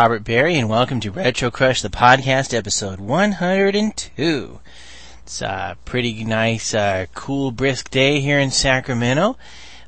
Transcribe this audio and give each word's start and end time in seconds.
Robert 0.00 0.24
Barry, 0.24 0.56
and 0.56 0.70
welcome 0.70 0.98
to 1.00 1.10
Retro 1.10 1.50
Crush, 1.50 1.82
the 1.82 1.90
podcast, 1.90 2.54
episode 2.54 3.00
102. 3.00 4.60
It's 5.24 5.42
a 5.42 5.76
pretty 5.84 6.24
nice, 6.24 6.72
uh, 6.72 7.04
cool, 7.14 7.50
brisk 7.50 7.90
day 7.90 8.20
here 8.20 8.38
in 8.38 8.50
Sacramento. 8.50 9.36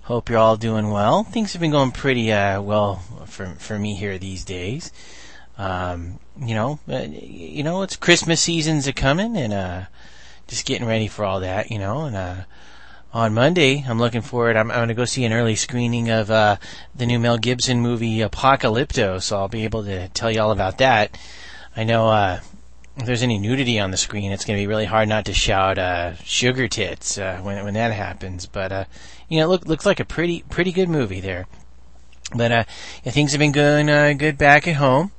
Hope 0.02 0.28
you're 0.28 0.38
all 0.38 0.58
doing 0.58 0.90
well. 0.90 1.22
Things 1.22 1.54
have 1.54 1.62
been 1.62 1.70
going 1.70 1.92
pretty 1.92 2.30
uh, 2.30 2.60
well 2.60 2.96
for 3.24 3.46
for 3.58 3.78
me 3.78 3.94
here 3.94 4.18
these 4.18 4.44
days. 4.44 4.92
Um, 5.56 6.18
you 6.38 6.54
know, 6.54 6.78
uh, 6.90 7.06
you 7.08 7.62
know, 7.62 7.80
it's 7.80 7.96
Christmas 7.96 8.42
season's 8.42 8.86
a 8.86 8.92
coming, 8.92 9.34
and 9.34 9.54
uh, 9.54 9.84
just 10.46 10.66
getting 10.66 10.86
ready 10.86 11.08
for 11.08 11.24
all 11.24 11.40
that. 11.40 11.70
You 11.70 11.78
know, 11.78 12.02
and 12.02 12.16
uh, 12.16 12.36
on 13.12 13.34
Monday. 13.34 13.84
I'm 13.86 13.98
looking 13.98 14.22
forward. 14.22 14.56
I'm, 14.56 14.70
I'm 14.70 14.78
going 14.78 14.88
to 14.88 14.94
go 14.94 15.04
see 15.04 15.24
an 15.24 15.32
early 15.32 15.56
screening 15.56 16.10
of 16.10 16.30
uh, 16.30 16.56
the 16.94 17.06
new 17.06 17.18
Mel 17.18 17.38
Gibson 17.38 17.80
movie 17.80 18.18
Apocalypto, 18.18 19.20
so 19.22 19.38
I'll 19.38 19.48
be 19.48 19.64
able 19.64 19.84
to 19.84 20.08
tell 20.08 20.30
you 20.30 20.40
all 20.40 20.52
about 20.52 20.78
that. 20.78 21.18
I 21.76 21.84
know 21.84 22.08
uh, 22.08 22.40
if 22.96 23.06
there's 23.06 23.22
any 23.22 23.38
nudity 23.38 23.78
on 23.78 23.90
the 23.90 23.96
screen, 23.96 24.32
it's 24.32 24.44
going 24.44 24.58
to 24.58 24.62
be 24.62 24.66
really 24.66 24.86
hard 24.86 25.08
not 25.08 25.26
to 25.26 25.34
shout 25.34 25.78
uh, 25.78 26.16
"sugar 26.16 26.68
tits" 26.68 27.18
uh, 27.18 27.38
when 27.42 27.62
when 27.64 27.74
that 27.74 27.92
happens. 27.92 28.46
But 28.46 28.72
uh, 28.72 28.84
you 29.28 29.38
know, 29.38 29.46
it 29.46 29.48
look, 29.48 29.66
looks 29.66 29.86
like 29.86 30.00
a 30.00 30.04
pretty 30.04 30.44
pretty 30.48 30.72
good 30.72 30.88
movie 30.88 31.20
there. 31.20 31.46
But 32.34 32.52
uh, 32.52 32.64
yeah, 33.04 33.12
things 33.12 33.32
have 33.32 33.38
been 33.38 33.52
going 33.52 33.88
uh, 33.88 34.12
good 34.14 34.38
back 34.38 34.66
at 34.68 34.76
home. 34.76 35.12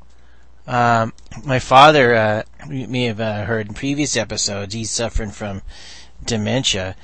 Um, 0.66 1.14
my 1.44 1.60
father, 1.60 2.16
uh, 2.16 2.44
you 2.70 2.88
may 2.88 3.06
have 3.06 3.20
uh, 3.20 3.46
heard 3.46 3.68
in 3.68 3.74
previous 3.74 4.16
episodes, 4.16 4.74
he's 4.74 4.92
suffering 4.92 5.32
from 5.32 5.62
dementia 6.24 6.96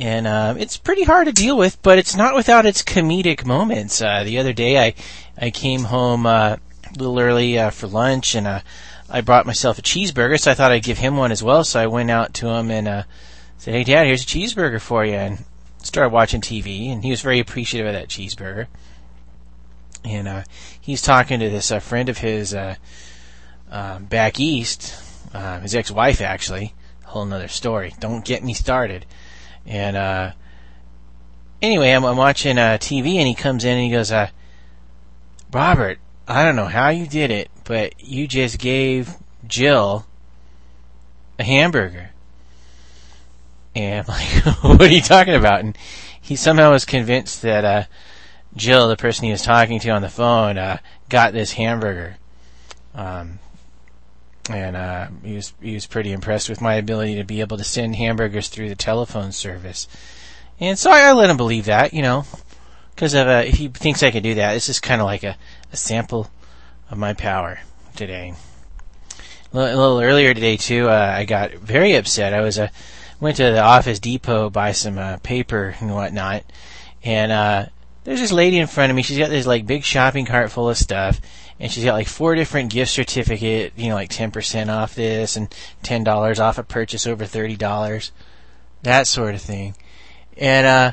and 0.00 0.26
uh, 0.26 0.54
it's 0.56 0.78
pretty 0.78 1.02
hard 1.04 1.26
to 1.26 1.32
deal 1.32 1.58
with, 1.58 1.80
but 1.82 1.98
it's 1.98 2.16
not 2.16 2.34
without 2.34 2.64
its 2.64 2.82
comedic 2.82 3.44
moments. 3.44 4.00
Uh, 4.00 4.24
the 4.24 4.38
other 4.38 4.54
day, 4.54 4.78
I 4.78 4.94
I 5.36 5.50
came 5.50 5.84
home 5.84 6.24
uh, 6.24 6.56
a 6.56 6.98
little 6.98 7.20
early 7.20 7.58
uh, 7.58 7.68
for 7.68 7.86
lunch, 7.86 8.34
and 8.34 8.46
uh, 8.46 8.60
I 9.10 9.20
brought 9.20 9.44
myself 9.44 9.78
a 9.78 9.82
cheeseburger, 9.82 10.40
so 10.40 10.50
I 10.50 10.54
thought 10.54 10.72
I'd 10.72 10.82
give 10.82 10.98
him 10.98 11.18
one 11.18 11.32
as 11.32 11.42
well. 11.42 11.64
So 11.64 11.80
I 11.80 11.86
went 11.86 12.10
out 12.10 12.32
to 12.34 12.48
him 12.48 12.70
and 12.70 12.88
uh, 12.88 13.02
said, 13.58 13.74
"Hey, 13.74 13.84
Dad, 13.84 14.06
here's 14.06 14.22
a 14.22 14.26
cheeseburger 14.26 14.80
for 14.80 15.04
you," 15.04 15.14
and 15.14 15.44
started 15.82 16.14
watching 16.14 16.40
TV, 16.40 16.90
and 16.90 17.04
he 17.04 17.10
was 17.10 17.20
very 17.20 17.38
appreciative 17.38 17.86
of 17.86 17.92
that 17.92 18.08
cheeseburger. 18.08 18.68
And 20.02 20.26
uh, 20.26 20.42
he's 20.80 21.02
talking 21.02 21.40
to 21.40 21.50
this 21.50 21.70
uh, 21.70 21.78
friend 21.78 22.08
of 22.08 22.18
his 22.18 22.54
uh, 22.54 22.76
uh, 23.70 23.98
back 23.98 24.40
east, 24.40 24.94
uh, 25.34 25.60
his 25.60 25.74
ex-wife 25.74 26.22
actually. 26.22 26.72
Whole 27.04 27.22
another 27.22 27.48
story. 27.48 27.92
Don't 28.00 28.24
get 28.24 28.42
me 28.42 28.54
started. 28.54 29.04
And 29.70 29.96
uh, 29.96 30.32
anyway, 31.62 31.92
I'm, 31.92 32.04
I'm 32.04 32.16
watching 32.16 32.58
uh, 32.58 32.76
TV, 32.80 33.14
and 33.14 33.28
he 33.28 33.36
comes 33.36 33.64
in 33.64 33.76
and 33.76 33.84
he 33.84 33.90
goes, 33.92 34.10
uh, 34.10 34.28
"Robert, 35.52 36.00
I 36.26 36.44
don't 36.44 36.56
know 36.56 36.66
how 36.66 36.88
you 36.88 37.06
did 37.06 37.30
it, 37.30 37.50
but 37.62 37.94
you 38.00 38.26
just 38.26 38.58
gave 38.58 39.14
Jill 39.46 40.06
a 41.38 41.44
hamburger." 41.44 42.10
And 43.76 44.04
I'm 44.08 44.14
like, 44.44 44.64
"What 44.64 44.82
are 44.82 44.92
you 44.92 45.00
talking 45.00 45.36
about?" 45.36 45.60
And 45.60 45.78
he 46.20 46.34
somehow 46.34 46.72
was 46.72 46.84
convinced 46.84 47.42
that 47.42 47.64
uh, 47.64 47.84
Jill, 48.56 48.88
the 48.88 48.96
person 48.96 49.26
he 49.26 49.30
was 49.30 49.42
talking 49.42 49.78
to 49.78 49.90
on 49.90 50.02
the 50.02 50.08
phone, 50.08 50.58
uh, 50.58 50.78
got 51.08 51.32
this 51.32 51.52
hamburger. 51.52 52.16
Um, 52.92 53.38
and 54.52 54.76
uh, 54.76 55.08
he 55.24 55.34
was 55.34 55.52
he 55.60 55.74
was 55.74 55.86
pretty 55.86 56.12
impressed 56.12 56.48
with 56.48 56.60
my 56.60 56.74
ability 56.74 57.16
to 57.16 57.24
be 57.24 57.40
able 57.40 57.56
to 57.56 57.64
send 57.64 57.96
hamburgers 57.96 58.48
through 58.48 58.68
the 58.68 58.74
telephone 58.74 59.32
service. 59.32 59.88
And 60.58 60.78
so 60.78 60.90
I, 60.90 61.00
I 61.00 61.12
let 61.12 61.30
him 61.30 61.36
believe 61.36 61.66
that, 61.66 61.94
you 61.94 62.02
know, 62.02 62.24
because 62.94 63.14
uh, 63.14 63.44
if 63.46 63.54
he 63.54 63.68
thinks 63.68 64.02
I 64.02 64.10
can 64.10 64.22
do 64.22 64.34
that, 64.34 64.52
this 64.52 64.68
is 64.68 64.78
kind 64.78 65.00
of 65.00 65.06
like 65.06 65.22
a, 65.22 65.36
a 65.72 65.76
sample 65.76 66.30
of 66.90 66.98
my 66.98 67.14
power 67.14 67.60
today. 67.96 68.34
A 69.52 69.56
little, 69.56 69.74
a 69.74 69.80
little 69.80 70.00
earlier 70.00 70.34
today 70.34 70.56
too, 70.56 70.88
uh, 70.88 71.14
I 71.16 71.24
got 71.24 71.52
very 71.54 71.94
upset. 71.94 72.34
I 72.34 72.40
was 72.40 72.58
uh, 72.58 72.68
went 73.20 73.36
to 73.36 73.44
the 73.44 73.62
Office 73.62 74.00
Depot 74.00 74.50
buy 74.50 74.72
some 74.72 74.98
uh, 74.98 75.16
paper 75.18 75.74
and 75.80 75.94
whatnot, 75.94 76.44
and 77.02 77.32
uh, 77.32 77.66
there's 78.04 78.20
this 78.20 78.32
lady 78.32 78.58
in 78.58 78.66
front 78.66 78.90
of 78.90 78.96
me. 78.96 79.02
She's 79.02 79.18
got 79.18 79.30
this 79.30 79.46
like 79.46 79.66
big 79.66 79.84
shopping 79.84 80.26
cart 80.26 80.50
full 80.50 80.68
of 80.68 80.76
stuff, 80.76 81.20
and 81.60 81.70
she's 81.70 81.84
got 81.84 81.92
like 81.92 82.08
four 82.08 82.34
different 82.34 82.72
gift 82.72 82.90
certificate, 82.90 83.74
you 83.76 83.90
know, 83.90 83.94
like 83.94 84.08
10% 84.10 84.68
off 84.68 84.94
this 84.94 85.36
and 85.36 85.54
$10 85.84 86.40
off 86.40 86.58
a 86.58 86.62
purchase 86.62 87.06
over 87.06 87.24
$30, 87.24 88.10
that 88.82 89.06
sort 89.06 89.34
of 89.34 89.42
thing. 89.42 89.76
And, 90.38 90.66
uh, 90.66 90.92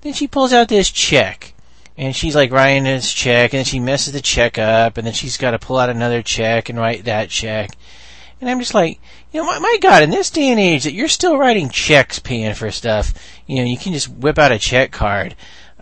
then 0.00 0.14
she 0.14 0.26
pulls 0.26 0.54
out 0.54 0.68
this 0.68 0.90
check 0.90 1.52
and 1.98 2.16
she's 2.16 2.34
like 2.34 2.50
writing 2.50 2.84
this 2.84 3.12
check 3.12 3.52
and 3.52 3.58
then 3.58 3.64
she 3.64 3.78
messes 3.78 4.14
the 4.14 4.22
check 4.22 4.56
up 4.56 4.96
and 4.96 5.06
then 5.06 5.14
she's 5.14 5.36
got 5.36 5.50
to 5.50 5.58
pull 5.58 5.76
out 5.76 5.90
another 5.90 6.22
check 6.22 6.68
and 6.68 6.78
write 6.78 7.04
that 7.04 7.28
check. 7.28 7.70
And 8.40 8.48
I'm 8.48 8.58
just 8.58 8.74
like, 8.74 9.00
you 9.32 9.40
know, 9.40 9.46
my, 9.46 9.58
my 9.58 9.78
God, 9.80 10.02
in 10.02 10.10
this 10.10 10.30
day 10.30 10.48
and 10.48 10.60
age 10.60 10.84
that 10.84 10.92
you're 10.92 11.08
still 11.08 11.38
writing 11.38 11.68
checks 11.68 12.18
paying 12.18 12.54
for 12.54 12.70
stuff, 12.70 13.14
you 13.46 13.56
know, 13.56 13.64
you 13.64 13.76
can 13.78 13.92
just 13.92 14.08
whip 14.08 14.38
out 14.38 14.52
a 14.52 14.58
check 14.58 14.92
card. 14.92 15.34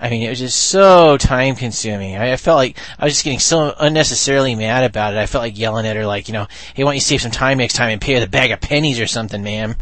I 0.05 0.11
mean, 0.11 0.23
it 0.23 0.29
was 0.29 0.39
just 0.39 0.61
so 0.61 1.17
time 1.17 1.57
consuming. 1.57 2.15
I, 2.15 2.35
I, 2.35 2.37
felt 2.37 2.59
like 2.59 2.79
I 2.99 3.07
was 3.07 3.15
just 3.15 3.25
getting 3.25 3.39
so 3.39 3.75
unnecessarily 3.81 4.55
mad 4.55 4.85
about 4.85 5.15
it. 5.15 5.17
I 5.17 5.25
felt 5.25 5.41
like 5.41 5.59
yelling 5.59 5.87
at 5.87 5.97
her, 5.97 6.05
like, 6.05 6.29
you 6.29 6.35
know, 6.35 6.47
hey, 6.75 6.85
why 6.85 6.91
don't 6.91 6.97
you 6.97 7.01
save 7.01 7.23
some 7.23 7.31
time 7.31 7.57
next 7.57 7.73
time 7.73 7.89
and 7.89 8.03
pay 8.03 8.13
with 8.13 8.23
a 8.23 8.29
bag 8.29 8.51
of 8.51 8.61
pennies 8.61 9.01
or 9.01 9.07
something, 9.07 9.43
ma'am? 9.43 9.77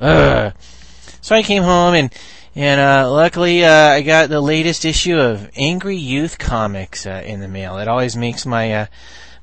Ugh. 0.00 0.54
So 1.20 1.34
I 1.34 1.42
came 1.42 1.64
home 1.64 1.94
and, 1.94 2.14
and, 2.54 2.80
uh, 2.80 3.10
luckily, 3.10 3.64
uh, 3.64 3.88
I 3.88 4.02
got 4.02 4.28
the 4.28 4.40
latest 4.40 4.84
issue 4.84 5.18
of 5.18 5.50
Angry 5.56 5.96
Youth 5.96 6.38
Comix, 6.38 7.04
uh, 7.04 7.26
in 7.26 7.40
the 7.40 7.48
mail. 7.48 7.78
It 7.78 7.88
always 7.88 8.16
makes 8.16 8.46
my, 8.46 8.72
uh, 8.72 8.86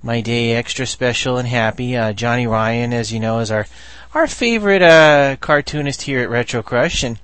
my 0.02 0.22
day 0.22 0.54
extra 0.54 0.88
special 0.88 1.36
and 1.36 1.50
happy. 1.50 1.98
Uh, 1.98 2.14
Johnny 2.14 2.48
Ryan, 2.48 2.94
as 2.94 3.12
you 3.12 3.20
know, 3.20 3.40
is 3.40 3.52
our, 3.52 3.68
our 4.14 4.28
favorite, 4.28 4.84
uh, 4.84 5.36
cartoonist 5.42 6.04
here 6.04 6.22
at 6.22 6.30
Retro 6.30 6.64
Crush 6.64 7.04
and, 7.04 7.20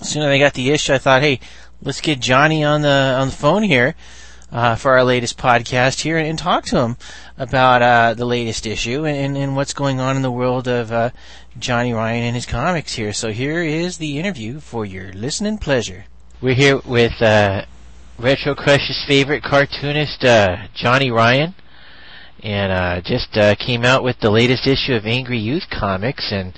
as 0.00 0.10
soon 0.10 0.22
as 0.22 0.28
I 0.28 0.38
got 0.38 0.54
the 0.54 0.70
issue, 0.70 0.92
I 0.92 0.98
thought, 0.98 1.22
hey, 1.22 1.38
let's 1.84 2.00
get 2.00 2.18
Johnny 2.18 2.64
on 2.64 2.82
the 2.82 2.88
on 2.88 3.28
the 3.28 3.34
phone 3.34 3.62
here 3.62 3.94
uh, 4.50 4.74
for 4.74 4.92
our 4.92 5.04
latest 5.04 5.36
podcast 5.36 6.00
here 6.00 6.16
and, 6.16 6.26
and 6.26 6.38
talk 6.38 6.64
to 6.64 6.78
him 6.78 6.96
about 7.36 7.82
uh, 7.82 8.14
the 8.14 8.24
latest 8.24 8.66
issue 8.66 9.04
and, 9.04 9.36
and 9.36 9.54
what's 9.54 9.74
going 9.74 10.00
on 10.00 10.16
in 10.16 10.22
the 10.22 10.30
world 10.30 10.66
of 10.66 10.90
uh, 10.90 11.10
Johnny 11.58 11.92
Ryan 11.92 12.24
and 12.24 12.34
his 12.34 12.46
comics 12.46 12.94
here. 12.94 13.12
So 13.12 13.30
here 13.30 13.62
is 13.62 13.98
the 13.98 14.18
interview 14.18 14.60
for 14.60 14.84
your 14.84 15.12
listening 15.12 15.58
pleasure. 15.58 16.06
We're 16.40 16.54
here 16.54 16.80
with 16.84 17.20
uh, 17.20 17.66
Retro 18.18 18.54
Crush's 18.54 19.04
favorite 19.06 19.42
cartoonist, 19.42 20.24
uh, 20.24 20.68
Johnny 20.74 21.10
Ryan. 21.10 21.54
And 22.42 22.72
uh, 22.72 23.00
just 23.00 23.32
came 23.58 23.86
out 23.86 24.04
with 24.04 24.20
the 24.20 24.30
latest 24.30 24.66
issue 24.66 24.92
of 24.92 25.06
Angry 25.06 25.38
Youth 25.38 25.62
Comix, 25.72 26.30
and 26.30 26.52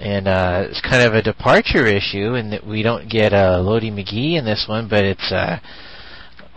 and 0.00 0.28
uh, 0.28 0.66
it's 0.68 0.80
kind 0.80 1.02
of 1.02 1.14
a 1.14 1.22
departure 1.22 1.86
issue 1.86 2.34
in 2.34 2.50
that 2.50 2.66
we 2.66 2.82
don't 2.82 3.08
get 3.08 3.32
uh, 3.32 3.60
Loady 3.60 3.90
McGee 3.90 4.38
in 4.38 4.44
this 4.44 4.66
one, 4.68 4.88
but 4.88 5.04
it's 5.04 5.32
uh, 5.32 5.58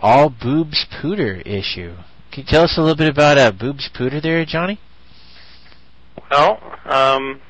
all 0.02 0.30
Boobs 0.30 0.86
Pooter 0.90 1.40
issue. 1.46 1.94
Can 2.32 2.44
you 2.44 2.48
tell 2.48 2.64
us 2.64 2.74
a 2.76 2.80
little 2.80 2.96
bit 2.96 3.08
about 3.08 3.38
uh, 3.38 3.50
Boobs 3.52 3.88
Pooter 3.94 4.22
there, 4.22 4.44
Johnny? 4.44 4.78
Well, 6.30 6.60
um, 6.84 7.40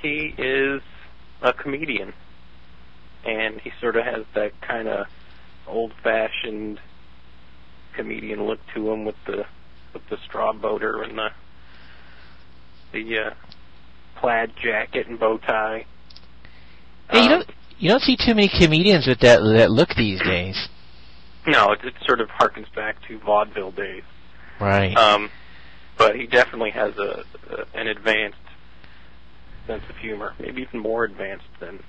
he 0.00 0.34
is 0.38 0.80
a 1.42 1.52
comedian, 1.52 2.14
and 3.24 3.60
he 3.60 3.72
sort 3.80 3.96
of 3.96 4.04
has 4.04 4.24
that 4.34 4.52
kind 4.60 4.88
of 4.88 5.06
old-fashioned 5.66 6.80
comedian 7.94 8.44
look 8.44 8.60
to 8.74 8.90
him 8.90 9.04
with 9.04 9.16
the 9.26 9.44
with 9.92 10.02
the 10.08 10.16
straw 10.24 10.52
boater 10.52 11.02
and 11.02 11.18
the 11.18 11.28
the 12.92 13.18
uh, 13.18 13.30
plaid 14.22 14.52
jacket 14.62 15.08
and 15.08 15.18
bow 15.18 15.36
tie. 15.36 15.84
Hey, 17.10 17.18
um, 17.18 17.24
you 17.24 17.28
don't 17.28 17.50
you 17.78 17.88
don't 17.90 18.02
see 18.02 18.16
too 18.16 18.34
many 18.34 18.48
comedians 18.48 19.06
with 19.06 19.18
that 19.20 19.40
that 19.40 19.70
look 19.70 19.90
these 19.96 20.20
days. 20.22 20.68
No, 21.46 21.72
it, 21.72 21.80
it 21.84 21.94
sort 22.06 22.20
of 22.20 22.28
harkens 22.28 22.72
back 22.74 22.96
to 23.08 23.18
vaudeville 23.18 23.72
days. 23.72 24.04
Right. 24.60 24.96
Um, 24.96 25.28
but 25.98 26.14
he 26.14 26.26
definitely 26.26 26.70
has 26.70 26.96
a, 26.96 27.24
a 27.50 27.78
an 27.78 27.88
advanced 27.88 28.38
sense 29.66 29.82
of 29.90 29.96
humor, 29.96 30.34
maybe 30.38 30.62
even 30.62 30.80
more 30.80 31.04
advanced 31.04 31.48
than 31.60 31.82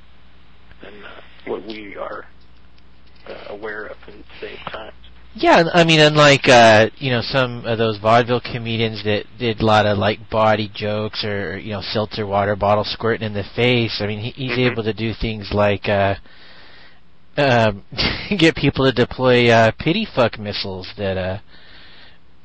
than 0.82 0.94
uh, 1.06 1.22
what 1.46 1.66
we 1.66 1.96
are 1.96 2.26
uh, 3.28 3.46
aware 3.50 3.86
of 3.86 3.98
in 4.08 4.24
today's 4.40 4.60
times. 4.68 4.94
Yeah, 5.36 5.64
I 5.74 5.84
mean, 5.84 6.00
unlike 6.00 6.48
uh, 6.48 6.90
you 6.98 7.10
know 7.10 7.22
some 7.22 7.66
of 7.66 7.80
those 7.80 7.98
vaudeville 7.98 8.42
comedians 8.42 9.04
that 9.04 9.26
did 9.40 9.62
a 9.62 9.66
lot 9.66 9.88
of 9.88 9.98
like 9.98 10.30
body 10.30 10.70
jokes 10.74 11.24
or 11.24 11.58
you 11.58 11.72
know 11.72 11.82
seltzer 11.82 12.28
water 12.28 12.56
bottle 12.56 12.84
squirting 12.84 13.26
in 13.26 13.34
the 13.34 13.44
face. 13.56 14.00
I 14.00 14.06
mean, 14.06 14.20
he, 14.20 14.30
he's 14.32 14.52
mm-hmm. 14.52 14.72
able 14.72 14.84
to 14.84 14.94
do 14.94 15.12
things 15.20 15.52
like 15.52 15.90
uh, 15.90 16.16
uh, 17.36 17.72
get 18.38 18.56
people 18.56 18.86
to 18.86 18.92
deploy 18.92 19.50
uh, 19.50 19.72
pity 19.80 20.06
fuck 20.16 20.38
missiles 20.38 20.88
that 20.98 21.18
uh, 21.18 21.40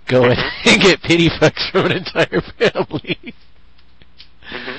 go 0.06 0.24
and 0.64 0.82
get 0.82 1.02
pity 1.02 1.28
fucks 1.28 1.70
from 1.70 1.86
an 1.86 1.92
entire 1.92 2.40
family. 2.58 3.34
mm-hmm. 4.50 4.76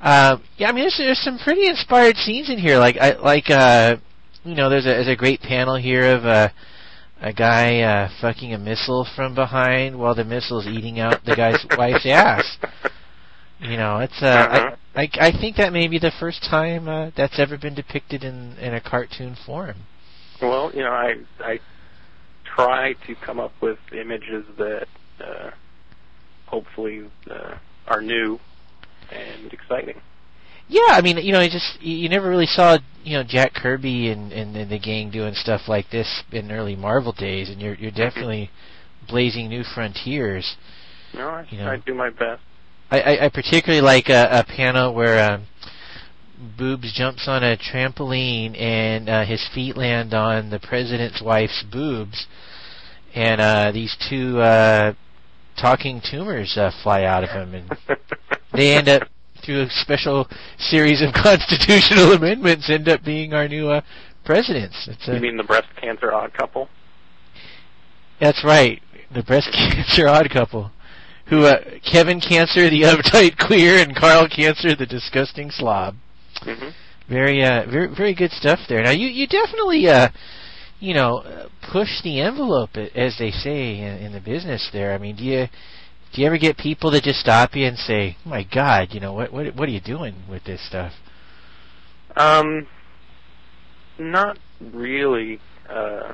Uh, 0.00 0.36
yeah, 0.58 0.68
I 0.68 0.72
mean, 0.72 0.84
there's, 0.84 0.98
there's 0.98 1.22
some 1.22 1.38
pretty 1.38 1.66
inspired 1.66 2.16
scenes 2.16 2.50
in 2.50 2.58
here. 2.58 2.78
Like, 2.78 2.98
I 2.98 3.12
like, 3.14 3.48
uh, 3.48 3.96
you 4.44 4.54
know, 4.54 4.68
there's 4.68 4.84
a 4.84 4.88
there's 4.88 5.08
a 5.08 5.16
great 5.16 5.40
panel 5.40 5.76
here 5.76 6.16
of 6.16 6.26
uh, 6.26 6.48
a 7.24 7.32
guy 7.32 7.80
uh, 7.80 8.10
fucking 8.20 8.52
a 8.52 8.58
missile 8.58 9.06
from 9.16 9.34
behind 9.34 9.98
while 9.98 10.14
the 10.14 10.24
missile's 10.24 10.66
eating 10.66 11.00
out 11.00 11.24
the 11.24 11.34
guy's 11.34 11.64
wife's 11.78 12.04
ass. 12.04 12.58
You 13.58 13.78
know, 13.78 13.98
it's 13.98 14.22
uh, 14.22 14.26
Uh-huh. 14.26 14.76
I, 14.94 15.02
I 15.02 15.08
I 15.28 15.30
think 15.32 15.56
that 15.56 15.72
may 15.72 15.88
be 15.88 15.98
the 15.98 16.12
first 16.20 16.42
time 16.44 16.86
uh, 16.86 17.10
that's 17.16 17.38
ever 17.38 17.56
been 17.56 17.74
depicted 17.74 18.24
in 18.24 18.56
in 18.58 18.74
a 18.74 18.80
cartoon 18.80 19.36
form. 19.46 19.76
Well, 20.42 20.70
you 20.74 20.82
know, 20.82 20.90
I 20.92 21.14
I 21.40 21.60
try 22.44 22.92
to 23.06 23.14
come 23.24 23.40
up 23.40 23.52
with 23.62 23.78
images 23.92 24.44
that 24.58 24.86
uh, 25.18 25.50
hopefully 26.46 27.10
uh, 27.30 27.56
are 27.88 28.02
new 28.02 28.38
and 29.10 29.50
exciting. 29.50 30.00
Yeah, 30.68 30.80
I 30.88 31.02
mean, 31.02 31.18
you 31.18 31.32
know, 31.32 31.40
you 31.40 31.50
just 31.50 31.80
you 31.80 31.94
you 31.96 32.08
never 32.08 32.28
really 32.28 32.46
saw 32.46 32.78
you 33.02 33.18
know 33.18 33.24
Jack 33.24 33.54
Kirby 33.54 34.08
and, 34.10 34.32
and 34.32 34.56
and 34.56 34.70
the 34.70 34.78
gang 34.78 35.10
doing 35.10 35.34
stuff 35.34 35.62
like 35.68 35.90
this 35.90 36.22
in 36.32 36.50
early 36.50 36.76
Marvel 36.76 37.12
days, 37.12 37.50
and 37.50 37.60
you're 37.60 37.74
you're 37.74 37.90
definitely 37.90 38.50
blazing 39.06 39.48
new 39.48 39.62
frontiers. 39.62 40.56
No, 41.14 41.28
I, 41.28 41.46
You 41.50 41.58
know. 41.58 41.70
I 41.70 41.76
do 41.76 41.94
my 41.94 42.10
best. 42.10 42.42
I, 42.90 43.00
I, 43.00 43.24
I 43.26 43.28
particularly 43.28 43.80
like 43.80 44.08
a, 44.08 44.28
a 44.30 44.44
panel 44.44 44.94
where 44.94 45.32
um, 45.32 45.46
Boobs 46.58 46.92
jumps 46.92 47.26
on 47.28 47.42
a 47.42 47.56
trampoline 47.56 48.58
and 48.60 49.08
uh, 49.08 49.24
his 49.24 49.46
feet 49.54 49.76
land 49.76 50.12
on 50.14 50.50
the 50.50 50.58
president's 50.58 51.22
wife's 51.22 51.62
boobs, 51.70 52.26
and 53.14 53.40
uh, 53.40 53.70
these 53.72 53.96
two 54.08 54.40
uh, 54.40 54.94
talking 55.56 56.00
tumors 56.00 56.56
uh, 56.56 56.70
fly 56.82 57.04
out 57.04 57.24
of 57.24 57.30
him, 57.30 57.54
and 57.54 57.78
they 58.52 58.74
end 58.74 58.88
up 58.88 59.08
through 59.44 59.62
a 59.62 59.70
special 59.70 60.28
series 60.58 61.02
of 61.02 61.12
constitutional 61.14 62.12
amendments 62.12 62.70
end 62.70 62.88
up 62.88 63.04
being 63.04 63.32
our 63.34 63.48
new 63.48 63.68
uh, 63.68 63.80
presidents. 64.24 64.88
It's 64.90 65.08
a, 65.08 65.14
you 65.14 65.20
mean 65.20 65.36
the 65.36 65.44
breast 65.44 65.68
cancer 65.80 66.12
odd 66.12 66.32
couple? 66.34 66.68
that's 68.20 68.44
right, 68.44 68.80
the 69.12 69.22
breast 69.22 69.50
cancer 69.52 70.08
odd 70.08 70.30
couple. 70.30 70.70
Who 71.28 71.46
uh, 71.46 71.78
Kevin 71.90 72.20
Cancer, 72.20 72.68
the 72.68 72.82
uptight 72.82 73.38
queer, 73.38 73.78
and 73.78 73.96
Carl 73.96 74.28
Cancer, 74.28 74.74
the 74.74 74.86
disgusting 74.86 75.50
slob. 75.50 75.96
hmm 76.42 76.68
Very, 77.08 77.42
uh, 77.42 77.64
very, 77.70 77.94
very 77.94 78.14
good 78.14 78.30
stuff 78.30 78.60
there. 78.68 78.82
Now 78.82 78.90
you, 78.90 79.08
you 79.08 79.26
definitely, 79.26 79.88
uh, 79.88 80.08
you 80.80 80.92
know, 80.92 81.18
uh, 81.18 81.48
push 81.72 82.02
the 82.02 82.20
envelope, 82.20 82.76
as 82.76 83.16
they 83.18 83.30
say 83.30 83.78
in, 83.78 83.96
in 83.98 84.12
the 84.12 84.20
business. 84.20 84.68
There, 84.70 84.92
I 84.92 84.98
mean, 84.98 85.16
do 85.16 85.24
you, 85.24 85.46
do 86.14 86.20
you 86.20 86.26
ever 86.26 86.38
get 86.38 86.56
people 86.56 86.90
that 86.92 87.02
just 87.02 87.18
stop 87.20 87.54
you 87.56 87.66
and 87.66 87.76
say, 87.76 88.16
oh 88.24 88.28
"My 88.30 88.44
God, 88.44 88.88
you 88.92 89.00
know 89.00 89.12
what, 89.12 89.32
what, 89.32 89.54
what 89.56 89.68
are 89.68 89.72
you 89.72 89.80
doing 89.80 90.14
with 90.28 90.44
this 90.44 90.64
stuff?" 90.66 90.92
Um, 92.16 92.66
not 93.98 94.38
really. 94.60 95.40
Uh, 95.68 96.12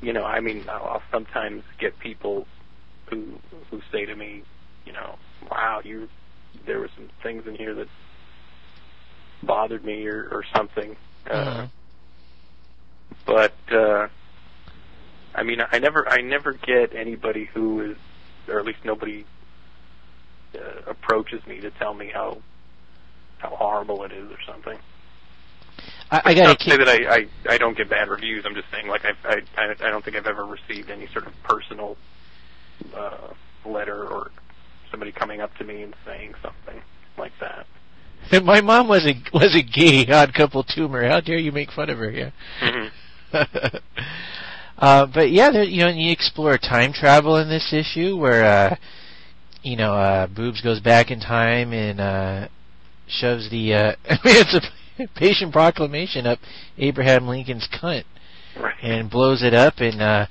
you 0.00 0.12
know, 0.12 0.24
I 0.24 0.40
mean, 0.40 0.64
I'll, 0.68 0.84
I'll 0.84 1.02
sometimes 1.10 1.64
get 1.78 1.98
people 1.98 2.46
who 3.06 3.38
who 3.70 3.80
say 3.90 4.06
to 4.06 4.14
me, 4.14 4.44
you 4.86 4.92
know, 4.92 5.16
wow, 5.50 5.80
you 5.84 6.08
there 6.66 6.78
were 6.78 6.90
some 6.94 7.08
things 7.22 7.46
in 7.46 7.54
here 7.56 7.74
that 7.74 7.88
bothered 9.42 9.84
me 9.84 10.06
or, 10.06 10.28
or 10.30 10.44
something. 10.54 10.96
Uh, 11.28 11.32
Mhm. 11.32 11.70
But 13.26 13.54
uh, 13.72 14.08
I 15.34 15.42
mean, 15.42 15.60
I 15.72 15.78
never 15.78 16.08
I 16.08 16.20
never 16.20 16.52
get 16.52 16.94
anybody 16.94 17.44
who 17.52 17.92
is, 17.92 17.96
or 18.48 18.58
at 18.58 18.64
least 18.64 18.78
nobody 18.84 19.24
uh, 20.54 20.90
approaches 20.90 21.44
me 21.46 21.60
to 21.60 21.70
tell 21.72 21.94
me 21.94 22.10
how 22.12 22.38
how 23.38 23.50
horrible 23.50 24.04
it 24.04 24.12
is 24.12 24.30
or 24.30 24.38
something. 24.46 24.78
I, 26.10 26.22
I 26.24 26.30
It's 26.32 26.40
got 26.40 26.44
not 26.44 26.58
to 26.58 26.64
to 26.64 26.70
say 26.70 26.76
that 26.76 26.88
I, 26.88 27.14
I 27.14 27.54
I 27.54 27.58
don't 27.58 27.76
get 27.76 27.88
bad 27.88 28.08
reviews. 28.08 28.44
I'm 28.46 28.54
just 28.54 28.70
saying, 28.72 28.88
like 28.88 29.02
I 29.04 29.12
I 29.24 29.42
I 29.56 29.70
I 29.80 29.90
don't 29.90 30.04
think 30.04 30.16
I've 30.16 30.26
ever 30.26 30.44
received 30.44 30.90
any 30.90 31.06
sort 31.12 31.26
of 31.26 31.32
personal 31.42 31.96
uh, 32.96 33.28
letter 33.64 34.06
or 34.06 34.30
somebody 34.90 35.12
coming 35.12 35.40
up 35.40 35.54
to 35.56 35.64
me 35.64 35.82
and 35.82 35.94
saying 36.04 36.34
something 36.42 36.82
like 37.16 37.32
that. 37.40 37.66
My 38.44 38.60
mom 38.60 38.88
was 38.88 39.06
a 39.06 39.14
was 39.32 39.54
a 39.56 39.62
gay 39.62 40.06
odd 40.12 40.34
couple 40.34 40.62
tumor. 40.64 41.06
How 41.08 41.20
dare 41.20 41.38
you 41.38 41.52
make 41.52 41.72
fun 41.72 41.90
of 41.90 41.98
her? 41.98 42.10
Yeah. 42.10 42.30
hmm 42.60 42.86
uh, 44.80 45.06
but 45.06 45.30
yeah, 45.30 45.50
there, 45.50 45.64
you 45.64 45.84
know, 45.84 45.90
you 45.90 46.10
explore 46.10 46.56
time 46.58 46.92
travel 46.92 47.36
in 47.36 47.48
this 47.48 47.72
issue 47.72 48.16
where, 48.16 48.44
uh, 48.44 48.76
you 49.62 49.76
know, 49.76 49.94
uh, 49.94 50.26
Boobs 50.26 50.60
goes 50.62 50.80
back 50.80 51.10
in 51.10 51.20
time 51.20 51.72
and 51.72 52.00
uh, 52.00 52.48
shoves 53.06 53.50
the 53.50 53.74
uh, 53.74 53.92
Emancipation 54.24 55.52
Proclamation 55.52 56.26
up 56.26 56.38
Abraham 56.78 57.28
Lincoln's 57.28 57.68
cunt 57.72 58.04
Right. 58.58 58.74
and 58.82 59.08
blows 59.10 59.42
it 59.42 59.54
up 59.54 59.74
and 59.78 60.02
uh, 60.02 60.26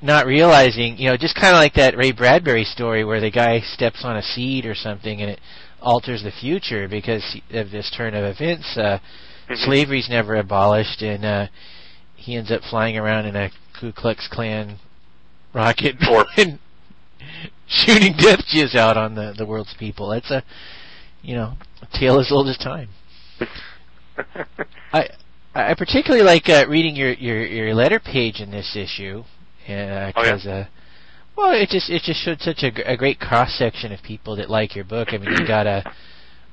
not 0.00 0.26
realizing, 0.26 0.96
you 0.96 1.10
know, 1.10 1.16
just 1.16 1.34
kind 1.34 1.54
of 1.54 1.58
like 1.58 1.74
that 1.74 1.96
Ray 1.96 2.10
Bradbury 2.12 2.64
story 2.64 3.04
where 3.04 3.20
the 3.20 3.30
guy 3.30 3.60
steps 3.60 4.02
on 4.04 4.16
a 4.16 4.22
seed 4.22 4.64
or 4.66 4.74
something 4.74 5.20
and 5.20 5.30
it 5.32 5.40
alters 5.82 6.22
the 6.22 6.30
future 6.32 6.88
because 6.88 7.36
of 7.52 7.70
this 7.70 7.90
turn 7.94 8.14
of 8.14 8.24
events. 8.24 8.76
Uh, 8.76 8.98
Mhm. 9.48 9.62
slavery's 9.66 10.08
never 10.08 10.36
abolished, 10.36 11.02
and 11.02 11.22
uh, 11.22 11.46
he 12.16 12.34
ends 12.34 12.50
up 12.50 12.62
flying 12.62 12.96
around 12.96 13.26
in 13.26 13.36
a 13.36 13.50
Ku 13.84 13.92
Klux 13.92 14.28
Klan 14.30 14.78
rocket 15.52 15.96
Or- 16.10 16.26
and 16.36 16.58
shooting 17.66 18.14
death 18.16 18.44
jizz 18.52 18.74
out 18.74 18.96
on 18.96 19.14
the 19.14 19.34
the 19.36 19.44
world's 19.44 19.74
people. 19.78 20.08
That's 20.08 20.30
a 20.30 20.42
you 21.22 21.34
know 21.34 21.54
a 21.82 21.98
tale 21.98 22.18
as 22.18 22.32
old 22.32 22.48
as 22.48 22.56
time. 22.56 22.88
I 24.92 25.08
I 25.54 25.74
particularly 25.74 26.24
like 26.24 26.48
uh, 26.48 26.66
reading 26.68 26.96
your, 26.96 27.12
your 27.12 27.44
your 27.44 27.74
letter 27.74 28.00
page 28.00 28.40
in 28.40 28.50
this 28.50 28.74
issue 28.76 29.24
Oh, 29.66 30.12
because 30.14 30.46
uh, 30.46 30.66
well 31.36 31.52
it 31.52 31.68
just 31.68 31.90
it 31.90 32.02
just 32.02 32.20
showed 32.22 32.40
such 32.40 32.62
a, 32.62 32.92
a 32.92 32.96
great 32.96 33.18
cross 33.18 33.54
section 33.58 33.92
of 33.92 34.02
people 34.02 34.36
that 34.36 34.50
like 34.50 34.74
your 34.74 34.84
book. 34.84 35.08
I 35.12 35.18
mean 35.18 35.30
you 35.32 35.46
got 35.46 35.66
a 35.66 35.84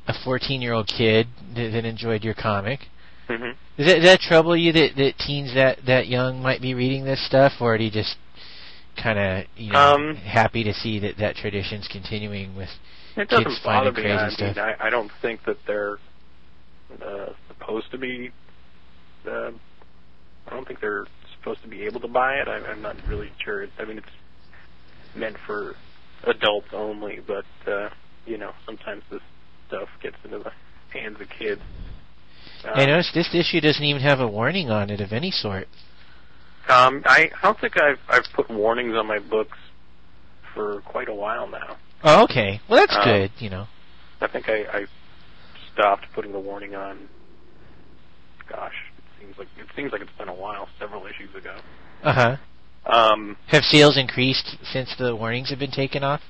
a 0.07 0.13
14 0.25 0.61
year 0.61 0.73
old 0.73 0.87
kid 0.87 1.27
that, 1.55 1.71
that 1.71 1.85
enjoyed 1.85 2.23
your 2.23 2.33
comic. 2.33 2.87
Hmm 3.37 3.51
Does 3.77 3.87
that, 3.87 3.95
does 3.95 4.03
that 4.03 4.19
trouble 4.19 4.55
you 4.55 4.71
that, 4.73 4.89
that 4.97 5.13
teens 5.19 5.53
that, 5.55 5.79
that 5.87 6.07
young 6.07 6.41
might 6.41 6.61
be 6.61 6.73
reading 6.73 7.05
this 7.05 7.25
stuff, 7.25 7.53
or 7.61 7.75
are 7.75 7.77
you 7.77 7.91
just 7.91 8.17
kind 9.01 9.17
of 9.17 9.45
you 9.55 9.71
know 9.71 9.79
Um, 9.79 10.15
happy 10.15 10.63
to 10.63 10.73
see 10.73 10.99
that 10.99 11.17
that 11.17 11.35
tradition's 11.35 11.87
continuing 11.87 12.55
with? 12.55 12.69
It 13.15 13.29
kids 13.29 13.43
doesn't 13.43 13.63
finding 13.63 13.93
bother 13.93 14.01
me. 14.03 14.09
crazy 14.09 14.17
I 14.17 14.27
mean, 14.27 14.53
stuff. 14.53 14.57
I, 14.57 14.87
I 14.87 14.89
don't 14.89 15.11
think 15.21 15.43
that 15.45 15.57
they're 15.67 15.97
uh, 17.05 17.33
supposed 17.47 17.91
to 17.91 17.97
be. 17.97 18.31
Uh, 19.25 19.51
I 20.47 20.49
don't 20.49 20.67
think 20.67 20.81
they're 20.81 21.05
supposed 21.37 21.61
to 21.63 21.67
be 21.69 21.83
able 21.83 21.99
to 22.01 22.07
buy 22.07 22.35
it. 22.35 22.47
I, 22.47 22.57
I'm 22.57 22.81
not 22.81 22.95
really 23.07 23.31
sure. 23.43 23.65
I 23.79 23.85
mean, 23.85 23.97
it's 23.97 24.07
meant 25.15 25.37
for 25.45 25.75
adults 26.25 26.67
only, 26.73 27.19
but 27.25 27.45
uh, 27.71 27.89
you 28.25 28.37
know, 28.37 28.51
sometimes 28.65 29.03
this 29.11 29.21
stuff 29.67 29.89
gets 30.01 30.17
into 30.23 30.39
the 30.39 30.51
hands 30.97 31.19
of 31.21 31.27
kids. 31.29 31.61
Um, 32.65 32.71
I 32.75 32.85
noticed 32.85 33.13
this 33.13 33.33
issue 33.33 33.61
doesn't 33.61 33.83
even 33.83 34.01
have 34.01 34.19
a 34.19 34.27
warning 34.27 34.69
on 34.69 34.89
it 34.89 35.01
of 35.01 35.11
any 35.11 35.31
sort. 35.31 35.67
Um, 36.69 37.01
I 37.05 37.31
I 37.35 37.41
don't 37.43 37.59
think 37.59 37.79
I've 37.81 37.99
I've 38.07 38.25
put 38.33 38.49
warnings 38.49 38.95
on 38.95 39.07
my 39.07 39.19
books 39.19 39.57
for 40.53 40.81
quite 40.81 41.09
a 41.09 41.13
while 41.13 41.47
now. 41.47 41.77
Oh, 42.03 42.23
okay. 42.23 42.61
Well, 42.69 42.79
that's 42.79 42.95
Um, 42.95 43.03
good. 43.03 43.31
You 43.39 43.49
know. 43.49 43.67
I 44.21 44.27
think 44.27 44.47
I, 44.49 44.63
I 44.71 44.85
stopped 45.73 46.05
putting 46.13 46.31
the 46.31 46.39
warning 46.39 46.75
on. 46.75 47.09
Gosh, 48.47 48.73
it 48.97 49.03
seems 49.19 49.37
like 49.37 49.47
it 49.57 49.67
seems 49.75 49.91
like 49.91 50.01
it's 50.01 50.11
been 50.17 50.29
a 50.29 50.33
while, 50.33 50.67
several 50.79 51.05
issues 51.07 51.33
ago. 51.35 51.55
Uh 52.03 52.13
huh. 52.13 52.37
Um, 52.85 53.37
Have 53.47 53.63
sales 53.63 53.97
increased 53.97 54.57
since 54.63 54.95
the 54.97 55.15
warnings 55.15 55.49
have 55.51 55.59
been 55.59 55.71
taken 55.71 56.03
off? 56.03 56.21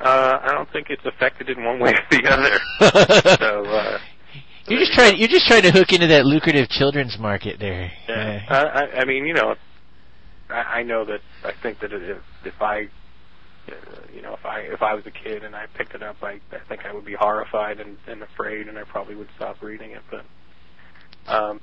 uh, 0.00 0.38
I 0.42 0.52
don't 0.52 0.70
think 0.72 0.90
it's 0.90 1.04
affected 1.04 1.48
in 1.48 1.62
one 1.64 1.78
way 1.78 1.92
or 1.92 2.00
the 2.10 2.26
other. 2.28 3.36
so 3.38 3.64
uh, 3.66 3.98
you're 4.70 4.80
just 4.80 4.92
trying. 4.92 5.18
You're 5.18 5.28
just 5.28 5.46
trying 5.46 5.62
to 5.62 5.70
hook 5.70 5.92
into 5.92 6.06
that 6.08 6.24
lucrative 6.24 6.68
children's 6.68 7.18
market 7.18 7.58
there. 7.58 7.90
yeah, 8.08 8.42
Uh, 8.48 8.54
I, 8.54 9.00
I, 9.00 9.04
mean, 9.04 9.26
you 9.26 9.34
know, 9.34 9.56
I, 10.48 10.54
I 10.54 10.82
know 10.82 11.04
that 11.04 11.20
I 11.44 11.52
think 11.62 11.80
that 11.80 11.92
if 11.92 12.18
if 12.44 12.62
I, 12.62 12.88
uh, 13.68 13.72
you 14.14 14.22
know, 14.22 14.34
if 14.34 14.46
I 14.46 14.60
if 14.60 14.82
I 14.82 14.94
was 14.94 15.04
a 15.06 15.10
kid 15.10 15.44
and 15.44 15.54
I 15.54 15.66
picked 15.74 15.94
it 15.94 16.02
up, 16.02 16.16
I 16.22 16.40
I 16.52 16.58
think 16.68 16.86
I 16.86 16.92
would 16.92 17.04
be 17.04 17.14
horrified 17.14 17.80
and, 17.80 17.96
and 18.06 18.22
afraid, 18.22 18.68
and 18.68 18.78
I 18.78 18.84
probably 18.84 19.14
would 19.16 19.28
stop 19.36 19.60
reading 19.62 19.92
it. 19.92 20.02
But, 20.10 20.24
um, 21.32 21.60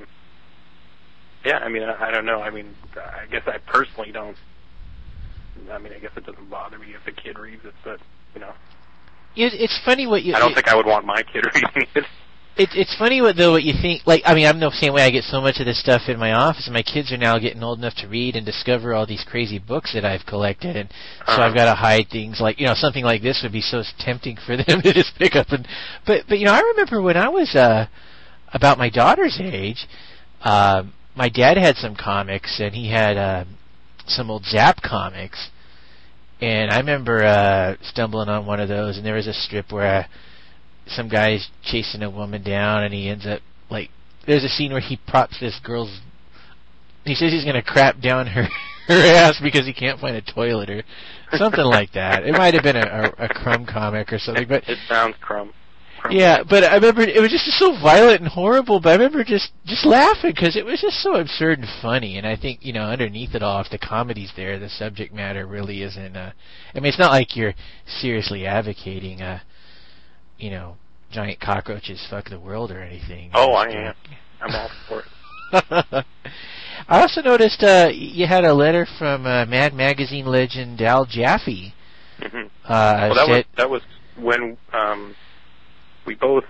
yeah, 1.45 1.59
I 1.59 1.69
mean, 1.69 1.83
I, 1.83 2.07
I 2.07 2.11
don't 2.11 2.25
know. 2.25 2.41
I 2.41 2.49
mean, 2.49 2.75
I 2.95 3.25
guess 3.31 3.43
I 3.47 3.57
personally 3.59 4.11
don't. 4.11 4.37
I 5.71 5.79
mean, 5.79 5.93
I 5.93 5.99
guess 5.99 6.11
it 6.15 6.25
doesn't 6.25 6.49
bother 6.49 6.77
me 6.77 6.87
if 6.93 7.03
the 7.05 7.11
kid 7.11 7.39
reads 7.39 7.65
it, 7.65 7.73
but 7.83 7.99
you 8.35 8.41
know, 8.41 8.53
it's 9.35 9.79
funny 9.85 10.07
what 10.07 10.23
you. 10.23 10.33
I 10.33 10.39
don't 10.39 10.53
think 10.53 10.67
I 10.67 10.75
would 10.75 10.85
want 10.85 11.05
my 11.05 11.23
kid 11.23 11.45
reading 11.55 11.87
it. 11.95 12.05
It's 12.59 12.73
it's 12.75 12.95
funny 12.95 13.21
what 13.21 13.37
though 13.37 13.51
what 13.51 13.63
you 13.63 13.73
think 13.79 14.01
like 14.07 14.23
I 14.25 14.33
mean 14.33 14.47
I'm 14.47 14.59
the 14.59 14.71
same 14.71 14.93
way 14.93 15.03
I 15.03 15.11
get 15.11 15.23
so 15.25 15.39
much 15.41 15.59
of 15.59 15.65
this 15.65 15.79
stuff 15.79 16.03
in 16.07 16.17
my 16.19 16.33
office 16.33 16.65
and 16.65 16.73
my 16.73 16.81
kids 16.81 17.11
are 17.11 17.17
now 17.17 17.37
getting 17.37 17.61
old 17.63 17.77
enough 17.77 17.93
to 17.95 18.07
read 18.07 18.35
and 18.35 18.45
discover 18.45 18.93
all 18.93 19.05
these 19.05 19.23
crazy 19.23 19.59
books 19.59 19.93
that 19.93 20.03
I've 20.03 20.25
collected 20.25 20.75
and 20.75 20.89
so 21.27 21.33
Uh-huh. 21.33 21.43
I've 21.43 21.55
got 21.55 21.65
to 21.65 21.75
hide 21.75 22.07
things 22.09 22.39
like 22.41 22.59
you 22.59 22.65
know 22.65 22.73
something 22.73 23.03
like 23.05 23.21
this 23.21 23.41
would 23.43 23.51
be 23.51 23.61
so 23.61 23.83
tempting 23.99 24.37
for 24.43 24.57
them 24.63 24.81
to 24.81 24.93
just 24.93 25.15
pick 25.17 25.35
up 25.35 25.51
and 25.51 25.67
but 26.05 26.23
but 26.27 26.39
you 26.39 26.45
know 26.45 26.53
I 26.53 26.61
remember 26.61 27.01
when 27.01 27.15
I 27.17 27.29
was 27.29 27.53
uh 27.55 27.87
about 28.53 28.77
my 28.79 28.89
daughter's 28.89 29.39
age 29.39 29.87
um 30.41 30.93
my 31.15 31.29
dad 31.29 31.57
had 31.57 31.75
some 31.77 31.95
comics 31.95 32.59
and 32.59 32.73
he 32.73 32.89
had 32.89 33.17
uh 33.17 33.45
some 34.07 34.31
old 34.31 34.45
Zap 34.45 34.81
comics, 34.81 35.49
and 36.39 36.71
I 36.71 36.77
remember 36.77 37.23
uh, 37.25 37.75
stumbling 37.81 38.29
on 38.29 38.45
one 38.45 38.61
of 38.61 38.69
those, 38.69 38.95
and 38.95 39.05
there 39.05 39.15
was 39.15 39.27
a 39.27 39.33
strip 39.33 39.69
where 39.71 39.85
uh, 39.93 40.03
some 40.89 41.07
guy's 41.09 41.49
chasing 41.63 42.03
a 42.03 42.09
woman 42.09 42.43
down, 42.43 42.83
and 42.83 42.93
he 42.93 43.09
ends 43.09 43.25
up 43.25 43.41
like 43.69 43.89
there's 44.25 44.43
a 44.43 44.49
scene 44.49 44.71
where 44.71 44.81
he 44.81 44.97
props 45.07 45.39
this 45.39 45.59
girl's. 45.63 45.99
He 47.05 47.15
says 47.15 47.31
he's 47.31 47.43
going 47.45 47.55
to 47.55 47.61
crap 47.61 47.99
down 48.01 48.27
her 48.27 48.43
her 48.87 49.15
ass 49.15 49.39
because 49.41 49.65
he 49.65 49.73
can't 49.73 49.99
find 49.99 50.15
a 50.15 50.21
toilet 50.21 50.69
or 50.69 50.83
something 51.37 51.63
like 51.63 51.93
that. 51.93 52.23
It 52.25 52.33
might 52.33 52.53
have 52.53 52.63
been 52.63 52.75
a, 52.77 53.13
a, 53.17 53.25
a 53.25 53.29
Crumb 53.29 53.65
comic 53.65 54.11
or 54.13 54.19
something, 54.19 54.47
but 54.47 54.67
It 54.67 54.77
sounds 54.87 55.15
Crumb. 55.21 55.53
Crumb. 55.99 56.13
yeah, 56.13 56.43
but 56.47 56.63
I 56.63 56.75
remember 56.75 57.01
it 57.01 57.19
was 57.21 57.31
just 57.31 57.45
so 57.57 57.71
violent 57.81 58.19
and 58.21 58.29
horrible. 58.29 58.79
But 58.79 58.89
I 58.89 58.93
remember 58.93 59.23
just 59.23 59.51
just 59.65 59.85
laughing 59.85 60.31
because 60.35 60.55
it 60.55 60.65
was 60.65 60.79
just 60.81 61.01
so 61.01 61.15
absurd 61.15 61.59
and 61.59 61.67
funny. 61.81 62.17
And 62.17 62.27
I 62.27 62.35
think 62.35 62.59
you 62.63 62.71
know 62.73 62.83
underneath 62.83 63.33
it 63.35 63.41
all, 63.41 63.61
if 63.61 63.69
the 63.69 63.79
comedy's 63.79 64.31
there, 64.35 64.59
the 64.59 64.69
subject 64.69 65.13
matter 65.13 65.47
really 65.47 65.81
isn't. 65.81 66.15
Uh, 66.15 66.31
I 66.75 66.79
mean, 66.79 66.85
it's 66.89 66.99
not 66.99 67.11
like 67.11 67.35
you're 67.35 67.55
seriously 67.87 68.45
advocating, 68.45 69.21
uh, 69.21 69.39
you 70.37 70.49
know, 70.51 70.77
giant 71.11 71.39
cockroaches 71.39 72.05
fuck 72.09 72.29
the 72.29 72.39
world 72.39 72.71
or 72.71 72.81
anything. 72.81 73.31
Oh, 73.33 73.53
I 73.53 73.69
am. 73.69 73.93
I'm 74.41 74.55
all 74.55 74.69
for 74.87 75.01
it. 75.01 75.07
I 76.89 77.01
also 77.01 77.21
noticed 77.21 77.63
uh, 77.63 77.89
you 77.93 78.27
had 78.27 78.43
a 78.43 78.53
letter 78.53 78.85
from 78.99 79.25
uh, 79.25 79.45
Mad 79.45 79.73
Magazine 79.73 80.25
legend 80.25 80.81
Al 80.81 81.05
Jaffee. 81.05 81.73
hmm 82.19 82.43
Uh, 82.65 83.09
Well, 83.09 83.15
that 83.15 83.27
was 83.27 83.43
that 83.55 83.69
was 83.69 83.81
when 84.19 84.57
um, 84.73 85.15
we 86.05 86.15
both 86.15 86.43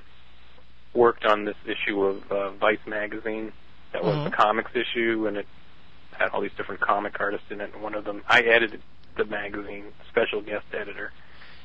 worked 0.94 1.26
on 1.26 1.46
this 1.46 1.56
issue 1.66 2.02
of 2.04 2.32
uh, 2.32 2.52
Vice 2.52 2.80
magazine. 2.88 3.54
That 3.94 4.04
was 4.04 4.16
Mhm. 4.16 4.24
the 4.26 4.30
comics 4.32 4.72
issue, 4.76 5.28
and 5.28 5.38
it 5.38 5.46
had 6.18 6.30
all 6.30 6.42
these 6.42 6.52
different 6.58 6.82
comic 6.82 7.20
artists 7.20 7.46
in 7.52 7.62
it. 7.62 7.74
And 7.74 7.84
one 7.84 7.94
of 7.96 8.04
them, 8.04 8.24
I 8.28 8.42
edited 8.42 8.82
the 9.16 9.26
magazine, 9.26 9.86
special 10.10 10.42
guest 10.42 10.66
editor 10.74 11.12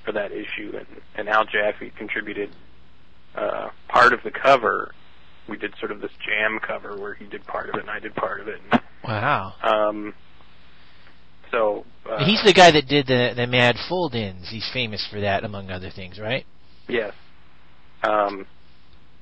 for 0.05 0.13
that 0.13 0.33
issue, 0.33 0.77
and, 0.77 0.87
and 1.15 1.29
Al 1.29 1.45
Jaffee 1.45 1.93
contributed 1.97 2.51
uh, 3.35 3.71
part 3.89 4.13
of 4.13 4.21
the 4.25 4.31
cover. 4.31 4.93
We 5.49 5.57
did 5.57 5.75
sort 5.79 5.91
of 5.91 6.01
this 6.01 6.13
jam 6.25 6.61
cover 6.61 6.97
where 6.97 7.15
he 7.15 7.27
did 7.27 7.45
part 7.47 7.69
of 7.69 7.75
it 7.75 7.81
and 7.81 7.91
I 7.91 7.99
did 7.99 8.15
part 8.15 8.41
of 8.41 8.49
it. 8.49 8.61
And, 8.71 8.81
wow. 9.05 9.55
um, 9.63 10.15
so 11.51 11.85
uh, 12.09 12.25
He's 12.25 12.43
the 12.45 12.53
guy 12.53 12.71
that 12.71 12.87
did 12.87 13.07
the 13.07 13.33
the 13.37 13.47
Mad 13.47 13.77
Fold-ins. 13.89 14.49
He's 14.49 14.69
famous 14.73 15.07
for 15.11 15.21
that, 15.21 15.45
among 15.45 15.71
other 15.71 15.91
things, 15.91 16.19
right? 16.19 16.47
Yes. 16.89 17.13
Um, 18.03 18.47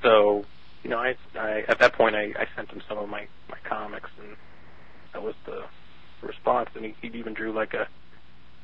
so, 0.03 0.45
you 0.83 0.91
know, 0.91 0.99
I, 0.99 1.17
I 1.35 1.63
at 1.69 1.79
that 1.81 1.95
point 1.95 2.15
I, 2.15 2.33
I 2.39 2.47
sent 2.57 2.71
him 2.71 2.83
some 2.89 2.99
of 2.99 3.09
my 3.09 3.27
my 3.49 3.59
comics, 3.69 4.11
and 4.21 4.37
that 5.13 5.23
was 5.23 5.35
the 5.47 5.63
response. 6.23 6.71
And 6.75 6.85
he, 6.85 6.95
he 7.03 7.19
even 7.19 7.35
drew 7.35 7.53
like 7.53 7.75
a 7.75 7.89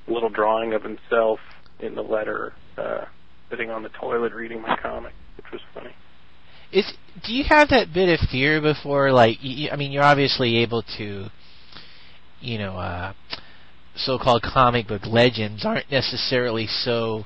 little 0.07 0.31
drawing 0.31 0.73
of 0.73 0.83
himself 0.83 1.41
in 1.81 1.95
the 1.95 2.03
letter, 2.03 2.55
uh, 2.77 3.05
sitting 3.51 3.71
on 3.71 3.83
the 3.83 3.89
toilet 3.91 4.33
reading 4.33 4.61
my 4.63 4.77
comic, 4.77 5.13
which 5.37 5.47
was 5.53 5.61
funny. 5.75 5.95
Is 6.73 6.93
do 7.25 7.33
you 7.33 7.45
have 7.45 7.69
that 7.71 7.93
bit 7.93 8.09
of 8.09 8.29
fear 8.29 8.61
before, 8.61 9.13
like, 9.13 9.39
you, 9.41 9.71
I 9.71 9.77
mean, 9.77 9.93
you're 9.93 10.03
obviously 10.03 10.59
able 10.59 10.83
to, 10.99 11.31
you 12.41 12.59
know, 12.59 12.77
uh, 12.77 13.13
so-called 13.95 14.43
comic 14.43 14.89
book 14.89 15.07
legends 15.07 15.65
aren't 15.65 15.91
necessarily 15.91 16.67
so 16.67 17.25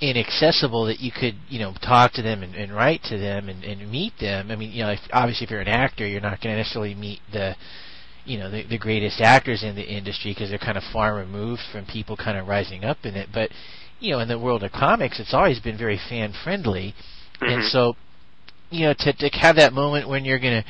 inaccessible 0.00 0.86
that 0.86 1.00
you 1.00 1.12
could, 1.12 1.34
you 1.48 1.58
know, 1.58 1.74
talk 1.82 2.12
to 2.12 2.22
them 2.22 2.42
and, 2.42 2.54
and 2.54 2.74
write 2.74 3.02
to 3.04 3.18
them 3.18 3.48
and, 3.48 3.62
and 3.62 3.90
meet 3.90 4.12
them. 4.20 4.50
I 4.50 4.56
mean, 4.56 4.72
you 4.72 4.82
know, 4.82 4.90
if, 4.90 5.00
obviously 5.12 5.44
if 5.44 5.50
you're 5.50 5.60
an 5.60 5.68
actor, 5.68 6.06
you're 6.06 6.20
not 6.20 6.40
going 6.40 6.54
to 6.54 6.58
necessarily 6.58 6.94
meet 6.94 7.20
the, 7.32 7.54
you 8.24 8.38
know, 8.38 8.50
the, 8.50 8.64
the 8.66 8.78
greatest 8.78 9.20
actors 9.20 9.62
in 9.62 9.74
the 9.74 9.82
industry 9.82 10.32
because 10.32 10.50
they're 10.50 10.58
kind 10.58 10.76
of 10.78 10.84
far 10.92 11.14
removed 11.14 11.62
from 11.72 11.86
people 11.86 12.16
kind 12.16 12.38
of 12.38 12.46
rising 12.46 12.84
up 12.84 12.98
in 13.04 13.14
it. 13.14 13.28
But, 13.32 13.50
you 14.00 14.12
know, 14.12 14.20
in 14.20 14.28
the 14.28 14.38
world 14.38 14.62
of 14.62 14.72
comics, 14.72 15.18
it's 15.20 15.34
always 15.34 15.60
been 15.60 15.76
very 15.78 15.98
fan 16.08 16.32
friendly, 16.44 16.94
and 17.40 17.62
Mhm. 17.62 17.70
so, 17.70 17.96
you 18.70 18.86
know, 18.86 18.94
to 18.98 19.12
to 19.12 19.28
have 19.38 19.56
that 19.56 19.72
moment 19.72 20.08
when 20.08 20.24
you're 20.24 20.38
going 20.38 20.62
to 20.62 20.68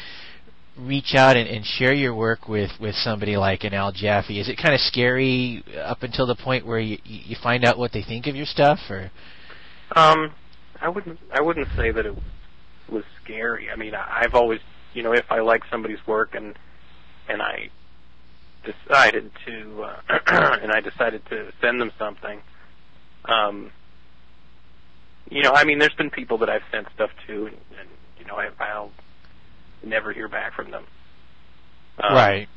reach 0.77 1.15
out 1.15 1.37
and, 1.37 1.49
and 1.49 1.65
share 1.67 1.93
your 1.93 2.15
work 2.15 2.49
with 2.49 2.71
with 2.81 2.95
somebody 2.95 3.37
like 3.37 3.65
an 3.65 3.75
Al 3.75 3.93
Jaffee, 3.93 4.41
is 4.41 4.49
it 4.49 4.57
kind 4.57 4.75
of 4.75 4.81
scary 4.81 5.63
up 5.77 6.03
until 6.03 6.27
the 6.27 6.35
point 6.35 6.67
where 6.67 6.81
you 6.81 6.99
you 7.05 7.37
find 7.43 7.65
out 7.65 7.79
what 7.79 7.93
they 7.93 8.03
think 8.03 8.27
of 8.27 8.35
your 8.35 8.47
stuff, 8.47 8.79
or? 8.91 9.11
Um, 9.95 10.33
I 10.81 10.89
wouldn't 10.89 11.19
I 11.33 11.43
wouldn't 11.43 11.69
say 11.77 11.91
that 11.91 12.07
it 12.07 12.15
was 12.89 13.05
scary. 13.23 13.69
I 13.71 13.77
mean, 13.77 13.95
I, 13.95 14.23
I've 14.23 14.35
always, 14.35 14.61
you 14.95 15.03
know, 15.03 15.13
if 15.13 15.25
I 15.31 15.41
like 15.41 15.63
somebody's 15.71 16.05
work 16.07 16.35
and 16.35 16.57
and 17.29 17.43
I 17.43 17.69
decided 18.64 19.31
to 19.47 19.83
uh, 19.83 20.19
and 20.62 20.71
I 20.73 20.81
decided 20.81 21.25
to 21.26 21.52
send 21.61 21.81
them 21.81 21.93
something, 21.99 22.41
um, 23.25 23.71
you 25.31 25.43
know, 25.43 25.52
I 25.52 25.64
mean, 25.64 25.79
there's 25.79 25.95
been 25.95 26.11
people 26.11 26.38
that 26.38 26.50
I've 26.50 26.62
sent 26.71 26.87
stuff 26.95 27.11
to, 27.26 27.47
and, 27.47 27.57
and 27.79 27.88
you 28.19 28.25
know, 28.26 28.37
I, 28.37 28.50
I'll 28.61 28.91
never 29.85 30.12
hear 30.12 30.29
back 30.29 30.55
from 30.55 30.71
them. 30.71 30.85
Um, 31.99 32.14
right. 32.14 32.49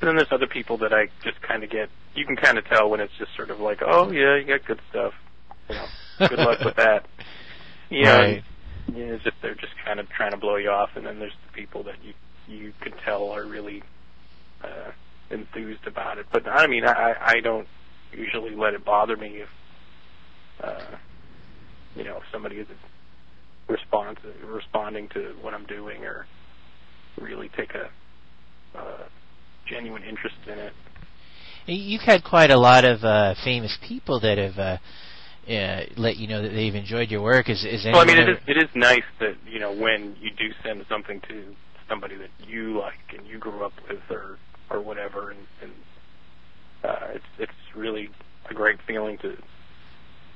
And 0.00 0.08
then 0.08 0.16
there's 0.16 0.32
other 0.32 0.46
people 0.46 0.78
that 0.78 0.92
I 0.92 1.08
just 1.24 1.40
kind 1.42 1.64
of 1.64 1.70
get. 1.70 1.88
You 2.14 2.24
can 2.24 2.36
kind 2.36 2.58
of 2.58 2.64
tell 2.66 2.88
when 2.88 3.00
it's 3.00 3.12
just 3.18 3.34
sort 3.36 3.50
of 3.50 3.60
like, 3.60 3.80
oh 3.84 4.10
yeah, 4.10 4.36
you 4.36 4.44
got 4.44 4.64
good 4.64 4.80
stuff. 4.90 5.12
You 5.68 5.76
know, 5.76 6.28
good 6.28 6.38
luck 6.38 6.60
with 6.64 6.76
that. 6.76 7.04
You 7.90 8.02
know, 8.04 8.18
Right. 8.18 8.44
and, 8.88 8.96
yeah, 8.98 9.04
it's 9.14 9.24
just 9.24 9.36
they're 9.40 9.54
just 9.54 9.72
kind 9.82 9.98
of 9.98 10.10
trying 10.10 10.32
to 10.32 10.36
blow 10.36 10.56
you 10.56 10.68
off, 10.68 10.90
and 10.94 11.06
then 11.06 11.18
there's 11.18 11.32
the 11.46 11.52
people 11.54 11.84
that 11.84 11.94
you 12.04 12.12
you 12.48 12.72
can 12.80 12.92
tell 13.04 13.30
are 13.30 13.44
really 13.44 13.82
uh, 14.62 14.90
enthused 15.30 15.86
about 15.86 16.18
it. 16.18 16.26
But 16.32 16.48
I 16.48 16.66
mean, 16.66 16.84
I 16.84 17.14
I 17.20 17.40
don't 17.40 17.68
usually 18.12 18.54
let 18.54 18.74
it 18.74 18.84
bother 18.84 19.16
me 19.16 19.42
if 19.42 19.48
uh, 20.62 20.96
you 21.94 22.04
know 22.04 22.16
if 22.16 22.22
somebody 22.32 22.56
isn't 22.56 22.78
response 23.68 24.18
responding 24.44 25.08
to 25.10 25.34
what 25.42 25.54
I'm 25.54 25.66
doing 25.66 26.04
or 26.04 26.26
really 27.20 27.50
take 27.56 27.74
a 27.74 27.90
uh, 28.78 29.04
genuine 29.66 30.02
interest 30.02 30.36
in 30.46 30.58
it. 30.58 30.72
You've 31.66 32.02
had 32.02 32.24
quite 32.24 32.50
a 32.50 32.58
lot 32.58 32.84
of 32.84 33.04
uh, 33.04 33.34
famous 33.44 33.76
people 33.86 34.20
that 34.20 34.38
have 34.38 34.58
uh, 34.58 34.78
uh, 35.52 35.84
let 35.96 36.16
you 36.16 36.26
know 36.26 36.40
that 36.40 36.50
they've 36.50 36.74
enjoyed 36.74 37.10
your 37.10 37.20
work. 37.20 37.50
Is, 37.50 37.64
is 37.64 37.84
Well, 37.84 38.00
I 38.00 38.06
mean, 38.06 38.18
it 38.18 38.28
is, 38.28 38.38
it 38.46 38.56
is 38.56 38.68
nice 38.74 39.04
that 39.20 39.36
you 39.46 39.60
know 39.60 39.72
when 39.72 40.16
you 40.20 40.30
do 40.30 40.50
send 40.62 40.84
something 40.88 41.20
to 41.28 41.54
somebody 41.88 42.16
that 42.16 42.30
you 42.46 42.78
like 42.78 43.16
and 43.16 43.26
you 43.26 43.38
grew 43.38 43.64
up 43.64 43.72
with, 43.88 44.00
or 44.10 44.38
or 44.70 44.80
whatever, 44.80 45.30
and, 45.30 45.40
and 45.62 45.72
uh, 46.84 47.06
it's 47.14 47.24
it's 47.38 47.76
really 47.76 48.10
a 48.50 48.54
great 48.54 48.78
feeling 48.86 49.18
to 49.18 49.36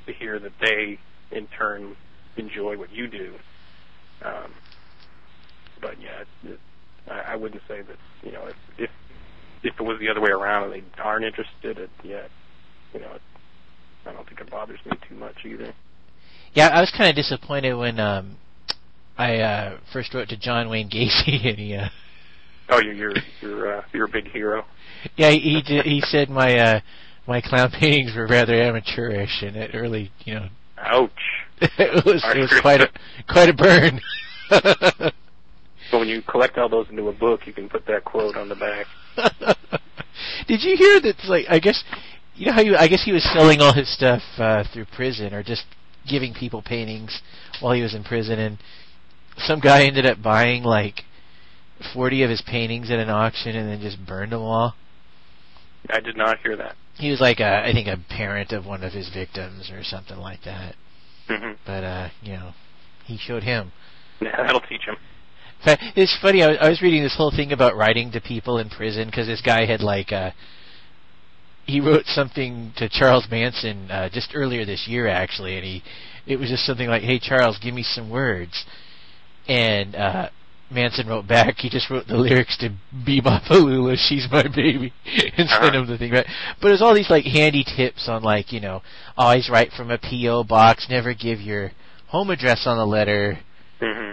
to 0.06 0.12
hear 0.12 0.38
that 0.38 0.52
they 0.61 0.99
in 1.30 1.47
turn 1.49 1.97
enjoy 2.37 2.76
what 2.76 2.92
you 2.92 3.09
do. 3.09 3.35
Um, 4.25 4.52
but 5.80 6.00
yeah, 6.00 6.50
it, 6.50 6.59
I, 7.11 7.32
I 7.32 7.37
wouldn't 7.37 7.62
say 7.68 7.82
that 7.82 7.97
you 8.23 8.32
know 8.32 8.47
if 8.47 8.56
if 8.78 8.90
if 9.62 9.75
it 9.78 9.82
was 9.82 9.99
the 10.00 10.09
other 10.09 10.21
way 10.21 10.30
around 10.30 10.64
and 10.64 10.73
they 10.73 10.82
aren't 11.02 11.25
interested, 11.25 11.78
it 11.78 11.90
yeah, 12.02 12.26
you 12.94 13.00
know, 13.00 13.12
it, 13.14 13.23
I 14.06 14.12
don't 14.12 14.26
think 14.26 14.40
it 14.40 14.50
bothers 14.50 14.80
me 14.85 14.92
too 15.09 15.14
much 15.14 15.44
either. 15.44 15.73
Yeah, 16.54 16.68
I 16.68 16.80
was 16.80 16.90
kind 16.90 17.09
of 17.09 17.16
disappointed 17.16 17.75
when 17.75 17.99
um, 17.99 18.37
I 19.19 19.37
uh, 19.38 19.78
first 19.92 20.14
wrote 20.14 20.28
to 20.31 20.37
John 20.37 20.69
Wayne 20.69 20.88
Gacy, 20.88 21.47
and 21.49 21.59
he, 21.59 21.75
uh, 21.76 21.88
Oh, 22.69 22.81
you're 22.81 22.95
you're 22.95 23.14
you're 23.40 23.78
uh, 23.78 23.83
you're 23.92 24.04
a 24.07 24.09
big 24.09 24.31
hero. 24.31 24.64
yeah, 25.16 25.31
he 25.31 25.61
he, 25.66 25.81
he 25.83 26.00
said 26.00 26.31
my 26.31 26.57
uh, 26.59 26.81
my 27.26 27.40
clown 27.40 27.71
paintings 27.81 28.14
were 28.16 28.26
rather 28.26 28.54
amateurish, 28.54 29.42
and 29.42 29.57
it 29.57 29.75
really, 29.75 30.11
you 30.25 30.35
know, 30.35 30.49
Ouch. 30.78 31.11
it 31.61 32.04
was 32.04 32.23
it 32.25 32.38
was 32.38 32.61
quite 32.61 32.81
a 32.81 32.88
quite 33.28 33.49
a 33.49 33.54
burn. 33.54 34.00
So 35.90 35.99
when 35.99 36.09
you 36.09 36.23
collect 36.23 36.57
all 36.57 36.69
those 36.71 36.88
into 36.88 37.09
a 37.09 37.12
book, 37.12 37.47
you 37.47 37.52
can 37.52 37.69
put 37.69 37.87
that 37.87 38.04
quote 38.04 38.37
on 38.37 38.49
the 38.49 38.54
back. 38.54 38.87
Did 40.49 40.62
you 40.62 40.76
hear 40.76 41.00
that? 41.00 41.16
Like, 41.28 41.45
I 41.50 41.59
guess 41.59 41.85
you 42.35 42.47
know 42.47 42.52
how 42.52 42.62
you. 42.62 42.76
I 42.76 42.88
guess 42.88 43.02
he 43.04 43.12
was 43.12 43.23
selling 43.35 43.61
all 43.61 43.73
his 43.75 43.92
stuff 43.95 44.23
uh, 44.38 44.64
through 44.73 44.87
prison, 44.87 45.35
or 45.35 45.42
just 45.42 45.64
giving 46.09 46.33
people 46.33 46.62
paintings 46.62 47.21
while 47.61 47.75
he 47.75 47.83
was 47.83 47.95
in 47.95 48.02
prison, 48.04 48.38
and 48.38 48.59
some 49.39 49.61
guy 49.61 49.85
ended 49.85 50.07
up 50.07 50.23
buying 50.23 50.62
like 50.62 51.03
forty 51.95 52.23
of 52.23 52.31
his 52.31 52.43
paintings 52.43 52.91
at 52.91 52.99
an 52.99 53.11
auction, 53.11 53.57
and 53.57 53.69
then 53.69 53.81
just 53.81 54.05
burned 54.05 54.33
them 54.33 54.43
all. 54.43 54.75
I 55.91 56.01
did 56.01 56.17
not 56.17 56.39
hear 56.41 56.57
that. 56.57 56.77
He 56.97 57.11
was 57.11 57.21
like 57.21 57.41
a, 57.41 57.65
I 57.67 57.73
think 57.73 57.89
a 57.89 57.99
parent 58.09 58.53
of 58.53 58.67
one 58.67 58.85
of 58.85 58.93
his 58.93 59.09
victims 59.09 59.71
or 59.71 59.83
something 59.83 60.19
like 60.19 60.43
that. 60.45 60.77
hmm 61.29 61.53
But 61.67 61.85
uh, 61.85 62.09
you 62.23 62.35
know, 62.35 62.53
he 63.05 63.17
showed 63.19 63.43
him. 63.43 63.73
Yeah, 64.21 64.37
that'll 64.37 64.61
teach 64.61 64.85
him. 64.87 64.97
In 65.61 65.65
fact, 65.65 65.83
it's 65.97 66.17
funny. 66.21 66.43
I 66.43 66.49
was, 66.49 66.57
I 66.61 66.69
was 66.69 66.83
reading 66.83 67.03
this 67.03 67.17
whole 67.17 67.31
thing 67.31 67.53
about 67.53 67.77
writing 67.77 68.12
to 68.12 68.21
people 68.21 68.59
in 68.59 68.69
prison 68.69 69.07
because 69.09 69.27
this 69.27 69.41
guy 69.41 69.65
had 69.65 69.81
like 69.81 70.12
uh, 70.12 70.31
he 71.67 71.81
wrote 71.81 72.07
something 72.07 72.73
to 72.77 72.89
Charles 72.89 73.27
Manson 73.31 73.91
uh, 73.91 74.09
just 74.09 74.33
earlier 74.35 74.65
this 74.65 74.87
year, 74.89 75.07
actually, 75.07 75.57
and 75.57 75.65
he 75.65 75.83
it 76.27 76.37
was 76.37 76.51
just 76.51 76.65
something 76.67 76.89
like, 76.89 77.03
"Hey 77.03 77.19
Charles, 77.19 77.59
give 77.59 77.75
me 77.75 77.83
some 77.83 78.11
words," 78.11 78.65
and 79.49 79.95
uh, 79.95 80.29
Manson 80.71 81.07
wrote 81.09 81.27
back. 81.27 81.57
He 81.59 81.69
just 81.69 81.91
wrote 81.91 82.07
the 82.07 82.17
lyrics 82.17 82.57
to 82.59 82.71
"Be-Bop-a-Lula, 83.05 83.97
She's 83.97 84.27
My 84.31 84.43
Baby" 84.43 84.93
and 85.37 85.49
Uh-huh. 85.49 85.63
sent 85.63 85.75
him 85.77 85.87
the 85.87 85.99
thing. 85.99 86.13
Right? 86.13 86.27
But 86.61 86.69
there's 86.69 86.83
all 86.83 86.95
these 86.95 87.11
like 87.11 87.25
handy 87.25 87.65
tips 87.65 88.09
on 88.09 88.23
like 88.23 88.53
you 88.53 88.61
know 88.61 88.83
always 89.17 89.49
write 89.51 89.73
from 89.73 89.91
a 89.91 89.99
PO 89.99 90.45
box, 90.45 90.87
never 90.89 91.15
give 91.15 91.41
your 91.41 91.73
home 92.09 92.31
address 92.31 92.67
on 92.67 92.77
the 92.77 92.87
letter 92.87 93.39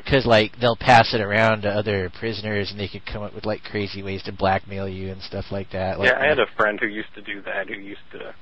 because 0.04 0.26
like 0.26 0.54
they'll 0.60 0.76
pass 0.76 1.14
it 1.14 1.22
around 1.22 1.62
to 1.62 1.70
other 1.70 2.10
prisoners 2.20 2.72
and 2.72 2.80
they 2.80 2.88
could 2.88 3.06
come 3.06 3.22
up 3.22 3.36
with 3.36 3.46
like 3.46 3.62
crazy 3.62 4.02
ways 4.02 4.24
to 4.24 4.32
blackmail 4.32 4.88
you 4.90 5.12
and 5.12 5.22
stuff 5.22 5.46
like 5.52 5.70
that. 5.72 6.00
Like, 6.00 6.10
yeah, 6.10 6.20
I 6.20 6.26
had 6.28 6.40
a 6.40 6.48
friend 6.58 6.80
who 6.80 6.88
used 6.88 7.14
to 7.14 7.22
do 7.22 7.42
that. 7.44 7.68
Who 7.68 7.76
used 7.76 8.02
to, 8.14 8.34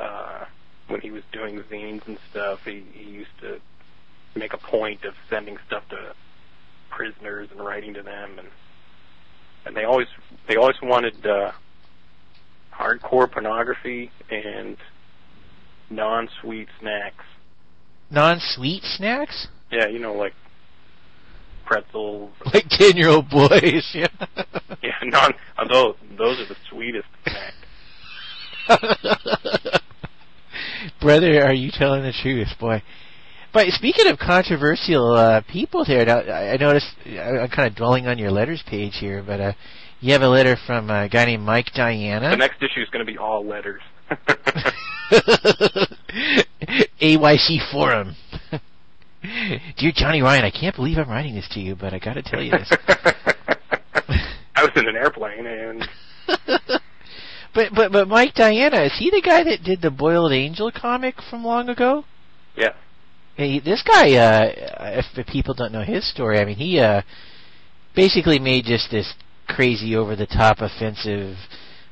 uh, 0.00 0.46
when 0.86 1.02
he 1.02 1.10
was 1.10 1.22
doing 1.30 1.62
zines 1.70 2.06
and 2.06 2.18
stuff, 2.30 2.60
he 2.64 2.84
he 2.94 3.10
used 3.10 3.38
to 3.42 3.60
make 4.38 4.52
a 4.52 4.58
point 4.58 5.04
of 5.04 5.14
sending 5.28 5.56
stuff 5.66 5.82
to 5.90 6.14
prisoners 6.90 7.48
and 7.50 7.60
writing 7.60 7.94
to 7.94 8.02
them, 8.02 8.38
and 8.38 8.48
and 9.66 9.76
they 9.76 9.84
always 9.84 10.06
they 10.48 10.56
always 10.56 10.76
wanted 10.82 11.26
uh, 11.26 11.52
hardcore 12.74 13.30
pornography 13.30 14.10
and 14.30 14.76
non-sweet 15.90 16.68
snacks. 16.80 17.24
non-sweet 18.10 18.82
snacks, 18.84 19.48
Yeah, 19.70 19.88
you 19.88 19.98
know, 19.98 20.14
like 20.14 20.34
pretzels. 21.66 22.30
like 22.54 22.68
ten-year-old 22.68 23.28
boys. 23.30 23.90
Yeah. 23.94 24.06
Yeah, 24.80 24.92
non. 25.02 25.32
uh, 25.56 25.66
Those 25.66 25.96
those 26.16 26.38
are 26.38 26.46
the 26.46 26.56
sweetest 26.70 27.08
snacks. 27.24 27.56
Brother, 31.00 31.42
are 31.44 31.52
you 31.52 31.70
telling 31.72 32.02
the 32.02 32.12
truth, 32.22 32.48
boy? 32.60 32.82
But 33.52 33.68
speaking 33.68 34.06
of 34.08 34.18
controversial 34.18 35.12
uh, 35.12 35.40
people 35.50 35.84
there, 35.84 36.04
now, 36.04 36.20
I 36.20 36.56
noticed 36.56 36.94
I'm 37.06 37.48
kind 37.48 37.66
of 37.68 37.74
dwelling 37.74 38.06
on 38.06 38.18
your 38.18 38.30
letters 38.30 38.62
page 38.66 38.96
here, 38.98 39.22
but 39.26 39.40
uh, 39.40 39.52
you 40.00 40.12
have 40.12 40.22
a 40.22 40.28
letter 40.28 40.56
from 40.66 40.90
a 40.90 41.08
guy 41.08 41.24
named 41.24 41.44
Mike 41.44 41.72
Diana. 41.74 42.30
The 42.30 42.36
next 42.36 42.62
issue 42.62 42.82
is 42.82 42.88
going 42.90 43.04
to 43.04 43.10
be 43.10 43.18
all 43.18 43.44
letters. 43.44 43.80
AYC 47.00 47.72
Forum. 47.72 48.16
Dear 49.76 49.92
Johnny 49.94 50.22
Ryan, 50.22 50.44
I 50.44 50.50
can't 50.50 50.76
believe 50.76 50.98
I'm 50.98 51.08
writing 51.08 51.34
this 51.34 51.48
to 51.52 51.60
you, 51.60 51.74
but 51.74 51.92
I 51.94 51.98
got 51.98 52.14
to 52.14 52.22
tell 52.22 52.42
you 52.42 52.52
this. 52.52 52.70
I 54.54 54.62
was 54.62 54.70
in 54.76 54.88
an 54.88 54.96
airplane 54.96 55.46
and 55.46 55.88
but 57.54 57.74
but 57.74 57.92
but 57.92 58.08
Mike 58.08 58.34
Diana 58.34 58.82
is 58.82 58.92
he 58.98 59.10
the 59.10 59.22
guy 59.22 59.42
that 59.44 59.62
did 59.62 59.80
the 59.80 59.90
Boiled 59.90 60.32
Angel 60.32 60.70
comic 60.70 61.16
from 61.30 61.44
long 61.44 61.68
ago? 61.68 62.04
yeah, 62.56 62.74
Hey, 63.38 63.60
this 63.60 63.84
guy, 63.86 64.16
uh, 64.16 64.98
if, 64.98 65.06
if 65.16 65.28
people 65.28 65.54
don't 65.54 65.70
know 65.70 65.84
his 65.84 66.04
story, 66.10 66.40
I 66.40 66.44
mean, 66.44 66.56
he 66.56 66.80
uh, 66.80 67.02
basically 67.94 68.40
made 68.40 68.64
just 68.64 68.90
this 68.90 69.14
crazy, 69.46 69.94
over-the-top, 69.94 70.56
offensive, 70.58 71.36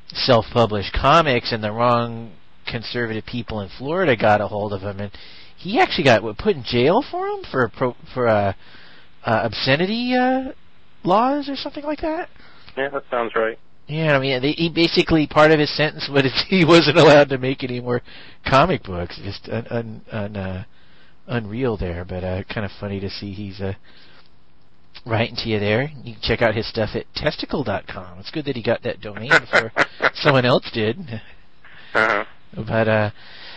self-published 0.09 0.91
comics, 0.91 1.53
and 1.53 1.63
the 1.63 1.71
wrong 1.71 2.33
conservative 2.69 3.25
people 3.25 3.61
in 3.61 3.69
Florida 3.77 4.17
got 4.17 4.41
a 4.41 4.47
hold 4.49 4.73
of 4.73 4.81
him, 4.81 4.99
and 4.99 5.09
he 5.55 5.79
actually 5.79 6.03
got 6.03 6.21
what, 6.21 6.37
put 6.37 6.57
in 6.57 6.65
jail 6.65 7.01
for 7.09 7.25
him 7.25 7.45
for 7.49 7.69
pro, 7.69 7.95
for 8.13 8.27
uh, 8.27 8.51
uh, 9.23 9.41
obscenity 9.45 10.15
uh, 10.15 10.51
laws 11.05 11.47
or 11.47 11.55
something 11.55 11.85
like 11.85 12.01
that. 12.01 12.27
yeah, 12.75 12.89
that 12.89 13.03
sounds 13.09 13.31
right. 13.37 13.57
Yeah, 13.87 14.17
I 14.17 14.19
mean, 14.19 14.41
they, 14.41 14.51
he 14.51 14.69
basically 14.69 15.27
part 15.27 15.51
of 15.51 15.59
his 15.61 15.73
sentence 15.77 16.09
was 16.11 16.25
he 16.49 16.65
wasn't 16.65 16.97
allowed 16.97 17.29
to 17.29 17.37
make 17.37 17.63
any 17.63 17.79
more 17.79 18.01
comic 18.45 18.83
books. 18.83 19.17
Just 19.23 19.47
un, 19.47 19.65
un, 19.69 20.01
un, 20.11 20.35
uh, 20.35 20.63
unreal 21.27 21.77
there, 21.77 22.05
but 22.05 22.23
uh, 22.23 22.43
kind 22.43 22.65
of 22.65 22.71
funny 22.79 22.99
to 22.99 23.09
see 23.09 23.33
he's 23.33 23.59
uh, 23.61 23.73
writing 25.05 25.35
to 25.37 25.49
you 25.49 25.59
there. 25.59 25.91
You 26.03 26.13
can 26.13 26.21
check 26.21 26.41
out 26.41 26.55
his 26.55 26.67
stuff 26.67 26.89
at 26.95 27.05
testicle.com. 27.15 28.19
It's 28.19 28.31
good 28.31 28.45
that 28.45 28.55
he 28.55 28.63
got 28.63 28.83
that 28.83 29.01
domain 29.01 29.29
before 29.29 29.71
someone 30.13 30.45
else 30.45 30.69
did. 30.73 31.21
Uh-huh. 31.93 32.25
But 32.55 32.87
uh 32.87 33.11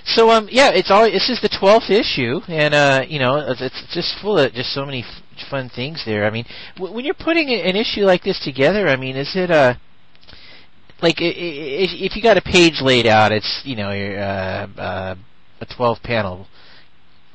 so 0.04 0.30
um 0.30 0.48
yeah, 0.50 0.70
it's 0.72 0.90
all 0.90 1.04
this 1.11 1.28
is 1.28 1.40
the 1.40 1.48
12th 1.48 1.90
issue 1.90 2.40
and 2.48 2.74
uh 2.74 3.04
you 3.06 3.18
know, 3.18 3.37
it's, 3.37 3.61
it's 3.61 3.94
just 3.94 4.18
full 4.20 4.38
of 4.38 4.52
just 4.52 4.72
so 4.72 4.85
many 4.85 5.02
f- 5.02 5.48
fun 5.48 5.68
things 5.68 6.02
there. 6.04 6.24
I 6.24 6.30
mean, 6.30 6.44
w- 6.76 6.94
when 6.94 7.04
you're 7.04 7.14
putting 7.14 7.50
an 7.50 7.76
issue 7.76 8.02
like 8.02 8.22
this 8.22 8.40
together, 8.42 8.88
I 8.88 8.96
mean, 8.96 9.16
is 9.16 9.33
it 9.35 9.50
uh 9.50 9.74
like 11.02 11.16
if 11.20 11.90
if 11.92 12.16
you 12.16 12.22
got 12.22 12.37
a 12.37 12.42
page 12.42 12.80
laid 12.80 13.06
out, 13.06 13.33
it's, 13.33 13.62
you 13.64 13.76
know, 13.76 13.90
your 13.92 14.18
uh 14.18 14.66
uh 14.78 15.14
a 15.61 15.66
12 15.66 16.02
panel 16.02 16.46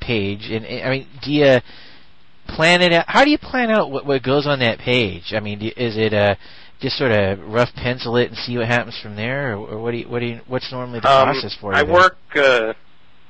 page 0.06 0.50
and 0.50 0.66
I 0.66 0.90
mean, 0.90 1.08
do 1.24 1.32
you 1.32 1.60
plan 2.48 2.82
it 2.82 2.94
out? 2.94 3.06
How 3.08 3.24
do 3.24 3.32
you 3.32 3.38
plan 3.38 3.70
out 3.72 3.92
what 3.92 4.06
what 4.06 4.24
goes 4.24 4.46
on 4.48 4.60
that 4.60 4.80
page? 4.80 5.34
I 5.34 5.40
mean, 5.40 5.62
is 5.62 5.98
it 5.98 6.14
uh 6.14 6.36
just 6.82 6.98
sort 6.98 7.12
of 7.12 7.40
rough 7.48 7.74
pencil 7.76 8.18
it 8.18 8.30
and 8.30 8.38
see 8.38 8.58
what 8.58 8.68
happens 8.68 9.00
from 9.02 9.16
there, 9.16 9.54
or, 9.54 9.68
or 9.70 9.82
what 9.82 9.92
do 9.92 9.98
you, 9.98 10.10
what 10.10 10.20
do 10.20 10.26
you, 10.26 10.42
what's 10.48 10.72
normally 10.72 11.00
the 11.00 11.10
Um, 11.10 11.26
process 11.26 11.56
for 11.60 11.72
you? 11.74 11.80
I 11.80 11.84
there? 11.84 11.94
work. 11.94 12.18
Uh, 12.36 12.74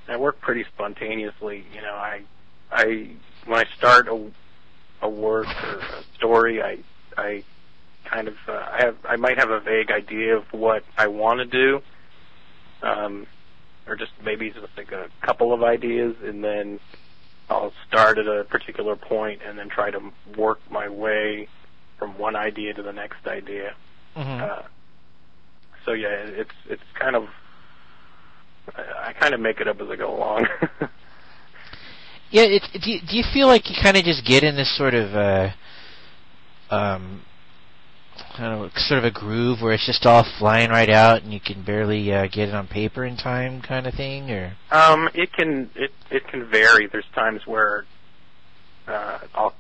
I 0.08 0.18
work 0.18 0.40
pretty 0.42 0.66
spontaneously. 0.74 1.64
You 1.74 1.82
know, 1.82 1.94
I, 1.94 2.22
I 2.72 3.10
when 3.46 3.60
I 3.60 3.66
start 3.78 4.08
a, 4.08 4.32
a 5.02 5.10
work 5.10 5.48
or 5.64 5.80
a 5.80 6.04
story, 6.18 6.62
I, 6.62 6.80
I 7.18 7.44
kind 8.06 8.28
of 8.28 8.36
uh, 8.48 8.54
I 8.54 8.78
have 8.84 8.98
I 9.08 9.16
might 9.16 9.38
have 9.38 9.52
a 9.52 9.60
vague 9.60 9.92
idea 9.92 10.36
of 10.38 10.44
what 10.52 10.84
I 10.98 11.08
want 11.08 11.40
to 11.40 11.46
do, 11.46 11.82
um, 12.82 13.28
or 13.88 13.96
just 13.96 14.12
maybe 14.24 14.50
just 14.50 14.66
like 14.78 14.92
a 14.92 15.08
couple 15.22 15.54
of 15.54 15.64
ideas, 15.64 16.16
and 16.24 16.44
then 16.44 16.80
I'll 17.50 17.74
start 17.88 18.18
at 18.18 18.28
a 18.28 18.44
particular 18.46 18.96
point 18.96 19.42
and 19.46 19.58
then 19.58 19.70
try 19.70 19.92
to 19.92 20.00
work 20.38 20.60
my 20.72 20.90
way 20.90 21.48
from 22.00 22.18
one 22.18 22.36
idea 22.36 22.74
to 22.74 22.84
the 22.84 22.92
next 22.94 23.26
idea. 23.28 23.76
Mhm. 24.16 24.42
Uh, 24.42 24.64
so 25.86 25.94
yeah, 25.94 26.10
it's 26.10 26.56
it's 26.68 26.84
kind 27.00 27.16
of 27.16 27.28
I, 28.76 29.10
I 29.10 29.14
kind 29.14 29.34
of 29.34 29.40
make 29.40 29.60
it 29.62 29.68
up 29.68 29.80
as 29.80 29.90
I 29.90 29.96
go 29.96 30.16
along. 30.16 30.48
Yeah, 32.32 32.44
it, 32.44 32.64
do 32.84 32.92
you, 32.92 33.00
do 33.00 33.16
you 33.16 33.24
feel 33.34 33.48
like 33.48 33.70
you 33.70 33.76
kind 33.82 33.96
of 33.96 34.04
just 34.04 34.26
get 34.26 34.44
in 34.44 34.56
this 34.56 34.76
sort 34.76 34.94
of 34.94 35.16
uh, 35.16 35.52
um, 36.70 37.22
Don't 38.38 38.40
know, 38.40 38.70
sort 38.76 39.00
of 39.00 39.06
a 39.06 39.12
groove 39.12 39.62
where 39.62 39.74
it's 39.74 39.86
just 39.86 40.06
all 40.06 40.26
flying 40.40 40.70
right 40.70 40.90
out 40.90 41.24
and 41.24 41.34
you 41.34 41.40
can 41.40 41.64
barely 41.64 42.14
uh, 42.14 42.28
get 42.28 42.50
it 42.50 42.56
on 42.56 42.68
paper 42.68 43.06
in 43.06 43.18
time, 43.18 43.62
kind 43.62 43.88
of 43.88 43.94
thing, 43.94 44.30
or 44.30 44.54
um, 44.72 45.10
it 45.14 45.32
can 45.34 45.70
it 45.76 45.92
it 46.12 46.28
can 46.28 46.50
vary. 46.50 46.88
There's 46.88 47.06
times 47.14 47.42
where 47.46 47.86
uh, 48.88 49.20
I'll 49.34 49.54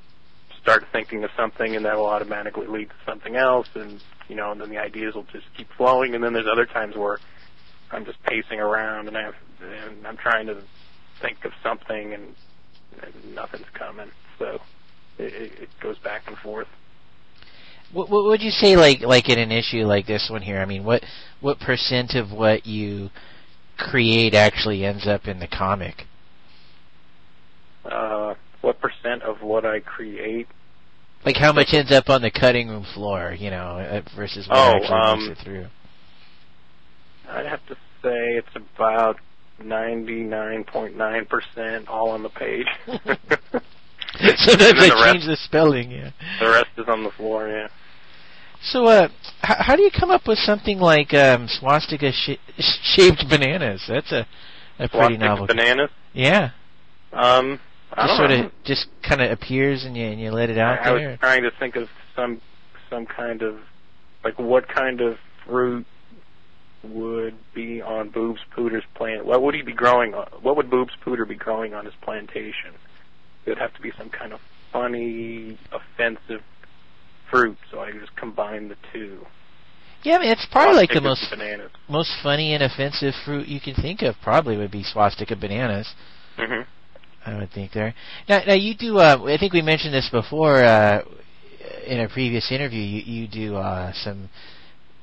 start 0.61 0.85
thinking 0.91 1.23
of 1.23 1.29
something 1.37 1.75
and 1.75 1.85
that 1.85 1.95
will 1.95 2.07
automatically 2.07 2.67
lead 2.67 2.89
to 2.89 2.95
something 3.05 3.35
else, 3.35 3.67
and 3.75 4.01
you 4.27 4.35
know, 4.35 4.51
and 4.51 4.59
then 4.59 4.69
the 4.69 4.77
ideas 4.77 5.15
will 5.15 5.27
just 5.31 5.45
keep 5.55 5.67
flowing. 5.77 6.15
And 6.15 6.23
then 6.23 6.33
there's 6.33 6.47
other 6.51 6.65
times 6.65 6.95
where 6.95 7.19
I'm 7.91 8.05
just 8.05 8.21
pacing 8.23 8.59
around 8.59 9.07
and 9.07 9.17
I 9.17 9.23
have, 9.23 9.35
and 9.61 10.05
I'm 10.07 10.17
trying 10.17 10.47
to 10.47 10.61
think 11.21 11.45
of 11.45 11.51
something 11.63 12.13
and, 12.13 12.35
and 13.01 13.35
nothing's 13.35 13.69
coming. 13.73 14.09
So 14.39 14.59
it 15.17 15.61
it 15.61 15.69
goes 15.81 15.97
back 15.99 16.23
and 16.27 16.37
forth. 16.37 16.67
What, 17.95 18.09
what 18.09 18.25
would 18.25 18.41
you 18.41 18.51
say, 18.51 18.75
like 18.75 18.99
like 19.01 19.29
in 19.29 19.39
an 19.39 19.51
issue 19.53 19.85
like 19.85 20.05
this 20.05 20.27
one 20.29 20.41
here? 20.41 20.59
I 20.59 20.65
mean, 20.65 20.83
what 20.83 21.01
what 21.39 21.59
percent 21.59 22.13
of 22.15 22.31
what 22.31 22.65
you 22.65 23.09
create 23.77 24.33
actually 24.33 24.83
ends 24.83 25.07
up 25.07 25.27
in 25.27 25.39
the 25.39 25.47
comic? 25.47 26.03
uh, 27.85 28.33
what 28.61 28.79
percent 28.81 29.21
of 29.23 29.41
what 29.41 29.65
I 29.65 29.79
create. 29.79 30.47
Like 31.25 31.37
how 31.37 31.53
much 31.53 31.73
ends 31.73 31.91
up 31.91 32.09
on 32.09 32.21
the 32.21 32.31
cutting 32.31 32.67
room 32.67 32.83
floor, 32.93 33.33
you 33.37 33.49
know, 33.49 33.77
uh, 33.79 34.01
versus 34.15 34.47
what 34.47 34.57
Oh, 34.57 34.73
actually 34.75 34.99
um, 34.99 35.27
makes 35.29 35.39
it 35.39 35.43
through? 35.43 35.65
I'd 37.29 37.45
have 37.45 37.65
to 37.67 37.75
say 38.03 38.37
it's 38.37 38.55
about 38.75 39.17
99.9% 39.61 41.87
all 41.87 42.09
on 42.11 42.23
the 42.23 42.29
page. 42.29 42.67
Sometimes 42.87 43.19
I 44.77 44.89
the 44.89 44.95
rest- 44.95 45.13
change 45.13 45.25
the 45.25 45.37
spelling. 45.45 45.91
Yeah. 45.91 46.11
the 46.39 46.49
rest 46.49 46.69
is 46.77 46.87
on 46.87 47.03
the 47.03 47.11
floor, 47.11 47.47
yeah. 47.49 47.67
So, 48.71 48.87
uh, 48.87 49.07
h- 49.43 49.57
how 49.59 49.75
do 49.75 49.83
you 49.83 49.91
come 49.91 50.09
up 50.11 50.27
with 50.27 50.39
something 50.39 50.79
like 50.79 51.13
um, 51.13 51.47
swastika 51.47 52.11
sh- 52.11 52.39
shaped 52.57 53.23
bananas? 53.29 53.83
That's 53.87 54.11
a 54.11 54.25
a 54.79 54.89
pretty 54.89 55.17
novel. 55.17 55.47
bananas. 55.47 55.89
Yeah, 56.13 56.51
Um, 57.13 57.59
I 57.93 58.07
just 58.07 58.07
don't 58.07 58.17
sort 58.17 58.29
know. 58.31 58.45
of 58.47 58.51
just 58.63 58.87
kind 59.07 59.21
of 59.21 59.31
appears 59.31 59.85
and 59.85 59.95
you 59.95 60.05
and 60.05 60.19
you 60.19 60.31
let 60.31 60.49
it 60.49 60.57
out 60.57 60.79
I, 60.79 60.89
I 60.89 60.91
was 61.09 61.19
trying 61.19 61.43
to 61.43 61.51
think 61.51 61.75
of 61.75 61.87
some 62.15 62.41
some 62.89 63.05
kind 63.05 63.41
of 63.41 63.57
like 64.23 64.37
what 64.39 64.67
kind 64.67 64.99
of 65.01 65.17
fruit 65.45 65.85
would 66.83 67.35
be 67.53 67.81
on 67.81 68.09
Boobs 68.09 68.41
Pooter's 68.55 68.83
plant. 68.95 69.25
What 69.25 69.41
would 69.41 69.55
he 69.55 69.61
be 69.61 69.73
growing 69.73 70.13
on? 70.13 70.27
What 70.41 70.55
would 70.57 70.69
Boobs 70.69 70.93
Pooter 71.05 71.27
be 71.27 71.35
growing 71.35 71.73
on 71.73 71.85
his 71.85 71.93
plantation? 72.01 72.73
It 73.45 73.49
would 73.51 73.57
have 73.59 73.73
to 73.75 73.81
be 73.81 73.91
some 73.97 74.09
kind 74.09 74.33
of 74.33 74.39
funny, 74.71 75.57
offensive 75.71 76.41
fruit. 77.29 77.57
So 77.71 77.79
I 77.79 77.91
just 77.91 78.15
combine 78.15 78.69
the 78.69 78.77
two. 78.93 79.25
Yeah, 80.03 80.17
I 80.17 80.19
mean, 80.19 80.31
it's 80.31 80.45
probably 80.51 80.75
like 80.75 80.91
the 80.91 81.01
most 81.01 81.25
bananas. 81.31 81.71
most 81.89 82.11
funny 82.21 82.53
and 82.53 82.61
offensive 82.61 83.13
fruit 83.25 83.47
you 83.47 83.59
can 83.59 83.73
think 83.73 84.03
of. 84.03 84.15
Probably 84.21 84.55
would 84.55 84.71
be 84.71 84.83
swastika 84.83 85.35
bananas. 85.35 85.93
hmm 86.37 86.61
I 87.25 87.39
would 87.39 87.51
think 87.51 87.71
there. 87.71 87.95
Now, 88.29 88.43
now 88.45 88.53
you 88.53 88.75
do. 88.75 88.99
Uh, 88.99 89.17
I 89.25 89.37
think 89.39 89.51
we 89.51 89.63
mentioned 89.63 89.95
this 89.95 90.07
before 90.11 90.63
uh, 90.63 91.01
in 91.87 91.99
a 92.01 92.07
previous 92.07 92.51
interview. 92.51 92.81
You 92.81 93.01
you 93.01 93.27
do 93.27 93.55
uh, 93.55 93.93
some 93.93 94.29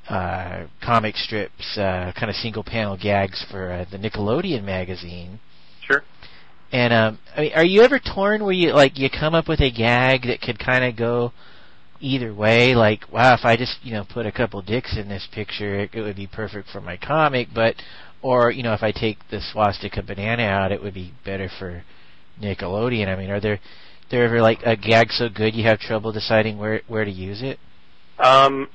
uh, 0.09 0.67
comic 0.81 1.17
strips, 1.17 1.77
uh, 1.77 2.13
kind 2.17 2.31
of 2.31 2.37
single 2.37 2.63
panel 2.63 2.97
gags 2.97 3.45
for 3.51 3.73
uh, 3.73 3.85
the 3.91 3.99
Nickelodeon 3.99 4.63
magazine. 4.63 5.41
Sure. 5.85 6.05
And 6.71 6.93
um, 6.93 7.19
I 7.37 7.41
mean, 7.41 7.53
are 7.55 7.65
you 7.65 7.83
ever 7.83 7.99
torn 7.99 8.45
where 8.45 8.53
you 8.53 8.73
like 8.73 8.99
you 8.99 9.11
come 9.11 9.35
up 9.35 9.49
with 9.49 9.61
a 9.61 9.71
gag 9.71 10.23
that 10.27 10.41
could 10.41 10.59
kind 10.59 10.85
of 10.85 10.97
go 10.97 11.33
either 12.03 12.35
way? 12.35 12.75
Like, 12.75 13.11
wow, 13.13 13.35
if 13.35 13.45
I 13.45 13.57
just 13.57 13.79
you 13.83 13.93
know 13.93 14.05
put 14.05 14.27
a 14.27 14.33
couple 14.33 14.61
dicks 14.63 14.97
in 14.97 15.09
this 15.09 15.27
picture, 15.33 15.81
it, 15.81 15.91
it 15.95 16.03
would 16.03 16.17
be 16.17 16.27
perfect 16.27 16.69
for 16.69 16.81
my 16.81 16.97
comic. 16.97 17.49
But, 17.55 17.77
or 18.21 18.51
you 18.51 18.63
know, 18.63 18.75
if 18.75 18.83
I 18.83 18.93
take 18.93 19.19
the 19.31 19.41
swastika 19.41 20.03
banana 20.03 20.43
out, 20.43 20.73
it 20.73 20.83
would 20.83 20.95
be 20.95 21.15
better 21.25 21.49
for 21.59 21.85
Nickelodeon. 22.41 23.09
I 23.09 23.17
mean, 23.17 23.31
are 23.31 23.41
there 23.41 23.61
there 24.11 24.25
ever 24.25 24.43
like 24.43 24.61
a 24.65 24.77
gag 24.77 25.11
so 25.11 25.29
good 25.29 25.55
you 25.55 25.65
have 25.65 25.79
trouble 25.79 26.13
deciding 26.13 26.59
where 26.59 26.83
where 26.89 27.05
to 27.05 27.11
use 27.11 27.43
it? 27.43 27.59
Um, 28.19 28.69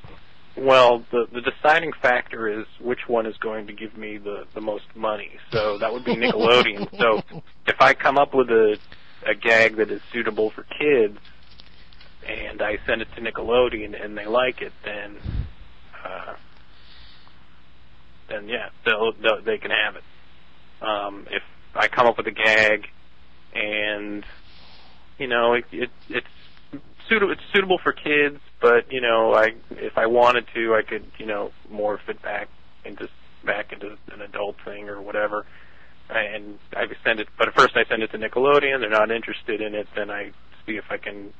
well, 0.57 1.05
the 1.11 1.27
the 1.31 1.41
deciding 1.41 1.93
factor 2.01 2.47
is 2.47 2.65
which 2.81 3.07
one 3.07 3.25
is 3.25 3.37
going 3.37 3.67
to 3.67 3.73
give 3.73 3.95
me 3.97 4.17
the 4.17 4.45
the 4.55 4.61
most 4.61 4.85
money. 4.95 5.31
So 5.51 5.77
that 5.77 5.91
would 5.93 6.03
be 6.03 6.15
Nickelodeon. 6.15 6.97
so 6.97 7.21
if 7.67 7.75
I 7.79 7.93
come 7.93 8.17
up 8.17 8.33
with 8.33 8.49
a 8.49 8.77
a 9.25 9.35
gag 9.35 9.77
that 9.77 9.91
is 9.91 10.01
suitable 10.11 10.51
for 10.51 10.63
kids, 10.63 11.17
and 12.27 12.61
I 12.61 12.77
send 12.85 13.01
it 13.01 13.07
to 13.15 13.21
Nickelodeon 13.21 14.03
and 14.03 14.17
they 14.17 14.25
like 14.25 14.61
it, 14.61 14.73
then 14.83 15.17
uh, 16.03 16.33
then 18.29 18.49
yeah, 18.49 18.69
they'll, 18.85 19.13
they'll 19.13 19.41
they 19.41 19.57
can 19.57 19.71
have 19.71 19.95
it. 19.95 20.03
Um, 20.81 21.27
if 21.31 21.43
I 21.75 21.87
come 21.87 22.07
up 22.07 22.17
with 22.17 22.27
a 22.27 22.31
gag 22.31 22.87
and 23.53 24.25
you 25.17 25.27
know 25.27 25.53
it, 25.53 25.65
it 25.71 25.89
it's 26.09 26.27
suitable 27.09 27.31
it's 27.31 27.41
suitable 27.53 27.79
for 27.81 27.93
kids, 27.93 28.39
but 28.61 28.91
you 28.91 29.01
know 29.01 29.33
I 29.33 29.55
if 29.71 29.97
I 29.97 30.05
wanted 30.05 30.45
to 30.53 30.75
I 30.75 30.81
could 30.87 31.05
you 31.17 31.25
know 31.25 31.51
morph 31.71 32.07
it 32.07 32.21
back 32.21 32.49
into 32.85 33.07
back 33.45 33.71
into 33.71 33.97
an 34.11 34.21
adult 34.21 34.57
thing 34.63 34.89
or 34.89 35.01
whatever. 35.01 35.45
And 36.09 36.57
I 36.73 36.85
send 37.03 37.19
it, 37.19 37.27
but 37.37 37.49
at 37.49 37.55
first 37.55 37.75
I 37.75 37.83
send 37.89 38.01
it 38.01 38.11
to 38.11 38.17
Nickelodeon. 38.17 38.79
They're 38.79 38.89
not 38.89 39.11
interested 39.11 39.59
in 39.61 39.75
it. 39.75 39.87
Then 39.95 40.09
I 40.09 40.31
see 40.65 40.77
if 40.77 40.85
I 40.89 40.97
can, 40.97 41.33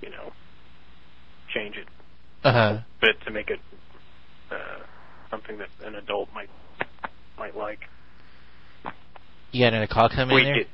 you 0.00 0.10
know, 0.10 0.32
change 1.52 1.76
it 1.76 1.86
Uh-huh. 2.44 2.58
a 2.58 2.84
bit 3.00 3.16
to 3.24 3.30
make 3.30 3.50
it 3.50 3.60
uh, 4.50 4.56
something 5.30 5.58
that 5.58 5.68
an 5.84 5.94
adult 5.96 6.28
might 6.34 6.50
might 7.38 7.56
like. 7.56 7.80
You 9.52 9.64
got 9.64 9.72
another 9.74 9.86
call 9.86 10.08
coming 10.08 10.38
in 10.38 10.44
there? 10.44 10.56
it. 10.60 10.68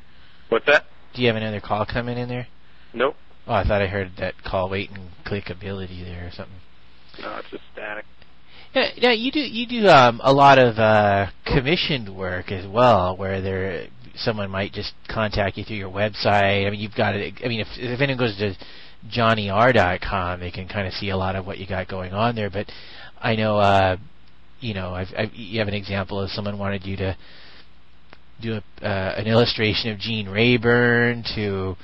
What's 0.48 0.66
that? 0.66 0.84
Do 1.14 1.22
you 1.22 1.28
have 1.28 1.36
another 1.36 1.60
call 1.60 1.84
coming 1.86 2.18
in 2.18 2.28
there? 2.28 2.46
Nope. 2.94 3.16
Oh, 3.46 3.54
I 3.54 3.64
thought 3.64 3.82
I 3.82 3.86
heard 3.86 4.12
that 4.18 4.34
call 4.44 4.68
wait 4.70 4.90
and 4.90 5.10
click 5.24 5.50
ability 5.50 6.04
there 6.04 6.26
or 6.26 6.30
something. 6.30 6.56
No, 7.20 7.36
it's 7.36 7.50
just 7.50 7.62
static. 7.72 8.04
Yeah, 8.74 8.88
yeah, 8.96 9.12
you 9.12 9.30
do 9.30 9.40
you 9.40 9.66
do 9.66 9.86
um, 9.88 10.20
a 10.24 10.32
lot 10.32 10.58
of 10.58 10.78
uh, 10.78 11.26
commissioned 11.44 12.14
work 12.16 12.50
as 12.50 12.66
well, 12.66 13.16
where 13.16 13.42
there 13.42 13.88
someone 14.14 14.50
might 14.50 14.72
just 14.72 14.92
contact 15.08 15.58
you 15.58 15.64
through 15.64 15.76
your 15.76 15.90
website. 15.90 16.66
I 16.66 16.70
mean, 16.70 16.80
you've 16.80 16.94
got 16.94 17.14
it. 17.14 17.34
I 17.44 17.48
mean, 17.48 17.60
if 17.60 17.68
if 17.76 18.00
anyone 18.00 18.18
goes 18.18 18.36
to 18.38 18.54
johnnyr.com, 19.10 20.40
they 20.40 20.50
can 20.50 20.68
kind 20.68 20.86
of 20.86 20.92
see 20.94 21.10
a 21.10 21.16
lot 21.16 21.36
of 21.36 21.46
what 21.46 21.58
you 21.58 21.66
got 21.66 21.88
going 21.88 22.12
on 22.12 22.34
there. 22.34 22.50
But 22.50 22.70
I 23.20 23.36
know, 23.36 23.58
uh, 23.58 23.96
you 24.60 24.74
know, 24.74 24.94
I've, 24.94 25.08
I've, 25.16 25.34
you 25.34 25.58
have 25.58 25.68
an 25.68 25.74
example 25.74 26.20
of 26.20 26.30
someone 26.30 26.58
wanted 26.58 26.86
you 26.86 26.96
to 26.96 27.16
do 28.40 28.54
a, 28.54 28.84
uh, 28.84 29.14
an 29.16 29.26
illustration 29.26 29.90
of 29.90 29.98
Gene 29.98 30.28
Rayburn 30.28 31.24
to, 31.34 31.76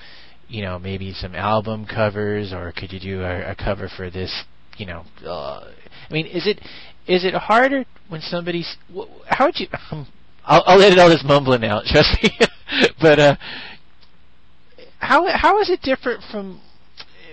you 0.48 0.62
know, 0.62 0.78
maybe 0.78 1.12
some 1.12 1.34
album 1.34 1.86
covers, 1.86 2.52
or 2.52 2.72
could 2.72 2.92
you 2.92 3.00
do 3.00 3.22
a, 3.22 3.52
a 3.52 3.54
cover 3.54 3.88
for 3.94 4.10
this? 4.10 4.44
You 4.76 4.86
know, 4.86 5.04
uh, 5.24 5.70
I 6.08 6.12
mean, 6.12 6.26
is 6.26 6.46
it 6.46 6.60
is 7.08 7.24
it 7.24 7.34
harder 7.34 7.84
when 8.08 8.20
somebody's? 8.20 8.76
How 9.26 9.46
would 9.46 9.58
you? 9.58 9.66
Um, 9.90 10.06
I'll, 10.44 10.62
I'll 10.66 10.82
edit 10.82 10.98
all 10.98 11.08
this 11.08 11.24
mumbling 11.24 11.64
out, 11.64 11.84
trust 11.84 12.22
me. 12.22 12.30
but 13.00 13.18
uh, 13.18 13.36
how 14.98 15.26
how 15.36 15.60
is 15.60 15.70
it 15.70 15.82
different 15.82 16.22
from 16.30 16.60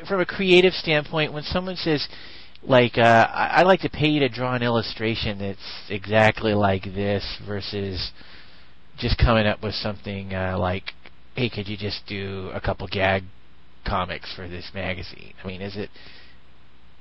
from 0.06 0.22
a 0.22 0.26
creative 0.26 0.74
standpoint 0.74 1.34
when 1.34 1.44
someone 1.44 1.76
says, 1.76 2.08
like, 2.64 2.98
uh, 2.98 3.28
I- 3.32 3.60
I'd 3.60 3.68
like 3.68 3.82
to 3.82 3.90
pay 3.90 4.08
you 4.08 4.20
to 4.22 4.30
draw 4.30 4.54
an 4.56 4.64
illustration 4.64 5.40
that's 5.40 5.90
exactly 5.90 6.54
like 6.54 6.84
this 6.84 7.38
versus 7.46 8.12
just 8.98 9.18
coming 9.18 9.46
up 9.46 9.62
with 9.62 9.76
something 9.76 10.34
uh, 10.34 10.58
like, 10.58 10.94
hey, 11.36 11.50
could 11.50 11.68
you 11.68 11.78
just 11.78 12.06
do 12.08 12.50
a 12.54 12.62
couple 12.62 12.88
gag 12.88 13.24
comics 13.86 14.34
for 14.34 14.48
this 14.48 14.72
magazine? 14.74 15.34
I 15.44 15.48
mean, 15.48 15.62
is 15.62 15.76
it 15.76 15.90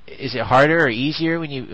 is 0.07 0.35
it 0.35 0.41
harder 0.41 0.85
or 0.85 0.89
easier 0.89 1.39
when 1.39 1.49
you 1.49 1.65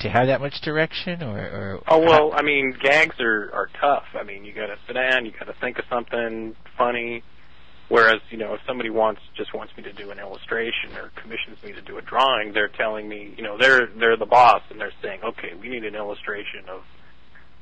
to 0.00 0.08
have 0.08 0.26
that 0.26 0.40
much 0.40 0.60
direction 0.62 1.22
or? 1.22 1.38
or 1.38 1.80
Oh 1.86 2.00
well, 2.00 2.32
I 2.34 2.42
mean, 2.42 2.74
gags 2.82 3.16
are 3.20 3.50
are 3.52 3.70
tough. 3.80 4.04
I 4.14 4.24
mean, 4.24 4.44
you 4.44 4.52
got 4.52 4.66
to 4.66 4.76
sit 4.86 4.94
down, 4.94 5.26
you 5.26 5.32
got 5.32 5.46
to 5.46 5.54
think 5.60 5.78
of 5.78 5.84
something 5.88 6.56
funny. 6.76 7.22
Whereas, 7.88 8.20
you 8.30 8.36
know, 8.36 8.52
if 8.52 8.60
somebody 8.66 8.90
wants 8.90 9.22
just 9.34 9.54
wants 9.54 9.74
me 9.76 9.82
to 9.84 9.92
do 9.92 10.10
an 10.10 10.18
illustration 10.18 10.94
or 10.96 11.10
commissions 11.16 11.56
me 11.64 11.72
to 11.72 11.80
do 11.80 11.96
a 11.96 12.02
drawing, 12.02 12.52
they're 12.52 12.68
telling 12.68 13.08
me, 13.08 13.32
you 13.36 13.42
know, 13.42 13.56
they're 13.56 13.86
they're 13.86 14.16
the 14.16 14.26
boss 14.26 14.62
and 14.70 14.78
they're 14.80 14.92
saying, 15.02 15.20
okay, 15.24 15.52
we 15.58 15.68
need 15.70 15.84
an 15.84 15.94
illustration 15.94 16.68
of 16.68 16.82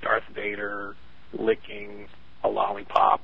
Darth 0.02 0.24
Vader 0.34 0.96
licking 1.32 2.08
a 2.42 2.48
lollipop, 2.48 3.22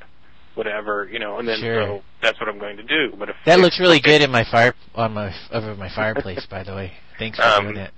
whatever, 0.54 1.08
you 1.10 1.18
know, 1.18 1.38
and 1.38 1.48
then 1.48 1.58
Sure. 1.58 1.82
so 1.86 2.02
that's 2.22 2.38
what 2.38 2.48
I'm 2.48 2.58
going 2.58 2.76
to 2.76 2.82
do. 2.84 3.12
But 3.18 3.30
if 3.30 3.36
that 3.46 3.58
if- 3.58 3.62
looks 3.62 3.80
really 3.80 4.00
good 4.00 4.22
in 4.22 4.30
my 4.30 4.44
fire 4.44 4.74
on 4.94 5.12
my 5.14 5.34
over 5.50 5.74
my 5.74 5.88
fireplace. 5.94 6.46
by 6.46 6.62
the 6.62 6.74
way, 6.74 6.92
thanks 7.18 7.36
for 7.38 7.44
Um, 7.44 7.64
doing 7.64 7.74
that. 7.76 7.92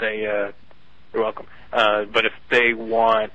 they 0.00 0.26
uh 0.26 0.52
you're 1.12 1.22
welcome. 1.22 1.46
Uh 1.70 2.04
but 2.06 2.24
if 2.24 2.32
they 2.50 2.72
want 2.72 3.30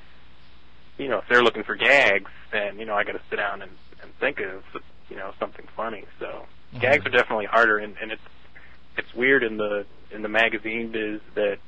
you 0.98 1.08
know, 1.08 1.20
if 1.20 1.26
they're 1.30 1.44
looking 1.44 1.62
for 1.64 1.76
gags, 1.76 2.32
then, 2.52 2.80
you 2.80 2.86
know, 2.86 2.96
I 2.96 3.04
gotta 3.04 3.22
sit 3.30 3.36
down 3.36 3.62
and, 3.62 3.70
and 4.02 4.12
think 4.20 4.40
of 4.40 4.64
you 5.10 5.16
know, 5.16 5.32
something 5.40 5.66
funny. 5.76 6.06
So 6.20 6.46
Mhm. 6.74 6.82
gags 6.82 7.06
are 7.06 7.10
definitely 7.10 7.46
harder 7.46 7.78
and, 7.78 7.96
and 8.02 8.12
it's 8.12 8.22
it's 8.98 9.14
weird 9.14 9.44
in 9.44 9.58
the 9.58 9.86
in 10.12 10.22
the 10.22 10.30
magazine 10.30 10.92
biz 10.92 11.22
that 11.36 11.60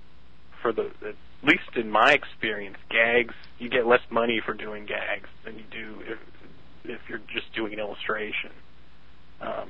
for 0.61 0.71
the 0.73 0.91
at 1.05 1.15
least 1.43 1.75
in 1.75 1.89
my 1.89 2.11
experience, 2.13 2.77
gags 2.89 3.33
you 3.59 3.69
get 3.69 3.85
less 3.87 4.01
money 4.09 4.39
for 4.45 4.53
doing 4.53 4.85
gags 4.85 5.29
than 5.43 5.57
you 5.57 5.63
do 5.71 6.01
if 6.05 6.19
if 6.85 6.99
you're 7.09 7.21
just 7.33 7.51
doing 7.53 7.73
an 7.73 7.79
illustration. 7.79 8.51
Um 9.41 9.69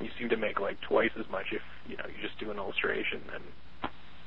you 0.00 0.10
seem 0.18 0.28
to 0.28 0.36
make 0.36 0.60
like 0.60 0.80
twice 0.82 1.12
as 1.18 1.28
much 1.30 1.46
if 1.52 1.62
you 1.88 1.96
know 1.96 2.04
you 2.06 2.20
just 2.22 2.38
do 2.38 2.50
an 2.50 2.58
illustration 2.58 3.22
than 3.30 3.42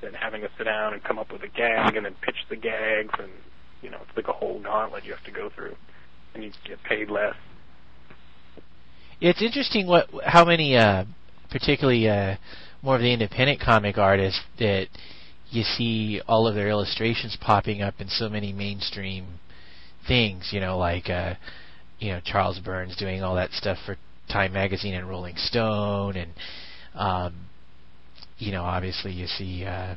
than 0.01 0.13
having 0.13 0.41
to 0.41 0.49
sit 0.57 0.65
down 0.65 0.93
and 0.93 1.03
come 1.03 1.19
up 1.19 1.31
with 1.31 1.41
a 1.43 1.47
gag 1.47 1.95
and 1.95 2.05
then 2.05 2.15
pitch 2.21 2.37
the 2.49 2.55
gags 2.55 3.13
and 3.19 3.31
you 3.81 3.89
know 3.89 3.99
it's 4.07 4.15
like 4.17 4.27
a 4.27 4.33
whole 4.33 4.59
gauntlet 4.59 5.05
you 5.05 5.11
have 5.11 5.23
to 5.23 5.31
go 5.31 5.49
through 5.49 5.75
and 6.33 6.43
you 6.43 6.51
get 6.65 6.81
paid 6.83 7.09
less. 7.09 7.35
It's 9.19 9.41
interesting 9.41 9.87
what 9.87 10.09
how 10.23 10.45
many, 10.45 10.75
uh, 10.77 11.05
particularly 11.49 12.07
uh, 12.07 12.35
more 12.83 12.95
of 12.95 13.01
the 13.01 13.11
independent 13.11 13.59
comic 13.59 13.97
artists 13.97 14.41
that 14.59 14.87
you 15.49 15.63
see 15.63 16.21
all 16.27 16.47
of 16.47 16.53
their 16.53 16.69
illustrations 16.69 17.35
popping 17.39 17.81
up 17.81 17.95
in 17.99 18.09
so 18.09 18.29
many 18.29 18.53
mainstream 18.53 19.39
things. 20.07 20.49
You 20.51 20.59
know, 20.59 20.77
like 20.77 21.09
uh, 21.09 21.33
you 21.97 22.11
know 22.11 22.21
Charles 22.23 22.59
Burns 22.59 22.95
doing 22.95 23.23
all 23.23 23.35
that 23.35 23.51
stuff 23.53 23.79
for 23.85 23.97
Time 24.31 24.53
Magazine 24.53 24.93
and 24.93 25.09
Rolling 25.09 25.35
Stone, 25.37 26.15
and 26.15 26.31
um, 26.93 27.47
you 28.37 28.51
know, 28.51 28.63
obviously 28.63 29.11
you 29.11 29.25
see. 29.25 29.65
Uh, 29.65 29.95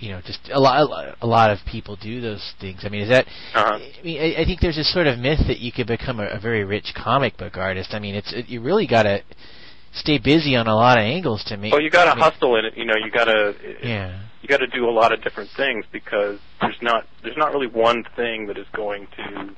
you 0.00 0.10
know, 0.10 0.20
just 0.24 0.40
a 0.50 0.58
lot, 0.58 1.16
a 1.20 1.26
lot 1.26 1.50
of 1.50 1.58
people 1.70 1.94
do 1.96 2.20
those 2.20 2.54
things. 2.60 2.80
I 2.84 2.88
mean, 2.88 3.02
is 3.02 3.10
that? 3.10 3.26
Uh-huh. 3.54 3.74
I 3.78 4.02
mean, 4.02 4.20
I, 4.20 4.42
I 4.42 4.44
think 4.44 4.60
there's 4.60 4.76
this 4.76 4.92
sort 4.92 5.06
of 5.06 5.18
myth 5.18 5.40
that 5.46 5.58
you 5.58 5.70
could 5.70 5.86
become 5.86 6.20
a, 6.20 6.26
a 6.26 6.40
very 6.40 6.64
rich 6.64 6.92
comic 6.96 7.36
book 7.36 7.56
artist. 7.56 7.90
I 7.92 7.98
mean, 7.98 8.14
it's 8.14 8.32
it, 8.32 8.48
you 8.48 8.62
really 8.62 8.86
got 8.86 9.02
to 9.04 9.22
stay 9.92 10.18
busy 10.18 10.56
on 10.56 10.66
a 10.66 10.74
lot 10.74 10.98
of 10.98 11.02
angles 11.04 11.44
to 11.48 11.56
make. 11.56 11.72
Well, 11.72 11.82
you 11.82 11.90
got 11.90 12.08
I 12.08 12.12
to 12.12 12.16
mean, 12.16 12.24
hustle 12.24 12.56
in 12.56 12.64
it. 12.64 12.76
You 12.76 12.86
know, 12.86 12.94
you 12.96 13.10
got 13.10 13.24
to 13.26 13.54
Yeah. 13.82 14.22
you 14.40 14.48
got 14.48 14.58
to 14.58 14.66
do 14.68 14.88
a 14.88 14.90
lot 14.90 15.12
of 15.12 15.22
different 15.22 15.50
things 15.56 15.84
because 15.92 16.38
there's 16.62 16.80
not 16.80 17.04
there's 17.22 17.36
not 17.36 17.52
really 17.52 17.66
one 17.66 18.04
thing 18.16 18.46
that 18.46 18.56
is 18.56 18.66
going 18.74 19.06
to 19.16 19.50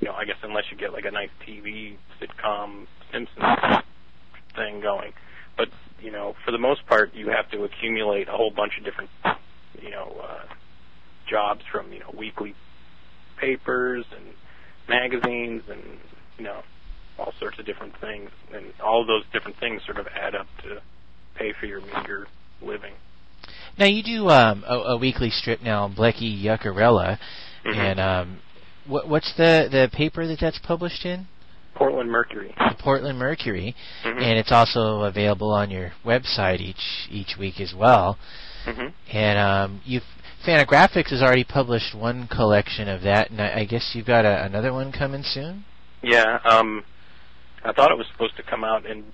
you 0.00 0.08
know 0.08 0.14
I 0.14 0.24
guess 0.24 0.36
unless 0.42 0.64
you 0.70 0.78
get 0.78 0.92
like 0.92 1.04
a 1.04 1.10
nice 1.10 1.30
TV 1.46 1.96
sitcom 2.20 2.86
Simpsons 3.12 3.84
thing 4.54 4.80
going, 4.80 5.12
but 5.56 5.68
you 6.00 6.10
know 6.10 6.34
for 6.46 6.50
the 6.50 6.58
most 6.58 6.86
part 6.86 7.14
you 7.14 7.28
have 7.28 7.50
to 7.50 7.64
accumulate 7.64 8.28
a 8.28 8.32
whole 8.32 8.50
bunch 8.50 8.72
of 8.78 8.84
different 8.84 9.10
you 9.82 9.90
know 9.90 10.16
uh, 10.22 10.44
jobs 11.28 11.62
from 11.70 11.92
you 11.92 12.00
know 12.00 12.14
weekly 12.16 12.54
papers 13.38 14.04
and 14.14 14.24
magazines 14.88 15.62
and 15.68 15.82
you 16.38 16.44
know 16.44 16.62
all 17.18 17.32
sorts 17.38 17.58
of 17.58 17.66
different 17.66 17.94
things 18.00 18.30
and 18.54 18.66
all 18.82 19.04
those 19.06 19.24
different 19.32 19.58
things 19.58 19.82
sort 19.84 19.98
of 19.98 20.06
add 20.08 20.34
up 20.34 20.46
to 20.62 20.80
pay 21.36 21.52
for 21.58 21.66
your 21.66 21.80
meager 21.80 22.26
living. 22.62 22.92
Now 23.78 23.86
you 23.86 24.02
do 24.02 24.28
um, 24.28 24.64
a, 24.66 24.74
a 24.74 24.96
weekly 24.98 25.30
strip 25.30 25.62
now, 25.62 25.88
Blecky 25.88 26.42
Yuckerella, 26.42 27.18
Mhm. 27.64 27.74
and 27.76 28.00
um, 28.00 28.38
what, 28.86 29.08
what's 29.08 29.32
the 29.36 29.68
the 29.70 29.90
paper 29.92 30.26
that 30.26 30.38
that's 30.40 30.58
published 30.58 31.04
in? 31.04 31.26
Portland 31.74 32.10
Mercury. 32.10 32.54
The 32.56 32.76
Portland 32.78 33.18
Mercury, 33.18 33.74
Mhm. 34.04 34.22
and 34.22 34.38
it's 34.38 34.52
also 34.52 35.02
available 35.02 35.52
on 35.52 35.70
your 35.70 35.92
website 36.04 36.60
each 36.60 37.08
each 37.10 37.36
week 37.38 37.60
as 37.60 37.74
well. 37.74 38.18
Mhm. 38.66 38.92
And 39.12 39.38
um, 39.38 39.80
you've 39.84 40.02
Fantagraphics 40.46 41.10
has 41.10 41.22
already 41.22 41.44
published 41.44 41.94
one 41.94 42.28
collection 42.28 42.88
of 42.88 43.02
that, 43.02 43.30
and 43.30 43.40
I, 43.40 43.60
I 43.60 43.64
guess 43.64 43.92
you've 43.94 44.06
got 44.06 44.24
a, 44.24 44.44
another 44.44 44.72
one 44.72 44.92
coming 44.92 45.22
soon. 45.24 45.64
Yeah. 46.02 46.38
Um, 46.44 46.84
I 47.64 47.72
thought 47.72 47.90
it 47.90 47.98
was 47.98 48.06
supposed 48.12 48.36
to 48.36 48.44
come 48.44 48.62
out 48.62 48.86
in 48.86 49.04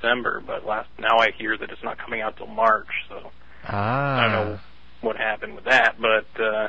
December, 0.00 0.42
but 0.46 0.64
last 0.64 0.88
now 0.98 1.18
I 1.18 1.30
hear 1.36 1.58
that 1.58 1.70
it's 1.70 1.82
not 1.84 1.98
coming 1.98 2.22
out 2.22 2.36
till 2.38 2.46
March. 2.46 2.88
So 3.08 3.32
Ah, 3.64 4.18
I 4.20 4.22
don't 4.22 4.32
know 4.32 4.60
what 5.02 5.16
happened 5.16 5.56
with 5.56 5.64
that, 5.64 5.96
but 6.00 6.26
uh, 6.42 6.68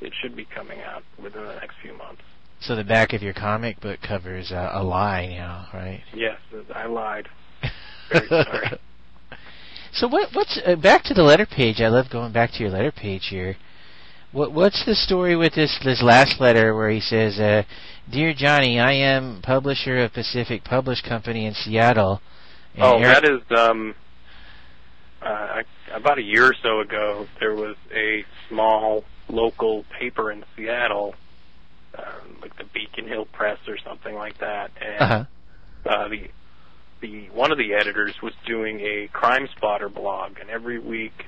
it 0.00 0.12
should 0.22 0.36
be 0.36 0.44
coming 0.44 0.80
out 0.82 1.02
within 1.20 1.44
the 1.44 1.54
next 1.54 1.76
few 1.82 1.96
months. 1.96 2.22
so 2.60 2.76
the 2.76 2.84
back 2.84 3.12
of 3.12 3.22
your 3.22 3.34
comic 3.34 3.80
book 3.80 3.98
covers 4.06 4.52
uh, 4.52 4.70
a 4.72 4.82
lie 4.84 5.26
now, 5.26 5.66
right? 5.74 6.02
Yes, 6.14 6.38
I 6.74 6.86
lied. 6.86 7.28
Very 8.12 8.28
sorry. 8.28 8.78
So 9.92 10.08
what 10.08 10.30
what's 10.32 10.58
uh, 10.64 10.76
back 10.76 11.04
to 11.04 11.14
the 11.14 11.22
letter 11.22 11.46
page? 11.46 11.80
I 11.80 11.88
love 11.88 12.10
going 12.10 12.32
back 12.32 12.52
to 12.52 12.60
your 12.60 12.70
letter 12.70 12.92
page 12.92 13.26
here. 13.30 13.56
What 14.32 14.52
what's 14.52 14.84
the 14.84 14.94
story 14.94 15.36
with 15.36 15.54
this 15.54 15.78
this 15.84 16.02
last 16.02 16.40
letter 16.40 16.74
where 16.74 16.90
he 16.90 17.00
says, 17.00 17.38
uh, 17.40 17.64
"Dear 18.10 18.32
Johnny, 18.32 18.78
I 18.78 18.92
am 18.92 19.42
publisher 19.42 19.98
of 19.98 20.12
Pacific 20.12 20.62
Publish 20.64 21.02
Company 21.02 21.46
in 21.46 21.54
Seattle." 21.54 22.20
Oh, 22.78 22.98
Eric- 22.98 23.22
that 23.22 23.24
is 23.24 23.58
um, 23.58 23.94
uh, 25.20 25.62
about 25.92 26.18
a 26.18 26.22
year 26.22 26.46
or 26.46 26.54
so 26.62 26.80
ago. 26.80 27.26
There 27.40 27.54
was 27.54 27.76
a 27.92 28.24
small 28.48 29.04
local 29.28 29.84
paper 29.98 30.30
in 30.30 30.44
Seattle, 30.56 31.14
um, 31.98 32.38
like 32.40 32.56
the 32.56 32.64
Beacon 32.64 33.08
Hill 33.08 33.26
Press 33.26 33.58
or 33.66 33.76
something 33.78 34.14
like 34.14 34.38
that, 34.38 34.70
and 34.80 35.00
uh-huh. 35.00 35.24
uh, 35.90 36.08
the 36.08 36.28
the 37.00 37.28
one 37.30 37.50
of 37.52 37.58
the 37.58 37.72
editors 37.74 38.14
was 38.22 38.32
doing 38.46 38.80
a 38.80 39.08
crime 39.12 39.48
spotter 39.56 39.88
blog, 39.88 40.38
and 40.40 40.50
every 40.50 40.78
week, 40.78 41.24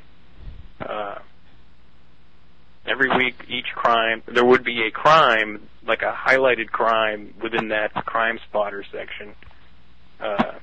uh, 0.80 1.16
every 2.86 3.08
week 3.16 3.34
each 3.48 3.72
crime 3.74 4.22
there 4.26 4.44
would 4.44 4.64
be 4.64 4.86
a 4.86 4.90
crime, 4.90 5.68
like 5.86 6.02
a 6.02 6.12
highlighted 6.12 6.68
crime 6.70 7.34
within 7.42 7.68
that 7.68 7.92
crime 7.94 8.38
spotter 8.48 8.84
section. 8.92 9.34
Uh, 10.20 10.54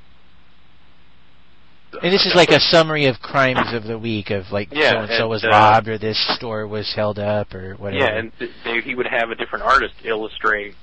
And 2.04 2.14
this 2.14 2.26
is 2.26 2.36
like 2.36 2.50
a 2.52 2.60
summary 2.60 3.06
of 3.08 3.20
crimes 3.20 3.74
of 3.74 3.84
the 3.84 3.98
week 3.98 4.30
of 4.30 4.52
like 4.52 4.70
Yeah, 4.72 4.92
so 4.92 5.00
and 5.00 5.10
so 5.18 5.28
was 5.28 5.44
uh, 5.44 5.50
robbed 5.50 5.88
or 5.88 5.98
this 5.98 6.18
store 6.36 6.68
was 6.68 6.94
held 6.96 7.18
up 7.18 7.54
or 7.54 7.74
whatever. 7.76 8.04
Yeah, 8.04 8.20
and 8.20 8.32
th- 8.38 8.52
they, 8.64 8.82
he 8.82 8.94
would 8.96 9.08
have 9.08 9.32
a 9.32 9.36
different 9.36 9.66
artist 9.66 9.96
illustrate 10.04 10.76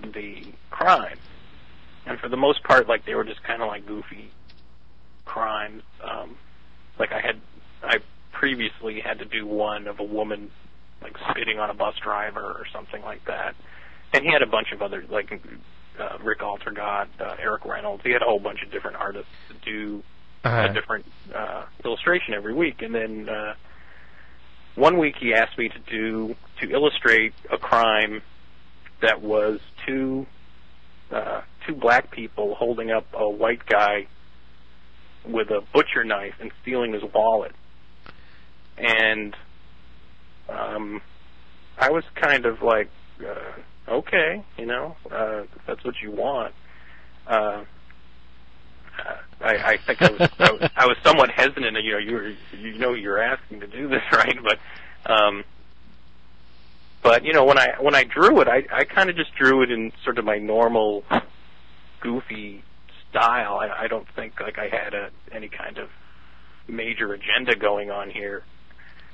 the 0.00 0.42
crime, 0.70 1.18
and 2.06 2.18
for 2.18 2.28
the 2.28 2.36
most 2.36 2.62
part, 2.64 2.88
like 2.88 3.04
they 3.04 3.14
were 3.14 3.24
just 3.24 3.42
kind 3.42 3.62
of 3.62 3.68
like 3.68 3.86
goofy 3.86 4.30
crimes. 5.24 5.82
Um, 6.02 6.36
like 6.98 7.12
I 7.12 7.20
had, 7.20 7.40
I 7.82 7.98
previously 8.32 9.00
had 9.00 9.18
to 9.20 9.24
do 9.24 9.46
one 9.46 9.86
of 9.86 10.00
a 10.00 10.04
woman 10.04 10.50
like 11.02 11.16
spitting 11.30 11.58
on 11.58 11.70
a 11.70 11.74
bus 11.74 11.94
driver 12.02 12.40
or 12.40 12.64
something 12.72 13.02
like 13.02 13.24
that, 13.26 13.54
and 14.12 14.24
he 14.24 14.30
had 14.30 14.42
a 14.42 14.46
bunch 14.46 14.72
of 14.72 14.82
other 14.82 15.04
like 15.10 15.32
uh, 15.98 16.18
Rick 16.22 16.40
Altergott, 16.40 17.08
uh, 17.20 17.36
Eric 17.38 17.64
Reynolds. 17.64 18.02
He 18.04 18.10
had 18.10 18.22
a 18.22 18.24
whole 18.26 18.38
bunch 18.40 18.62
of 18.62 18.70
different 18.70 18.96
artists 18.96 19.30
to 19.48 19.54
do 19.64 20.02
Uh-huh. 20.44 20.68
a 20.70 20.72
different 20.72 21.04
uh, 21.34 21.64
illustration 21.84 22.34
every 22.34 22.52
week, 22.54 22.82
and 22.82 22.94
then 22.94 23.28
uh, 23.28 23.54
one 24.74 24.98
week 24.98 25.16
he 25.20 25.34
asked 25.34 25.56
me 25.58 25.68
to 25.68 25.78
do 25.80 26.34
to 26.60 26.70
illustrate 26.70 27.32
a 27.50 27.58
crime 27.58 28.22
that 29.00 29.20
was 29.22 29.60
two 29.86 30.26
uh, 31.12 31.42
two 31.66 31.74
black 31.74 32.10
people 32.10 32.54
holding 32.54 32.90
up 32.90 33.06
a 33.12 33.28
white 33.28 33.64
guy 33.66 34.06
with 35.24 35.50
a 35.50 35.60
butcher 35.72 36.04
knife 36.04 36.34
and 36.40 36.50
stealing 36.62 36.92
his 36.92 37.02
wallet, 37.14 37.52
and 38.76 39.36
um, 40.48 41.00
I 41.78 41.90
was 41.90 42.04
kind 42.14 42.46
of 42.46 42.62
like, 42.62 42.90
uh, 43.20 43.90
okay, 43.90 44.44
you 44.56 44.66
know, 44.66 44.96
uh, 45.10 45.42
that's 45.66 45.84
what 45.84 45.94
you 46.02 46.10
want. 46.10 46.54
Uh, 47.26 47.64
I, 49.40 49.54
I 49.54 49.76
think 49.78 50.02
I 50.02 50.10
was, 50.10 50.30
I 50.38 50.52
was 50.52 50.70
I 50.76 50.86
was 50.86 50.96
somewhat 51.04 51.30
hesitant. 51.30 51.76
You 51.82 51.92
know, 51.92 51.98
you 51.98 52.14
were, 52.14 52.34
you 52.56 52.78
know 52.78 52.94
you're 52.94 53.20
asking 53.20 53.60
to 53.60 53.66
do 53.66 53.88
this, 53.88 54.02
right? 54.12 54.36
But 54.42 55.12
um, 55.12 55.44
but 57.02 57.24
you 57.24 57.32
know 57.32 57.44
when 57.44 57.58
I 57.58 57.74
when 57.80 57.94
I 57.94 58.04
drew 58.04 58.40
it, 58.40 58.48
I 58.48 58.64
I 58.72 58.84
kind 58.84 59.10
of 59.10 59.16
just 59.16 59.34
drew 59.34 59.62
it 59.62 59.70
in 59.70 59.92
sort 60.04 60.18
of 60.18 60.24
my 60.24 60.38
normal 60.38 61.04
goofy 62.00 62.62
style. 63.10 63.58
I, 63.58 63.84
I 63.84 63.86
don't 63.88 64.06
think 64.16 64.40
like 64.40 64.58
I 64.58 64.68
had 64.68 64.94
a 64.94 65.10
any 65.32 65.48
kind 65.48 65.78
of 65.78 65.88
major 66.68 67.12
agenda 67.12 67.56
going 67.56 67.90
on 67.90 68.10
here. 68.10 68.42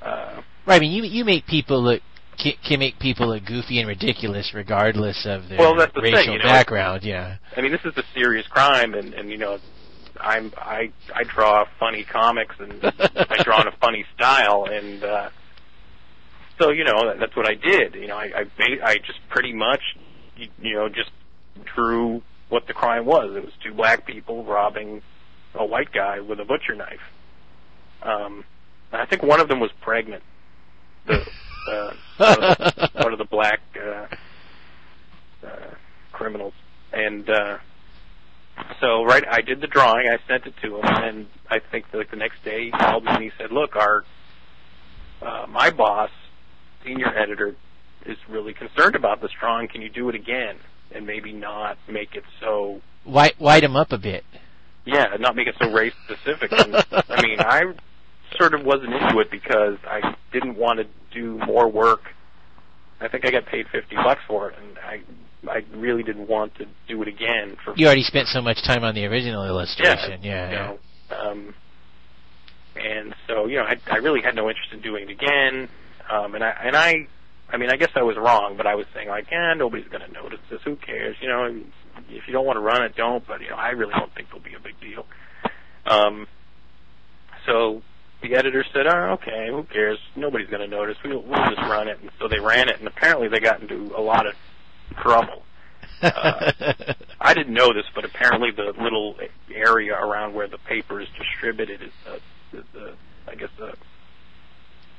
Uh, 0.01 0.41
Right. 0.65 0.75
I 0.75 0.79
mean, 0.79 0.91
you 0.91 1.03
you 1.03 1.25
make 1.25 1.47
people 1.47 1.81
look 1.81 2.01
can, 2.37 2.53
can 2.67 2.79
make 2.79 2.99
people 2.99 3.29
look 3.29 3.43
goofy 3.45 3.79
and 3.79 3.87
ridiculous 3.87 4.51
regardless 4.53 5.25
of 5.25 5.49
their 5.49 5.57
Well, 5.57 5.75
that's 5.75 5.93
the 5.95 6.01
thing, 6.01 6.13
racial 6.13 6.33
you 6.33 6.39
know. 6.39 6.45
background. 6.45 7.03
Yeah. 7.03 7.37
I 7.57 7.61
mean, 7.61 7.71
this 7.71 7.81
is 7.83 7.97
a 7.97 8.03
serious 8.13 8.45
crime, 8.47 8.93
and 8.93 9.13
and 9.15 9.31
you 9.31 9.37
know, 9.37 9.57
I'm 10.21 10.53
I 10.57 10.91
I 11.15 11.23
draw 11.23 11.65
funny 11.79 12.03
comics, 12.03 12.55
and 12.59 12.73
I 12.83 13.41
draw 13.43 13.61
in 13.61 13.67
a 13.67 13.75
funny 13.81 14.05
style, 14.15 14.67
and 14.71 15.03
uh, 15.03 15.29
so 16.59 16.69
you 16.69 16.83
know 16.83 17.07
that, 17.07 17.19
that's 17.19 17.35
what 17.35 17.47
I 17.47 17.55
did. 17.55 17.95
You 17.95 18.07
know, 18.07 18.17
I 18.17 18.45
I, 18.59 18.79
I 18.83 18.95
just 18.97 19.19
pretty 19.29 19.53
much 19.53 19.81
you, 20.37 20.47
you 20.61 20.75
know 20.75 20.89
just 20.89 21.11
drew 21.75 22.21
what 22.49 22.67
the 22.67 22.73
crime 22.73 23.05
was. 23.05 23.35
It 23.35 23.43
was 23.43 23.53
two 23.63 23.73
black 23.73 24.05
people 24.05 24.43
robbing 24.43 25.01
a 25.55 25.65
white 25.65 25.91
guy 25.91 26.19
with 26.19 26.39
a 26.39 26.45
butcher 26.45 26.75
knife. 26.75 27.01
Um, 28.03 28.43
I 28.91 29.05
think 29.05 29.23
one 29.23 29.39
of 29.39 29.47
them 29.47 29.59
was 29.59 29.71
pregnant. 29.81 30.23
The 31.05 31.25
uh, 31.67 31.93
one, 32.17 32.43
of 32.43 32.57
the, 32.57 32.89
one 32.93 33.13
of 33.13 33.19
the 33.19 33.25
black 33.25 33.61
uh, 33.77 34.07
uh, 35.45 35.73
criminals, 36.11 36.53
and 36.91 37.29
uh, 37.29 37.57
so 38.79 39.03
right, 39.03 39.23
I 39.29 39.41
did 39.41 39.61
the 39.61 39.67
drawing. 39.67 40.07
I 40.07 40.17
sent 40.27 40.45
it 40.45 40.55
to 40.61 40.77
him, 40.77 40.85
and 40.85 41.27
I 41.49 41.59
think 41.59 41.85
like 41.93 42.11
the 42.11 42.17
next 42.17 42.43
day 42.43 42.65
he 42.65 42.71
called 42.71 43.03
me 43.03 43.11
and 43.11 43.23
he 43.23 43.31
said, 43.37 43.51
"Look, 43.51 43.75
our 43.75 44.03
uh, 45.21 45.45
my 45.49 45.69
boss, 45.69 46.11
senior 46.85 47.15
editor, 47.17 47.55
is 48.05 48.17
really 48.29 48.53
concerned 48.53 48.95
about 48.95 49.21
this 49.21 49.31
drawing. 49.39 49.67
Can 49.67 49.81
you 49.81 49.89
do 49.89 50.09
it 50.09 50.15
again 50.15 50.55
and 50.93 51.05
maybe 51.05 51.31
not 51.33 51.77
make 51.87 52.15
it 52.15 52.23
so 52.39 52.81
White 53.03 53.39
white 53.39 53.61
them 53.61 53.75
up 53.75 53.91
a 53.91 53.97
bit. 53.97 54.23
yeah, 54.85 55.15
not 55.19 55.35
make 55.35 55.47
it 55.47 55.55
so 55.61 55.71
race 55.71 55.93
specific. 56.05 56.51
And, 56.51 56.75
I 57.09 57.21
mean, 57.21 57.39
I 57.39 57.73
sort 58.37 58.53
of 58.53 58.65
wasn't 58.65 58.93
into 58.93 59.19
it 59.19 59.31
because 59.31 59.77
I 59.87 60.15
didn't 60.31 60.57
want 60.57 60.79
to 60.79 60.87
do 61.13 61.39
more 61.45 61.69
work. 61.69 62.01
I 63.01 63.07
think 63.07 63.25
I 63.25 63.31
got 63.31 63.45
paid 63.45 63.67
fifty 63.71 63.95
bucks 63.95 64.21
for 64.27 64.49
it, 64.49 64.57
and 64.59 64.77
I 64.79 65.01
I 65.49 65.63
really 65.77 66.03
didn't 66.03 66.27
want 66.27 66.55
to 66.55 66.65
do 66.87 67.01
it 67.01 67.07
again 67.07 67.55
for 67.63 67.73
You 67.77 67.85
already 67.85 68.03
spent 68.03 68.27
so 68.27 68.41
much 68.41 68.61
time 68.63 68.83
on 68.83 68.93
the 68.93 69.05
original 69.05 69.45
illustration. 69.45 70.21
Yeah. 70.21 70.49
you 70.49 70.55
yeah. 70.55 70.75
know. 71.11 71.17
Um, 71.17 71.53
and 72.75 73.15
so 73.27 73.45
you 73.47 73.55
know, 73.57 73.63
I, 73.63 73.77
I 73.89 73.97
really 73.97 74.21
had 74.21 74.35
no 74.35 74.49
interest 74.49 74.73
in 74.73 74.81
doing 74.81 75.09
it 75.09 75.11
again. 75.11 75.69
Um, 76.09 76.35
and 76.35 76.43
I 76.43 76.49
and 76.63 76.75
I, 76.75 77.07
I 77.49 77.57
mean, 77.57 77.69
I 77.69 77.75
guess 77.75 77.91
I 77.95 78.03
was 78.03 78.17
wrong, 78.17 78.55
but 78.57 78.65
I 78.65 78.75
was 78.75 78.85
saying 78.93 79.09
like, 79.09 79.31
eh, 79.31 79.53
nobody's 79.55 79.87
going 79.87 80.05
to 80.05 80.11
notice 80.11 80.39
this. 80.49 80.61
Who 80.63 80.75
cares? 80.75 81.15
You 81.21 81.29
know, 81.29 81.61
if 82.09 82.27
you 82.27 82.33
don't 82.33 82.45
want 82.45 82.57
to 82.57 82.61
run 82.61 82.83
it, 82.83 82.95
don't. 82.95 83.25
But 83.25 83.41
you 83.41 83.49
know, 83.49 83.55
I 83.55 83.69
really 83.69 83.93
don't 83.93 84.13
think 84.13 84.29
it'll 84.29 84.39
be 84.39 84.55
a 84.55 84.59
big 84.59 84.79
deal. 84.79 85.05
Um, 85.85 86.27
so 87.45 87.81
the 88.21 88.35
editor 88.35 88.65
said, 88.73 88.87
"Oh, 88.87 89.17
okay, 89.21 89.47
who 89.49 89.63
cares? 89.63 89.99
Nobody's 90.15 90.49
going 90.49 90.67
to 90.67 90.75
notice. 90.75 90.97
We'll, 91.03 91.21
we'll 91.21 91.49
just 91.49 91.61
run 91.61 91.87
it." 91.87 91.99
And 92.01 92.09
so 92.19 92.27
they 92.27 92.39
ran 92.39 92.69
it, 92.69 92.79
and 92.79 92.87
apparently 92.87 93.27
they 93.27 93.39
got 93.39 93.61
into 93.61 93.93
a 93.95 94.01
lot 94.01 94.25
of 94.25 94.33
trouble. 95.01 95.43
Uh, 96.01 96.53
I 97.19 97.33
didn't 97.33 97.53
know 97.53 97.73
this, 97.73 97.83
but 97.93 98.05
apparently 98.05 98.51
the 98.51 98.71
little 98.81 99.17
area 99.53 99.93
around 99.93 100.33
where 100.33 100.47
the 100.47 100.57
paper 100.59 101.01
is 101.01 101.09
distributed 101.17 101.81
is 101.81 101.91
the, 102.05 102.21
the, 102.53 102.63
the 102.71 102.93
I 103.27 103.35
guess 103.35 103.49
the 103.57 103.73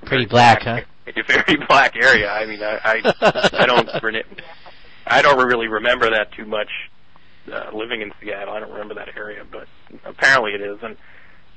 Pretty 0.04 0.26
black, 0.26 0.62
huh? 0.62 0.80
A 1.06 1.22
very 1.24 1.56
black 1.68 1.96
area. 1.96 2.30
I 2.30 2.46
mean, 2.46 2.62
I 2.62 2.78
I, 2.84 3.50
I 3.52 3.66
don't 3.66 3.88
I 5.06 5.22
don't 5.22 5.44
really 5.44 5.66
remember 5.66 6.10
that 6.10 6.32
too 6.32 6.46
much. 6.46 6.68
Uh, 7.50 7.70
living 7.72 8.00
in 8.00 8.12
Seattle, 8.20 8.54
I 8.54 8.60
don't 8.60 8.70
remember 8.70 8.94
that 8.94 9.16
area, 9.16 9.44
but 9.50 9.66
apparently 10.04 10.52
it 10.52 10.60
is, 10.60 10.78
and 10.82 10.96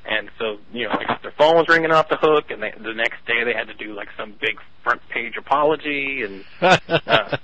and 0.06 0.30
so 0.40 0.58
you 0.72 0.86
know, 0.86 0.92
I 0.92 1.04
guess 1.04 1.22
their 1.22 1.34
phone 1.38 1.56
was 1.56 1.68
ringing 1.70 1.92
off 1.92 2.10
the 2.10 2.18
hook, 2.18 2.50
and 2.50 2.64
they, 2.64 2.72
the 2.72 2.94
next 2.94 3.26
day 3.26 3.44
they 3.44 3.54
had 3.54 3.68
to 3.68 3.74
do 3.74 3.94
like 3.94 4.10
some 4.18 4.34
big 4.42 4.60
front 4.84 5.02
page 5.10 5.38
apology, 5.38 6.24
and 6.24 6.44
uh, 6.62 7.38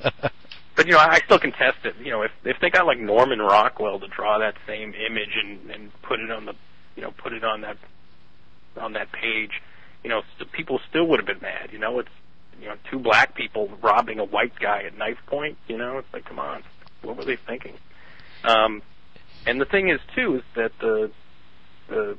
but 0.76 0.88
you 0.88 0.94
know, 0.94 1.00
I 1.00 1.20
still 1.26 1.40
contest 1.40 1.78
it. 1.84 1.96
You 2.04 2.12
know, 2.12 2.22
if 2.24 2.32
if 2.44 2.58
they 2.60 2.70
got 2.70 2.88
like 2.88 3.00
Norman 3.00 3.40
Rockwell 3.40 4.00
to 4.00 4.08
draw 4.08 4.40
that 4.40 4.56
same 4.66 4.94
image 4.94 5.36
and 5.44 5.70
and 5.70 6.02
put 6.02 6.20
it 6.20 6.32
on 6.32 6.46
the, 6.46 6.54
you 6.96 7.04
know, 7.04 7.12
put 7.12 7.34
it 7.34 7.44
on 7.44 7.62
that 7.62 7.78
on 8.78 8.94
that 8.94 9.12
page, 9.12 9.62
you 10.04 10.10
know, 10.10 10.22
st- 10.36 10.52
people 10.52 10.80
still 10.90 11.08
would 11.08 11.20
have 11.20 11.28
been 11.28 11.42
mad. 11.42 11.70
You 11.72 11.80
know, 11.80 12.00
it's 12.00 12.10
you 12.60 12.68
know 12.68 12.76
two 12.90 13.00
black 13.00 13.36
people 13.36 13.70
robbing 13.82 14.20
a 14.20 14.26
white 14.26 14.54
guy 14.60 14.84
at 14.84 14.98
knife 14.98 15.20
point. 15.28 15.58
You 15.68 15.78
know, 15.78 15.98
it's 15.98 16.08
like 16.14 16.26
come 16.26 16.40
on, 16.40 16.64
what 17.04 17.18
were 17.18 17.26
they 17.26 17.38
thinking? 17.38 17.74
Um, 18.44 18.82
and 19.46 19.60
the 19.60 19.66
thing 19.66 19.90
is 19.90 20.00
too 20.16 20.36
is 20.36 20.44
that 20.56 20.72
the 20.80 21.12
the 21.90 22.18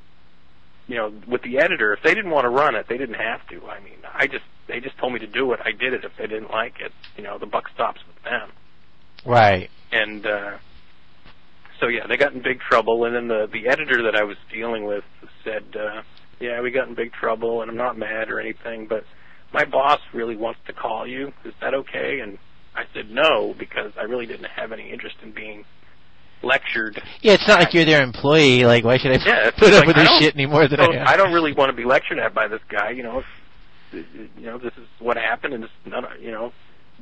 you 0.86 0.96
know 0.96 1.12
with 1.28 1.42
the 1.42 1.58
editor, 1.58 1.92
if 1.92 2.02
they 2.02 2.14
didn't 2.14 2.30
want 2.30 2.44
to 2.44 2.50
run 2.50 2.74
it, 2.74 2.86
they 2.88 2.98
didn't 2.98 3.16
have 3.16 3.46
to. 3.48 3.66
I 3.66 3.80
mean, 3.80 3.98
I 4.12 4.26
just 4.26 4.44
they 4.68 4.80
just 4.80 4.98
told 4.98 5.12
me 5.12 5.18
to 5.20 5.26
do 5.26 5.52
it. 5.52 5.60
I 5.64 5.72
did 5.72 5.92
it. 5.92 6.04
If 6.04 6.12
they 6.18 6.26
didn't 6.26 6.50
like 6.50 6.80
it, 6.80 6.92
you 7.16 7.22
know, 7.22 7.38
the 7.38 7.46
buck 7.46 7.68
stops 7.74 8.00
with 8.06 8.22
them. 8.24 8.50
Right. 9.24 9.70
And 9.92 10.24
uh, 10.24 10.58
so 11.80 11.88
yeah, 11.88 12.06
they 12.06 12.16
got 12.16 12.32
in 12.32 12.42
big 12.42 12.60
trouble. 12.60 13.04
And 13.04 13.14
then 13.14 13.28
the 13.28 13.48
the 13.50 13.68
editor 13.68 14.02
that 14.04 14.14
I 14.14 14.24
was 14.24 14.36
dealing 14.52 14.84
with 14.84 15.04
said, 15.44 15.64
uh, 15.74 16.02
"Yeah, 16.40 16.60
we 16.60 16.70
got 16.70 16.88
in 16.88 16.94
big 16.94 17.12
trouble, 17.12 17.62
and 17.62 17.70
I'm 17.70 17.76
not 17.76 17.96
mad 17.98 18.30
or 18.30 18.40
anything, 18.40 18.86
but 18.86 19.04
my 19.52 19.64
boss 19.64 20.00
really 20.12 20.36
wants 20.36 20.60
to 20.66 20.72
call 20.72 21.06
you. 21.06 21.32
Is 21.44 21.54
that 21.60 21.74
okay?" 21.74 22.20
And 22.20 22.38
I 22.74 22.84
said 22.94 23.10
no 23.10 23.54
because 23.58 23.92
I 23.98 24.02
really 24.04 24.26
didn't 24.26 24.46
have 24.46 24.72
any 24.72 24.90
interest 24.90 25.16
in 25.22 25.32
being 25.32 25.64
lectured. 26.42 27.00
Yeah, 27.20 27.34
it's 27.34 27.46
not 27.46 27.58
like 27.60 27.74
you're 27.74 27.84
their 27.84 28.02
employee. 28.02 28.64
Like, 28.64 28.84
why 28.84 28.98
should 28.98 29.12
I 29.12 29.18
Yeah, 29.26 29.50
put 29.50 29.72
up 29.74 29.80
like, 29.80 29.88
with 29.88 29.96
I 29.96 30.04
this 30.04 30.18
shit 30.18 30.34
anymore 30.34 30.68
than 30.68 30.80
I 30.80 30.94
have? 30.98 31.06
I 31.08 31.16
don't 31.16 31.32
really 31.32 31.52
want 31.52 31.70
to 31.70 31.76
be 31.76 31.84
lectured 31.84 32.18
at 32.18 32.34
by 32.34 32.48
this 32.48 32.60
guy. 32.68 32.90
You 32.90 33.02
know, 33.02 33.22
if, 33.92 34.06
you 34.36 34.46
know 34.46 34.58
this 34.58 34.72
is 34.76 34.86
what 34.98 35.16
happened, 35.16 35.54
and 35.54 35.64
it's 35.64 35.72
none. 35.84 36.04
of- 36.04 36.20
You 36.20 36.30
know, 36.30 36.52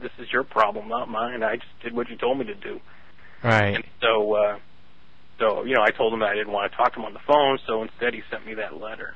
this 0.01 0.13
is 0.19 0.33
your 0.33 0.45
problem, 0.45 0.89
not 0.89 1.09
mine. 1.09 1.43
I 1.43 1.57
just 1.57 1.69
did 1.83 1.95
what 1.95 2.09
you 2.09 2.17
told 2.17 2.39
me 2.39 2.47
to 2.47 2.55
do. 2.55 2.81
Right. 3.43 3.77
And 3.77 3.85
so, 4.01 4.33
uh, 4.35 4.59
so 5.39 5.65
you 5.65 5.75
know, 5.75 5.83
I 5.83 5.91
told 5.91 6.13
him 6.13 6.21
that 6.21 6.31
I 6.31 6.35
didn't 6.35 6.53
want 6.53 6.71
to 6.71 6.77
talk 6.77 6.95
to 6.95 7.01
him 7.01 7.05
on 7.05 7.13
the 7.13 7.21
phone. 7.27 7.59
So 7.67 7.83
instead, 7.83 8.15
he 8.15 8.23
sent 8.31 8.47
me 8.47 8.55
that 8.55 8.81
letter. 8.81 9.15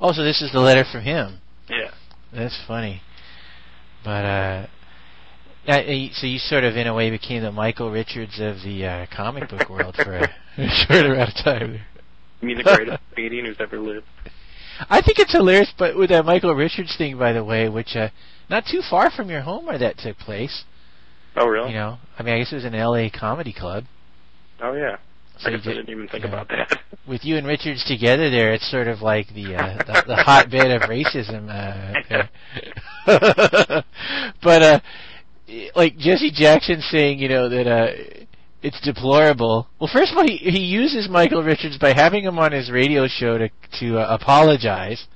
Oh, 0.00 0.12
so 0.12 0.22
this 0.22 0.42
is 0.42 0.52
the 0.52 0.60
letter 0.60 0.84
from 0.90 1.02
him. 1.02 1.40
Yeah. 1.68 1.90
That's 2.32 2.58
funny. 2.66 3.02
But 4.04 4.24
uh, 4.24 4.66
so 5.66 6.26
you 6.26 6.38
sort 6.38 6.64
of 6.64 6.76
in 6.76 6.86
a 6.86 6.94
way 6.94 7.10
became 7.10 7.42
the 7.42 7.52
Michael 7.52 7.90
Richards 7.90 8.38
of 8.38 8.62
the 8.62 8.86
uh, 8.86 9.06
comic 9.14 9.48
book 9.48 9.68
world 9.70 9.96
for 9.96 10.14
a 10.14 10.68
short 10.68 11.06
amount 11.06 11.30
of 11.30 11.44
time. 11.44 11.72
There. 11.72 11.86
You 12.40 12.48
mean 12.48 12.58
the 12.58 12.64
greatest 12.64 13.02
comedian 13.14 13.46
who's 13.46 13.56
ever 13.58 13.78
lived? 13.78 14.06
I 14.90 15.00
think 15.00 15.18
it's 15.18 15.32
hilarious, 15.32 15.72
but 15.78 15.96
with 15.96 16.10
that 16.10 16.26
Michael 16.26 16.54
Richards 16.54 16.94
thing, 16.96 17.18
by 17.18 17.32
the 17.32 17.42
way, 17.42 17.68
which 17.68 17.96
uh, 17.96 18.10
not 18.50 18.64
too 18.70 18.82
far 18.88 19.10
from 19.10 19.30
your 19.30 19.40
home 19.40 19.66
where 19.66 19.78
that 19.78 19.96
took 19.98 20.18
place. 20.18 20.64
Oh, 21.34 21.46
really? 21.46 21.70
You 21.70 21.76
know, 21.76 21.98
I 22.18 22.22
mean, 22.22 22.34
I 22.34 22.38
guess 22.38 22.52
it 22.52 22.56
was 22.56 22.64
an 22.64 22.74
L.A. 22.74 23.10
comedy 23.10 23.52
club. 23.52 23.84
Oh, 24.60 24.74
yeah. 24.74 24.96
So 25.38 25.48
I 25.48 25.50
guess 25.52 25.60
I 25.66 25.68
did- 25.70 25.74
didn't 25.76 25.90
even 25.90 26.08
think 26.08 26.24
yeah. 26.24 26.30
about 26.30 26.48
that. 26.48 26.80
With 27.06 27.24
you 27.24 27.36
and 27.36 27.46
Richards 27.46 27.84
together, 27.84 28.30
there, 28.30 28.52
it's 28.52 28.68
sort 28.70 28.88
of 28.88 29.00
like 29.00 29.28
the 29.34 29.54
uh, 29.54 29.76
the, 29.78 30.04
the 30.08 30.16
hotbed 30.16 30.70
of 30.72 30.82
racism. 30.88 31.48
Uh, 31.48 32.26
but 34.42 34.62
uh, 34.62 34.80
like 35.74 35.96
Jesse 35.96 36.30
Jackson 36.32 36.80
saying, 36.80 37.18
you 37.18 37.28
know 37.28 37.48
that 37.48 37.66
uh, 37.66 37.86
it's 38.62 38.80
deplorable. 38.80 39.68
Well, 39.80 39.90
first 39.92 40.12
of 40.12 40.18
all, 40.18 40.24
he 40.26 40.36
he 40.38 40.60
uses 40.64 41.08
Michael 41.08 41.42
Richards 41.42 41.78
by 41.78 41.92
having 41.92 42.24
him 42.24 42.38
on 42.38 42.52
his 42.52 42.70
radio 42.70 43.06
show 43.06 43.38
to 43.38 43.48
to 43.80 43.98
uh, 43.98 44.16
apologize. 44.20 45.06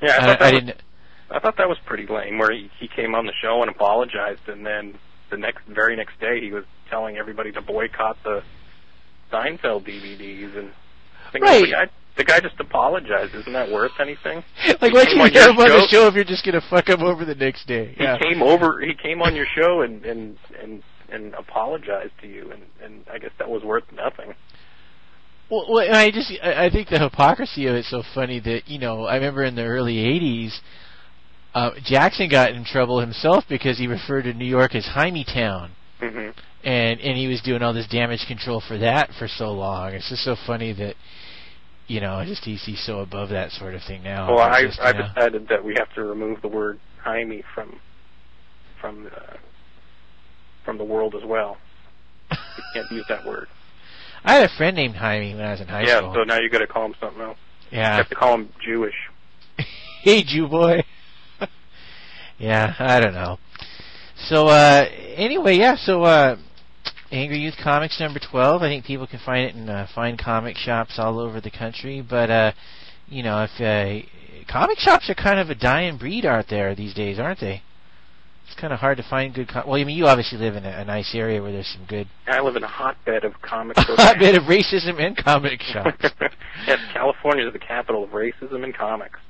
yeah, 0.00 0.12
I 0.12 0.16
Uh, 0.16 0.20
thought, 0.20 0.38
that 0.38 0.42
I 0.42 0.52
was, 0.52 0.62
didn't. 0.62 0.82
I 1.30 1.38
thought 1.40 1.56
that 1.58 1.68
was 1.68 1.78
pretty 1.84 2.06
lame. 2.06 2.38
Where 2.38 2.52
he, 2.52 2.70
he 2.80 2.88
came 2.88 3.14
on 3.14 3.26
the 3.26 3.34
show 3.42 3.60
and 3.60 3.70
apologized, 3.70 4.48
and 4.48 4.64
then 4.64 4.94
the 5.30 5.36
next, 5.36 5.66
very 5.68 5.94
next 5.94 6.18
day, 6.20 6.40
he 6.40 6.52
was 6.52 6.64
telling 6.88 7.18
everybody 7.18 7.52
to 7.52 7.60
boycott 7.60 8.16
the 8.24 8.42
Seinfeld 9.32 9.86
DVDs. 9.86 10.56
And 10.58 10.70
I 11.26 11.30
think 11.30 11.44
Right. 11.44 11.62
the 11.62 11.70
guy, 11.70 11.88
the 12.16 12.24
guy 12.24 12.40
just 12.40 12.58
apologized. 12.58 13.34
Isn't 13.34 13.52
that 13.52 13.70
worth 13.70 13.92
anything? 14.00 14.42
Like, 14.80 14.92
why 14.92 15.04
came 15.04 15.18
you 15.18 15.26
your 15.26 15.50
on 15.50 15.56
the 15.56 15.88
show? 15.90 16.06
if 16.06 16.14
you're 16.14 16.24
just 16.24 16.44
gonna 16.44 16.60
fuck 16.70 16.88
him 16.88 17.02
over 17.02 17.24
the 17.24 17.34
next 17.34 17.66
day? 17.66 17.94
He 17.96 18.06
came 18.28 18.42
over. 18.42 18.80
He 18.80 18.94
came 18.94 19.22
on 19.22 19.34
your 19.36 19.46
show 19.54 19.82
and 19.82 20.04
and 20.04 20.36
and 20.62 20.82
and 21.10 21.34
apologized 21.34 22.12
to 22.20 22.26
you, 22.28 22.50
and 22.52 22.62
and 22.82 23.04
I 23.12 23.18
guess 23.18 23.30
that 23.38 23.48
was 23.48 23.62
worth 23.62 23.84
nothing. 23.92 24.34
Well, 25.50 25.66
well, 25.70 25.94
I 25.94 26.10
just 26.10 26.30
I 26.42 26.66
I 26.66 26.70
think 26.70 26.88
the 26.88 26.98
hypocrisy 26.98 27.66
of 27.66 27.74
it's 27.74 27.88
so 27.90 28.02
funny 28.14 28.38
that 28.40 28.68
you 28.68 28.78
know 28.78 29.04
I 29.06 29.14
remember 29.14 29.44
in 29.44 29.54
the 29.54 29.64
early 29.64 29.96
'80s, 29.96 30.58
uh, 31.54 31.70
Jackson 31.82 32.28
got 32.28 32.50
in 32.52 32.64
trouble 32.64 33.00
himself 33.00 33.44
because 33.48 33.78
he 33.78 33.86
referred 33.86 34.22
to 34.22 34.34
New 34.34 34.44
York 34.44 34.74
as 34.74 34.84
Hymietown, 34.86 35.70
hmm 36.00 36.28
and 36.64 37.00
and 37.00 37.16
he 37.16 37.26
was 37.26 37.40
doing 37.42 37.62
all 37.62 37.72
this 37.72 37.86
damage 37.86 38.26
control 38.26 38.62
for 38.66 38.78
that 38.78 39.10
for 39.18 39.28
so 39.28 39.50
long. 39.50 39.92
It's 39.92 40.08
just 40.08 40.24
so 40.24 40.36
funny 40.46 40.72
that 40.74 40.96
you 41.86 42.00
know 42.00 42.22
just 42.26 42.44
he's 42.44 42.62
he's 42.64 42.84
so 42.84 43.00
above 43.00 43.30
that 43.30 43.50
sort 43.52 43.74
of 43.74 43.82
thing 43.82 44.02
now. 44.02 44.34
Well, 44.34 44.40
I 44.40 44.62
just, 44.64 44.80
I 44.80 44.88
you 44.88 44.98
know. 44.98 45.08
decided 45.08 45.48
that 45.48 45.64
we 45.64 45.74
have 45.78 45.92
to 45.94 46.04
remove 46.04 46.42
the 46.42 46.48
word 46.48 46.80
Hymie 47.04 47.44
from 47.54 47.80
from 48.80 49.06
uh, 49.06 49.36
from 50.64 50.78
the 50.78 50.84
world 50.84 51.14
as 51.14 51.24
well. 51.24 51.56
We 52.30 52.36
can't 52.74 52.90
use 52.90 53.06
that 53.08 53.24
word. 53.24 53.48
I 54.24 54.34
had 54.34 54.50
a 54.50 54.56
friend 54.56 54.76
named 54.76 54.96
Hymie 54.96 55.34
when 55.36 55.44
I 55.44 55.52
was 55.52 55.60
in 55.60 55.68
high 55.68 55.82
yeah, 55.82 55.98
school. 55.98 56.08
Yeah, 56.08 56.14
so 56.14 56.24
now 56.24 56.40
you 56.40 56.50
got 56.50 56.58
to 56.58 56.66
call 56.66 56.86
him 56.86 56.94
something 57.00 57.22
else. 57.22 57.38
Yeah, 57.70 57.92
You 57.92 57.96
have 57.98 58.08
to 58.08 58.14
call 58.14 58.34
him 58.34 58.48
Jewish. 58.64 58.94
hey, 60.02 60.24
Jew 60.24 60.48
boy. 60.48 60.82
yeah, 62.38 62.74
I 62.78 62.98
don't 63.00 63.14
know. 63.14 63.38
So 64.28 64.48
uh 64.48 64.86
anyway, 65.14 65.56
yeah. 65.56 65.76
So 65.76 66.02
uh 66.02 66.36
Angry 67.10 67.38
Youth 67.38 67.56
Comix 67.64 67.98
number 68.00 68.20
twelve. 68.20 68.62
I 68.62 68.68
think 68.68 68.84
people 68.84 69.06
can 69.06 69.20
find 69.24 69.46
it 69.46 69.54
in 69.54 69.68
uh, 69.68 69.86
fine 69.94 70.16
comic 70.16 70.56
shops 70.56 70.98
all 70.98 71.18
over 71.18 71.40
the 71.40 71.50
country. 71.50 72.00
But 72.02 72.30
uh 72.30 72.52
you 73.10 73.22
know, 73.22 73.46
if 73.50 73.60
uh, 73.60 74.06
comic 74.50 74.78
shops 74.78 75.08
are 75.08 75.14
kind 75.14 75.38
of 75.38 75.50
a 75.50 75.54
dying 75.54 75.96
breed 75.96 76.24
out 76.24 76.46
there 76.48 76.74
these 76.74 76.94
days, 76.94 77.18
aren't 77.18 77.40
they? 77.40 77.62
It's 78.46 78.58
kind 78.58 78.72
of 78.72 78.80
hard 78.80 78.96
to 78.96 79.02
find 79.02 79.34
good. 79.34 79.48
Com- 79.48 79.66
well, 79.66 79.80
I 79.80 79.84
mean, 79.84 79.96
you 79.96 80.06
obviously 80.06 80.38
live 80.38 80.56
in 80.56 80.64
a, 80.64 80.80
a 80.80 80.84
nice 80.84 81.14
area 81.14 81.42
where 81.42 81.52
there's 81.52 81.68
some 81.68 81.84
good 81.86 82.08
I 82.26 82.40
live 82.40 82.56
in 82.56 82.64
a 82.64 82.68
hotbed 82.68 83.24
of 83.24 83.40
comic 83.42 83.76
hotbed 83.78 84.34
of 84.34 84.44
racism 84.44 85.00
and 85.00 85.16
comic 85.16 85.62
shops. 85.62 86.10
yes, 86.66 86.78
California 86.92 87.46
is 87.46 87.52
the 87.52 87.58
capital 87.58 88.04
of 88.04 88.10
racism 88.10 88.64
in 88.64 88.72
comics. 88.72 89.20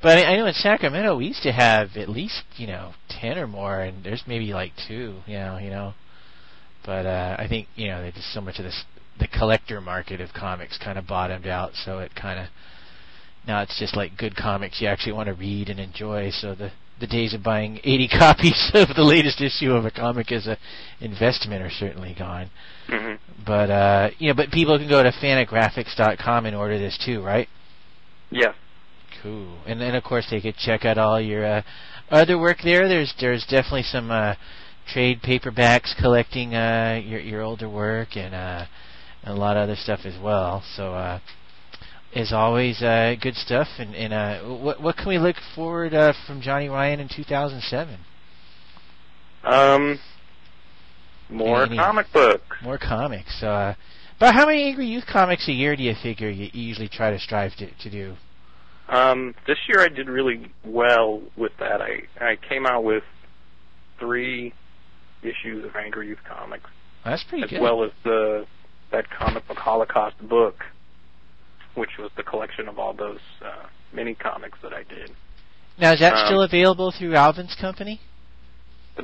But 0.00 0.18
I, 0.18 0.32
I 0.32 0.36
know 0.36 0.46
in 0.46 0.54
Sacramento 0.54 1.16
we 1.16 1.26
used 1.26 1.42
to 1.42 1.52
have 1.52 1.96
at 1.96 2.08
least 2.08 2.42
you 2.56 2.66
know 2.66 2.92
ten 3.08 3.38
or 3.38 3.46
more, 3.46 3.80
and 3.80 4.04
there's 4.04 4.24
maybe 4.26 4.52
like 4.52 4.72
two. 4.86 5.20
You 5.26 5.38
know, 5.38 5.58
you 5.58 5.70
know. 5.70 5.94
But 6.88 7.04
uh, 7.04 7.36
I 7.38 7.46
think 7.48 7.68
you 7.76 7.88
know 7.88 8.00
there's 8.00 8.14
just 8.14 8.32
so 8.32 8.40
much 8.40 8.58
of 8.58 8.64
this 8.64 8.84
the 9.20 9.28
collector 9.28 9.78
market 9.78 10.22
of 10.22 10.32
comics 10.32 10.78
kind 10.78 10.98
of 10.98 11.06
bottomed 11.06 11.46
out, 11.46 11.72
so 11.74 11.98
it 11.98 12.14
kind 12.14 12.40
of 12.40 12.46
now 13.46 13.60
it's 13.60 13.78
just 13.78 13.94
like 13.94 14.16
good 14.16 14.34
comics 14.34 14.80
you 14.80 14.88
actually 14.88 15.12
want 15.12 15.26
to 15.26 15.34
read 15.34 15.68
and 15.68 15.78
enjoy. 15.78 16.30
So 16.30 16.54
the 16.54 16.72
the 16.98 17.06
days 17.06 17.34
of 17.34 17.42
buying 17.42 17.78
80 17.84 18.08
copies 18.18 18.70
of 18.72 18.96
the 18.96 19.02
latest 19.02 19.42
issue 19.42 19.72
of 19.72 19.84
a 19.84 19.90
comic 19.90 20.32
as 20.32 20.46
a 20.46 20.56
investment 20.98 21.62
are 21.62 21.68
certainly 21.70 22.16
gone. 22.18 22.48
hmm 22.88 23.16
But 23.46 23.70
uh, 23.70 24.10
you 24.18 24.28
know, 24.28 24.34
but 24.34 24.50
people 24.50 24.78
can 24.78 24.88
go 24.88 25.02
to 25.02 25.12
fantagraphics.com 25.12 26.46
and 26.46 26.56
order 26.56 26.78
this 26.78 26.98
too, 27.04 27.22
right? 27.22 27.48
Yeah. 28.30 28.54
Cool. 29.22 29.58
And 29.66 29.78
then 29.78 29.94
of 29.94 30.04
course 30.04 30.26
they 30.30 30.40
could 30.40 30.56
check 30.56 30.86
out 30.86 30.96
all 30.96 31.20
your 31.20 31.44
uh, 31.44 31.62
other 32.10 32.38
work 32.38 32.60
there. 32.64 32.88
There's 32.88 33.12
there's 33.20 33.44
definitely 33.44 33.82
some 33.82 34.10
uh, 34.10 34.36
trade 34.88 35.20
paperbacks 35.22 35.94
collecting 36.00 36.54
uh, 36.54 37.00
your 37.04 37.20
your 37.20 37.42
older 37.42 37.68
work 37.68 38.16
and 38.16 38.34
uh, 38.34 38.66
and 39.22 39.36
a 39.36 39.38
lot 39.38 39.56
of 39.56 39.64
other 39.64 39.76
stuff 39.76 40.00
as 40.04 40.20
well. 40.22 40.62
So 40.76 40.94
uh, 40.94 41.20
as 42.14 42.32
always, 42.32 42.82
uh, 42.82 43.14
good 43.20 43.34
stuff. 43.34 43.68
And, 43.78 43.94
and 43.94 44.12
uh, 44.12 44.40
what 44.42 44.82
what 44.82 44.96
can 44.96 45.08
we 45.08 45.18
look 45.18 45.36
forward 45.54 45.94
uh, 45.94 46.12
from 46.26 46.40
Johnny 46.40 46.68
Ryan 46.68 47.00
in 47.00 47.08
2007? 47.08 47.98
Um, 49.44 49.98
more 51.28 51.64
Any- 51.64 51.76
comic 51.76 52.06
books. 52.12 52.56
More 52.62 52.78
comics. 52.78 53.42
Uh, 53.42 53.74
but 54.18 54.34
how 54.34 54.46
many 54.46 54.64
Angry 54.64 54.86
Youth 54.86 55.04
Comix 55.06 55.46
a 55.48 55.52
year 55.52 55.76
do 55.76 55.82
you 55.84 55.94
figure 56.02 56.28
you 56.28 56.50
usually 56.52 56.88
try 56.88 57.10
to 57.12 57.20
strive 57.20 57.54
to, 57.56 57.70
to 57.72 57.90
do? 57.90 58.16
Um, 58.88 59.34
this 59.46 59.58
year 59.68 59.80
I 59.80 59.88
did 59.88 60.08
really 60.08 60.50
well 60.64 61.22
with 61.36 61.52
that. 61.60 61.80
I 61.82 62.02
I 62.20 62.36
came 62.36 62.66
out 62.66 62.84
with 62.84 63.04
three 64.00 64.54
issues 65.22 65.64
of 65.64 65.74
Angry 65.76 66.08
Youth 66.08 66.18
Comix, 66.28 66.60
That's 67.04 67.22
pretty 67.24 67.44
as 67.44 67.50
good. 67.50 67.60
well 67.60 67.84
as 67.84 67.90
the 68.04 68.46
that 68.90 69.04
comic 69.10 69.46
book 69.46 69.58
Holocaust 69.58 70.16
book, 70.28 70.64
which 71.74 71.90
was 71.98 72.10
the 72.16 72.22
collection 72.22 72.68
of 72.68 72.78
all 72.78 72.94
those 72.94 73.20
uh, 73.44 73.66
mini 73.92 74.14
comics 74.14 74.58
that 74.62 74.72
I 74.72 74.82
did. 74.84 75.10
now 75.78 75.92
is 75.92 76.00
that 76.00 76.14
um, 76.14 76.26
still 76.26 76.42
available 76.42 76.90
through 76.96 77.14
Alvin's 77.14 77.54
company? 77.60 78.00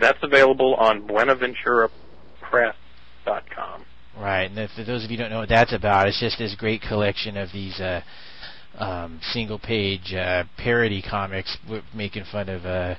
That's 0.01 0.19
available 0.23 0.75
on 0.77 1.07
BuenaventuraPress.com. 1.07 3.85
Right, 4.19 4.51
and 4.51 4.71
for 4.71 4.85
those 4.85 5.05
of 5.05 5.11
you 5.11 5.17
who 5.17 5.23
don't 5.25 5.31
know 5.31 5.41
what 5.41 5.49
that's 5.49 5.73
about, 5.73 6.07
it's 6.07 6.21
just 6.21 6.39
this 6.39 6.55
great 6.55 6.83
collection 6.83 7.37
of 7.37 7.51
these 7.53 7.81
uh, 7.81 8.01
um, 8.79 9.21
single-page 9.33 10.15
uh, 10.15 10.45
parody 10.57 11.03
comics 11.03 11.57
w- 11.65 11.83
making 11.95 12.25
fun 12.31 12.49
of, 12.49 12.65
uh, 12.65 12.95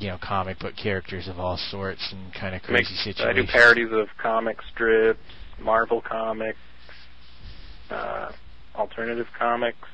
you 0.00 0.08
know, 0.08 0.18
comic 0.22 0.58
book 0.58 0.74
characters 0.76 1.28
of 1.28 1.38
all 1.38 1.56
sorts 1.70 2.12
and 2.12 2.32
kind 2.34 2.54
of 2.54 2.62
crazy 2.62 2.94
Make- 3.06 3.20
I 3.20 3.32
do 3.32 3.46
parodies 3.46 3.92
of 3.92 4.08
comic 4.20 4.58
strips, 4.72 5.20
Marvel 5.60 6.00
comics, 6.00 6.58
uh, 7.90 8.32
alternative 8.74 9.26
comics, 9.38 9.88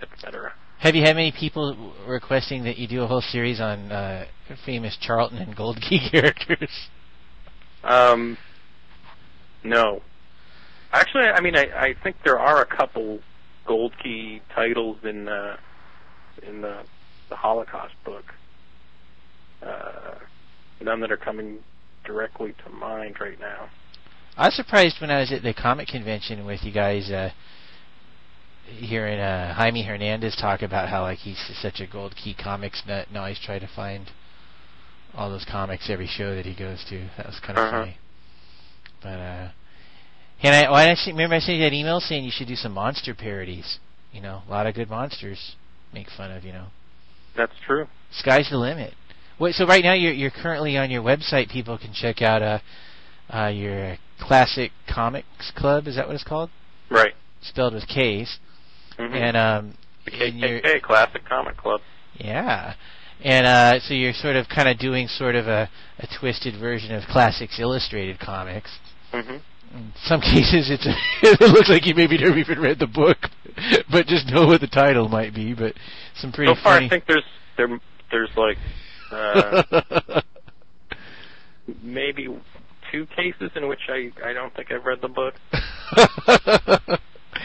etc. 0.00 0.52
Have 0.78 0.94
you 0.94 1.02
had 1.02 1.16
many 1.16 1.32
people 1.32 1.94
requesting 2.06 2.64
that 2.64 2.76
you 2.76 2.86
do 2.86 3.02
a 3.02 3.06
whole 3.06 3.22
series 3.22 3.60
on 3.60 3.90
uh, 3.90 4.26
famous 4.64 4.96
Charlton 5.00 5.38
and 5.38 5.56
Gold 5.56 5.80
Key 5.80 6.08
characters? 6.10 6.70
Um, 7.82 8.36
no. 9.64 10.02
Actually, 10.92 11.24
I 11.24 11.40
mean, 11.40 11.56
I, 11.56 11.66
I 11.74 11.94
think 12.02 12.16
there 12.24 12.38
are 12.38 12.62
a 12.62 12.66
couple 12.66 13.20
gold 13.66 13.92
key 14.02 14.40
titles 14.54 14.98
in 15.02 15.28
uh, 15.28 15.56
in 16.46 16.60
the, 16.60 16.82
the 17.28 17.36
Holocaust 17.36 17.94
book. 18.04 18.24
Uh, 19.62 20.14
none 20.80 21.00
that 21.00 21.10
are 21.10 21.16
coming 21.16 21.58
directly 22.04 22.54
to 22.64 22.70
mind 22.70 23.16
right 23.20 23.38
now. 23.40 23.68
I 24.36 24.48
was 24.48 24.54
surprised 24.56 25.00
when 25.00 25.10
I 25.10 25.20
was 25.20 25.32
at 25.32 25.42
the 25.42 25.54
comic 25.54 25.88
convention 25.88 26.44
with 26.44 26.62
you 26.62 26.72
guys, 26.72 27.10
uh, 27.10 27.30
hearing 28.66 29.18
uh, 29.18 29.54
Jaime 29.54 29.82
Hernandez 29.84 30.36
talk 30.36 30.62
about 30.62 30.88
how 30.88 31.02
like 31.02 31.18
he's 31.18 31.40
such 31.60 31.80
a 31.80 31.86
gold 31.86 32.14
key 32.16 32.34
comics 32.34 32.82
nut. 32.86 33.08
Now 33.12 33.26
he's 33.26 33.40
trying 33.40 33.60
to 33.60 33.68
find 33.74 34.10
all 35.14 35.30
those 35.30 35.46
comics 35.50 35.88
every 35.88 36.06
show 36.06 36.34
that 36.34 36.44
he 36.44 36.54
goes 36.54 36.84
to. 36.90 37.08
That 37.16 37.26
was 37.26 37.40
kind 37.40 37.58
of 37.58 37.64
Uh-huh. 37.64 37.80
funny. 37.80 37.96
But 39.02 39.08
uh, 39.18 39.48
and 40.42 40.54
I, 40.54 40.70
why 40.70 40.90
I 40.90 40.94
see, 40.94 41.12
remember 41.12 41.36
I 41.36 41.38
sent 41.38 41.58
you 41.58 41.64
that 41.64 41.72
email 41.72 42.00
saying 42.00 42.24
you 42.24 42.30
should 42.30 42.48
do 42.48 42.56
some 42.56 42.72
monster 42.72 43.14
parodies. 43.14 43.78
You 44.12 44.20
know, 44.20 44.42
a 44.46 44.50
lot 44.50 44.66
of 44.66 44.74
good 44.74 44.90
monsters 44.90 45.56
make 45.94 46.08
fun 46.10 46.30
of. 46.30 46.44
You 46.44 46.52
know, 46.52 46.66
That's 47.36 47.52
true. 47.66 47.86
sky's 48.10 48.50
the 48.50 48.58
limit. 48.58 48.94
Wait, 49.38 49.54
so 49.54 49.66
right 49.66 49.84
now 49.84 49.92
you're 49.92 50.12
you're 50.12 50.30
currently 50.30 50.76
on 50.76 50.90
your 50.90 51.02
website. 51.02 51.50
People 51.50 51.76
can 51.78 51.92
check 51.92 52.22
out 52.22 52.42
uh, 52.42 52.58
uh 53.32 53.48
your 53.48 53.96
classic 54.20 54.72
comics 54.92 55.50
club. 55.54 55.86
Is 55.86 55.96
that 55.96 56.06
what 56.06 56.14
it's 56.14 56.24
called? 56.24 56.50
Right. 56.90 57.12
Spelled 57.42 57.74
with 57.74 57.86
K's. 57.86 58.38
hmm 58.96 59.12
And 59.14 59.36
um, 59.36 59.78
the 60.06 60.10
KKK 60.12 60.82
Classic 60.82 61.22
Comic 61.28 61.56
Club. 61.56 61.80
yeah, 62.14 62.74
and 63.22 63.46
uh, 63.46 63.80
so 63.80 63.92
you're 63.94 64.12
sort 64.14 64.36
of 64.36 64.48
kind 64.48 64.68
of 64.68 64.78
doing 64.78 65.06
sort 65.08 65.34
of 65.34 65.46
a, 65.48 65.68
a 65.98 66.06
twisted 66.18 66.58
version 66.58 66.94
of 66.94 67.02
classics 67.10 67.58
illustrated 67.60 68.18
comics. 68.18 68.70
hmm 69.12 69.36
In 69.74 69.92
some 70.04 70.20
cases, 70.32 70.70
it's 70.70 70.86
a, 70.86 70.94
it 71.22 71.40
looks 71.52 71.68
like 71.68 71.84
you 71.86 71.94
maybe 71.94 72.16
never 72.16 72.38
even 72.38 72.58
read 72.58 72.78
the 72.78 72.86
book, 72.86 73.18
but 73.90 74.06
just 74.06 74.30
know 74.30 74.46
what 74.46 74.60
the 74.62 74.66
title 74.66 75.08
might 75.08 75.34
be. 75.34 75.52
But 75.54 75.74
some 76.16 76.32
pretty 76.32 76.54
So 76.54 76.62
far, 76.62 76.76
funny. 76.76 76.86
I 76.86 76.88
think 76.88 77.04
there's 77.06 77.24
there 77.58 77.68
there's 78.10 78.30
like 78.36 78.56
uh, 79.10 80.20
maybe 81.82 82.28
two 82.92 83.06
cases 83.16 83.50
in 83.56 83.68
which 83.68 83.80
I 83.88 84.10
I 84.24 84.32
don't 84.32 84.54
think 84.54 84.70
I've 84.72 84.84
read 84.84 85.00
the 85.00 85.08
book. 85.08 85.34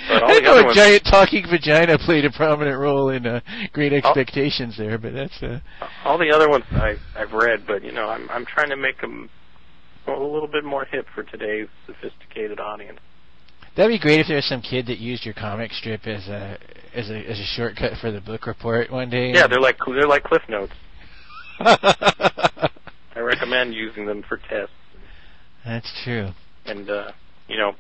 I 0.10 0.40
know 0.40 0.60
a 0.60 0.64
ones- 0.66 0.76
giant 0.76 1.04
talking 1.06 1.46
vagina 1.50 1.98
played 1.98 2.26
a 2.26 2.32
prominent 2.32 2.80
role 2.80 3.10
in 3.10 3.26
uh, 3.26 3.42
Great 3.74 3.94
Expectations 3.94 4.76
there, 4.78 4.98
but 4.98 5.14
that's 5.14 5.42
uh, 5.44 5.60
All 6.06 6.18
the 6.18 6.32
other 6.32 6.50
ones 6.50 6.66
I 6.72 6.96
I've 7.16 7.34
read, 7.34 7.66
but 7.68 7.84
you 7.84 7.92
know 7.92 8.08
I'm 8.10 8.30
I'm 8.30 8.46
trying 8.46 8.70
to 8.70 8.78
make 8.78 9.00
them 9.02 9.30
a 10.08 10.12
little 10.12 10.48
bit 10.48 10.64
more 10.64 10.86
hip 10.86 11.06
for 11.14 11.24
today's 11.24 11.68
sophisticated 11.86 12.60
audience. 12.60 13.00
that'd 13.76 13.92
be 13.94 14.00
great 14.00 14.20
if 14.20 14.28
there 14.28 14.38
was 14.38 14.46
some 14.46 14.62
kid 14.62 14.88
that 14.88 14.98
used 14.98 15.24
your 15.26 15.34
comic 15.36 15.72
strip 15.72 16.08
as 16.08 16.28
a 16.28 16.58
as 16.94 17.10
a 17.10 17.18
as 17.30 17.40
a 17.40 17.46
shortcut 17.56 17.94
for 18.00 18.12
the 18.12 18.22
book 18.22 18.48
report 18.48 18.92
one 18.92 19.10
day. 19.10 19.32
Yeah, 19.34 19.48
they're 19.48 19.62
like 19.62 19.78
they're 19.86 20.08
like 20.08 20.24
cliff 20.24 20.44
notes. 20.50 20.74
I 23.16 23.20
recommend 23.20 23.74
using 23.74 24.06
them 24.06 24.24
for 24.28 24.38
tests 24.38 24.74
that's 25.66 25.92
true. 26.04 26.30
and 26.66 26.90
uh, 26.90 27.12
you 27.48 27.58
know 27.58 27.74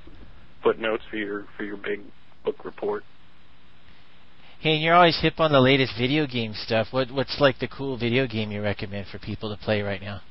footnotes 0.63 1.03
for 1.09 1.17
your 1.17 1.45
for 1.57 1.63
your 1.63 1.77
big 1.77 2.01
book 2.45 2.63
report. 2.63 3.03
Hey, 4.59 4.73
and 4.73 4.83
you're 4.83 4.93
always 4.93 5.19
hip 5.19 5.39
on 5.39 5.51
the 5.51 5.59
latest 5.59 5.93
video 5.97 6.27
game 6.27 6.53
stuff. 6.53 6.87
What 6.91 7.11
what's 7.11 7.39
like 7.39 7.59
the 7.59 7.67
cool 7.67 7.97
video 7.97 8.27
game 8.27 8.51
you 8.51 8.61
recommend 8.61 9.07
for 9.07 9.17
people 9.17 9.49
to 9.55 9.61
play 9.61 9.81
right 9.81 10.01
now? 10.01 10.21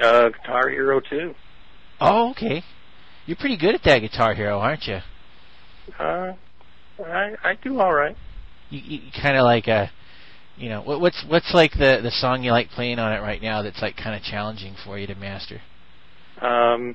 Uh, 0.00 0.30
Guitar 0.30 0.68
Hero 0.70 1.00
2. 1.00 1.34
Oh, 2.00 2.30
okay. 2.30 2.62
You're 3.26 3.36
pretty 3.36 3.58
good 3.58 3.74
at 3.74 3.82
that 3.84 4.00
Guitar 4.00 4.34
Hero, 4.34 4.58
aren't 4.58 4.86
you? 4.86 4.98
Uh, 5.98 6.32
I 7.04 7.34
I 7.44 7.54
do 7.62 7.78
all 7.80 7.92
right. 7.94 8.16
You, 8.70 8.80
you 8.80 9.00
kind 9.22 9.36
of 9.36 9.44
like 9.44 9.68
uh 9.68 9.86
you 10.60 10.68
know, 10.68 10.82
what, 10.82 11.00
what's 11.00 11.24
what's 11.26 11.54
like 11.54 11.72
the 11.72 12.00
the 12.02 12.10
song 12.10 12.44
you 12.44 12.52
like 12.52 12.68
playing 12.68 12.98
on 12.98 13.12
it 13.12 13.20
right 13.20 13.40
now 13.40 13.62
that's 13.62 13.80
like 13.80 13.96
kind 13.96 14.14
of 14.14 14.22
challenging 14.22 14.74
for 14.84 14.98
you 14.98 15.06
to 15.06 15.14
master? 15.14 15.62
Um, 16.40 16.94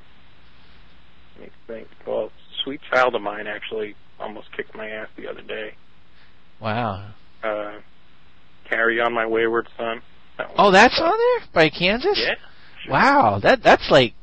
let 1.36 1.46
me 1.46 1.52
think. 1.68 1.88
Well, 2.06 2.32
Sweet 2.64 2.80
Child 2.92 3.16
of 3.16 3.22
Mine 3.22 3.48
actually 3.48 3.96
almost 4.20 4.52
kicked 4.56 4.76
my 4.76 4.88
ass 4.88 5.08
the 5.18 5.28
other 5.28 5.42
day. 5.42 5.74
Wow. 6.62 7.12
Uh, 7.44 7.80
Carry 8.70 9.02
On 9.02 9.14
My 9.14 9.26
Wayward 9.26 9.68
Son. 9.78 10.02
That 10.38 10.52
Oh, 10.58 10.72
that's 10.72 11.00
on 11.02 11.18
there 11.18 11.48
by 11.54 11.70
Kansas. 11.70 12.20
Yeah. 12.22 12.36
sure. 12.84 12.94
Wow, 12.94 13.40
that 13.42 13.64
that's 13.64 13.90
like 13.90 14.14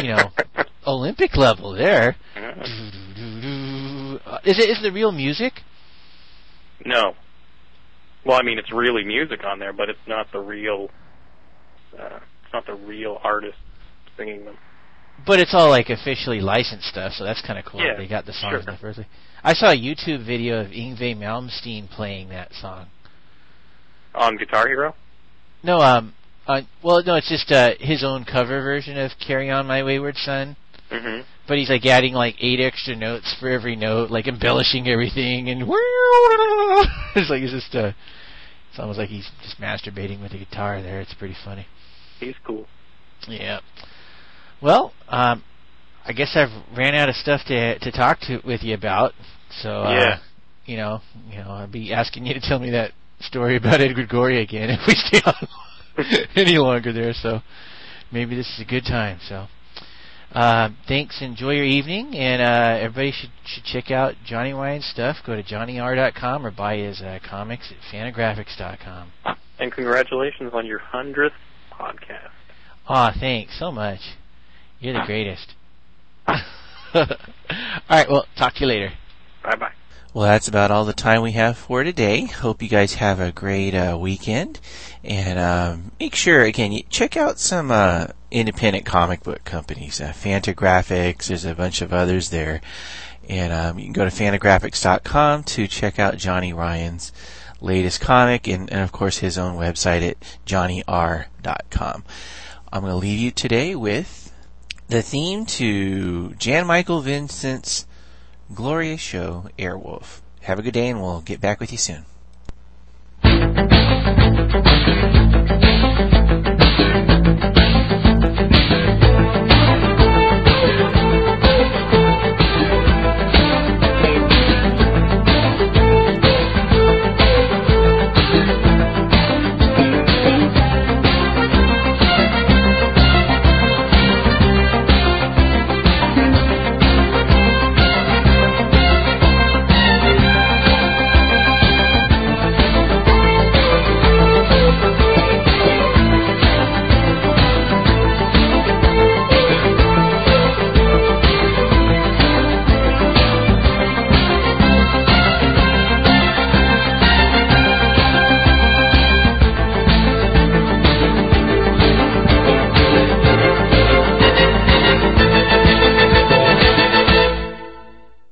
you 0.00 0.08
know 0.08 0.30
Olympic 0.86 1.36
level 1.36 1.72
there. 1.72 2.16
Yeah. 2.36 2.62
Is 4.44 4.58
it 4.58 4.70
is 4.70 4.80
the 4.82 4.92
real 4.92 5.10
music? 5.10 5.54
No. 6.84 7.14
Well, 8.24 8.38
I 8.38 8.42
mean, 8.42 8.58
it's 8.58 8.72
really 8.72 9.04
music 9.04 9.44
on 9.44 9.58
there, 9.58 9.72
but 9.72 9.88
it's 9.88 10.06
not 10.06 10.32
the 10.32 10.40
real. 10.40 10.90
Uh, 11.98 12.20
it's 12.44 12.52
not 12.52 12.66
the 12.66 12.74
real 12.74 13.20
artist 13.22 13.58
singing 14.16 14.44
them. 14.44 14.56
But 15.26 15.38
it's 15.38 15.54
all 15.54 15.68
like 15.68 15.90
officially 15.90 16.40
licensed 16.40 16.88
stuff, 16.88 17.12
so 17.12 17.24
that's 17.24 17.40
kind 17.40 17.58
of 17.58 17.64
cool. 17.64 17.80
Yeah, 17.80 17.96
they 17.96 18.08
got 18.08 18.26
the 18.26 18.32
songs 18.32 18.50
sure. 18.50 18.60
in 18.60 18.66
the 18.66 18.76
first 18.76 18.96
place. 18.96 19.08
I 19.42 19.52
saw 19.54 19.70
a 19.70 19.76
YouTube 19.76 20.26
video 20.26 20.60
of 20.60 20.68
Yngwie 20.68 21.16
Malmsteen 21.16 21.88
playing 21.88 22.30
that 22.30 22.52
song. 22.54 22.86
On 24.14 24.36
Guitar 24.36 24.68
Hero. 24.68 24.94
No, 25.62 25.80
um, 25.80 26.14
uh, 26.46 26.62
well, 26.82 27.02
no, 27.04 27.14
it's 27.14 27.28
just 27.28 27.50
uh, 27.52 27.72
his 27.78 28.04
own 28.04 28.24
cover 28.24 28.60
version 28.60 28.98
of 28.98 29.12
"Carry 29.24 29.50
On 29.50 29.66
My 29.66 29.82
Wayward 29.82 30.16
Son." 30.16 30.56
Hmm 30.94 31.20
But 31.48 31.58
he's 31.58 31.68
like 31.68 31.84
adding 31.86 32.14
like 32.14 32.36
eight 32.40 32.60
extra 32.60 32.94
notes 32.94 33.34
for 33.38 33.48
every 33.48 33.76
note, 33.76 34.10
like 34.10 34.26
embellishing 34.26 34.88
everything, 34.88 35.48
and 35.50 35.62
it's 37.16 37.30
like 37.30 37.42
it's 37.42 37.52
just 37.52 37.74
uh, 37.74 37.92
it's 38.70 38.78
almost 38.78 38.98
like 38.98 39.08
he's 39.08 39.28
just 39.42 39.60
masturbating 39.60 40.22
with 40.22 40.32
the 40.32 40.38
guitar 40.38 40.82
there. 40.82 41.00
It's 41.00 41.14
pretty 41.14 41.36
funny. 41.44 41.66
He's 42.20 42.34
cool. 42.46 42.66
Yeah. 43.28 43.60
Well, 44.62 44.92
um, 45.08 45.42
I 46.06 46.12
guess 46.12 46.36
I've 46.36 46.76
ran 46.76 46.94
out 46.94 47.08
of 47.08 47.16
stuff 47.16 47.40
to 47.48 47.78
to 47.78 47.92
talk 47.92 48.20
to 48.28 48.40
with 48.44 48.62
you 48.62 48.74
about. 48.74 49.12
So 49.62 49.82
uh, 49.82 49.90
Yeah. 49.90 50.18
you 50.66 50.76
know, 50.76 51.00
you 51.28 51.38
know, 51.38 51.50
I'll 51.50 51.66
be 51.66 51.92
asking 51.92 52.26
you 52.26 52.34
to 52.34 52.40
tell 52.40 52.58
me 52.58 52.70
that 52.70 52.92
story 53.20 53.56
about 53.56 53.80
Ed 53.80 53.94
Gregory 53.94 54.40
again 54.42 54.70
if 54.70 54.80
we 54.86 54.94
stay 54.94 55.20
on 55.26 55.48
any 56.36 56.58
longer 56.58 56.92
there. 56.92 57.12
So 57.14 57.40
maybe 58.12 58.36
this 58.36 58.46
is 58.54 58.60
a 58.60 58.64
good 58.64 58.84
time. 58.84 59.18
So. 59.28 59.46
Uh, 60.34 60.70
thanks. 60.88 61.22
Enjoy 61.22 61.52
your 61.52 61.64
evening, 61.64 62.16
and 62.16 62.42
uh, 62.42 62.82
everybody 62.82 63.12
should 63.12 63.30
should 63.46 63.64
check 63.64 63.92
out 63.92 64.14
Johnny 64.24 64.52
Ryan's 64.52 64.84
stuff. 64.84 65.18
Go 65.24 65.36
to 65.36 65.44
johnnyr.com 65.44 66.44
or 66.44 66.50
buy 66.50 66.78
his 66.78 67.00
uh, 67.00 67.20
comics 67.24 67.70
at 67.70 67.76
fantagraphics.com. 67.92 69.12
And 69.60 69.70
congratulations 69.70 70.52
on 70.52 70.66
your 70.66 70.80
hundredth 70.80 71.36
podcast. 71.72 72.30
Aw, 72.88 73.12
thanks 73.18 73.56
so 73.58 73.70
much. 73.70 74.00
You're 74.80 74.94
the 74.94 75.06
greatest. 75.06 75.54
all 76.26 76.36
right, 77.88 78.10
well, 78.10 78.26
talk 78.36 78.54
to 78.54 78.60
you 78.60 78.66
later. 78.66 78.92
Bye 79.44 79.56
bye. 79.56 79.72
Well, 80.12 80.26
that's 80.26 80.48
about 80.48 80.70
all 80.70 80.84
the 80.84 80.92
time 80.92 81.22
we 81.22 81.32
have 81.32 81.56
for 81.56 81.82
today. 81.82 82.26
Hope 82.26 82.62
you 82.62 82.68
guys 82.68 82.94
have 82.94 83.20
a 83.20 83.32
great 83.32 83.74
uh, 83.74 83.96
weekend, 84.00 84.60
and 85.02 85.38
um, 85.38 85.92
make 85.98 86.14
sure 86.14 86.42
again 86.42 86.72
you 86.72 86.82
check 86.88 87.16
out 87.16 87.38
some 87.38 87.70
uh, 87.70 88.08
independent 88.34 88.84
comic 88.84 89.22
book 89.22 89.44
companies. 89.44 90.00
Uh, 90.00 90.08
Fantagraphics, 90.08 91.28
there's 91.28 91.44
a 91.44 91.54
bunch 91.54 91.80
of 91.80 91.92
others 91.92 92.30
there, 92.30 92.60
and 93.28 93.52
um, 93.52 93.78
you 93.78 93.84
can 93.84 93.92
go 93.92 94.04
to 94.04 94.10
fantagraphics.com 94.10 95.44
to 95.44 95.68
check 95.68 95.98
out 96.00 96.16
Johnny 96.18 96.52
Ryan's 96.52 97.12
latest 97.60 98.00
comic, 98.00 98.48
and, 98.48 98.70
and 98.70 98.82
of 98.82 98.90
course 98.90 99.18
his 99.18 99.38
own 99.38 99.56
website 99.56 100.06
at 100.06 100.16
johnnyr.com. 100.44 102.04
I'm 102.72 102.80
going 102.80 102.90
to 102.90 102.96
leave 102.96 103.20
you 103.20 103.30
today 103.30 103.76
with 103.76 104.32
the 104.88 105.00
theme 105.00 105.46
to 105.46 106.34
Jan 106.34 106.66
Michael 106.66 107.00
Vincent's 107.00 107.86
glorious 108.52 109.00
show, 109.00 109.46
Airwolf. 109.56 110.20
Have 110.42 110.58
a 110.58 110.62
good 110.62 110.74
day, 110.74 110.88
and 110.88 111.00
we'll 111.00 111.20
get 111.20 111.40
back 111.40 111.60
with 111.60 111.70
you 111.70 111.78
soon. 111.78 112.04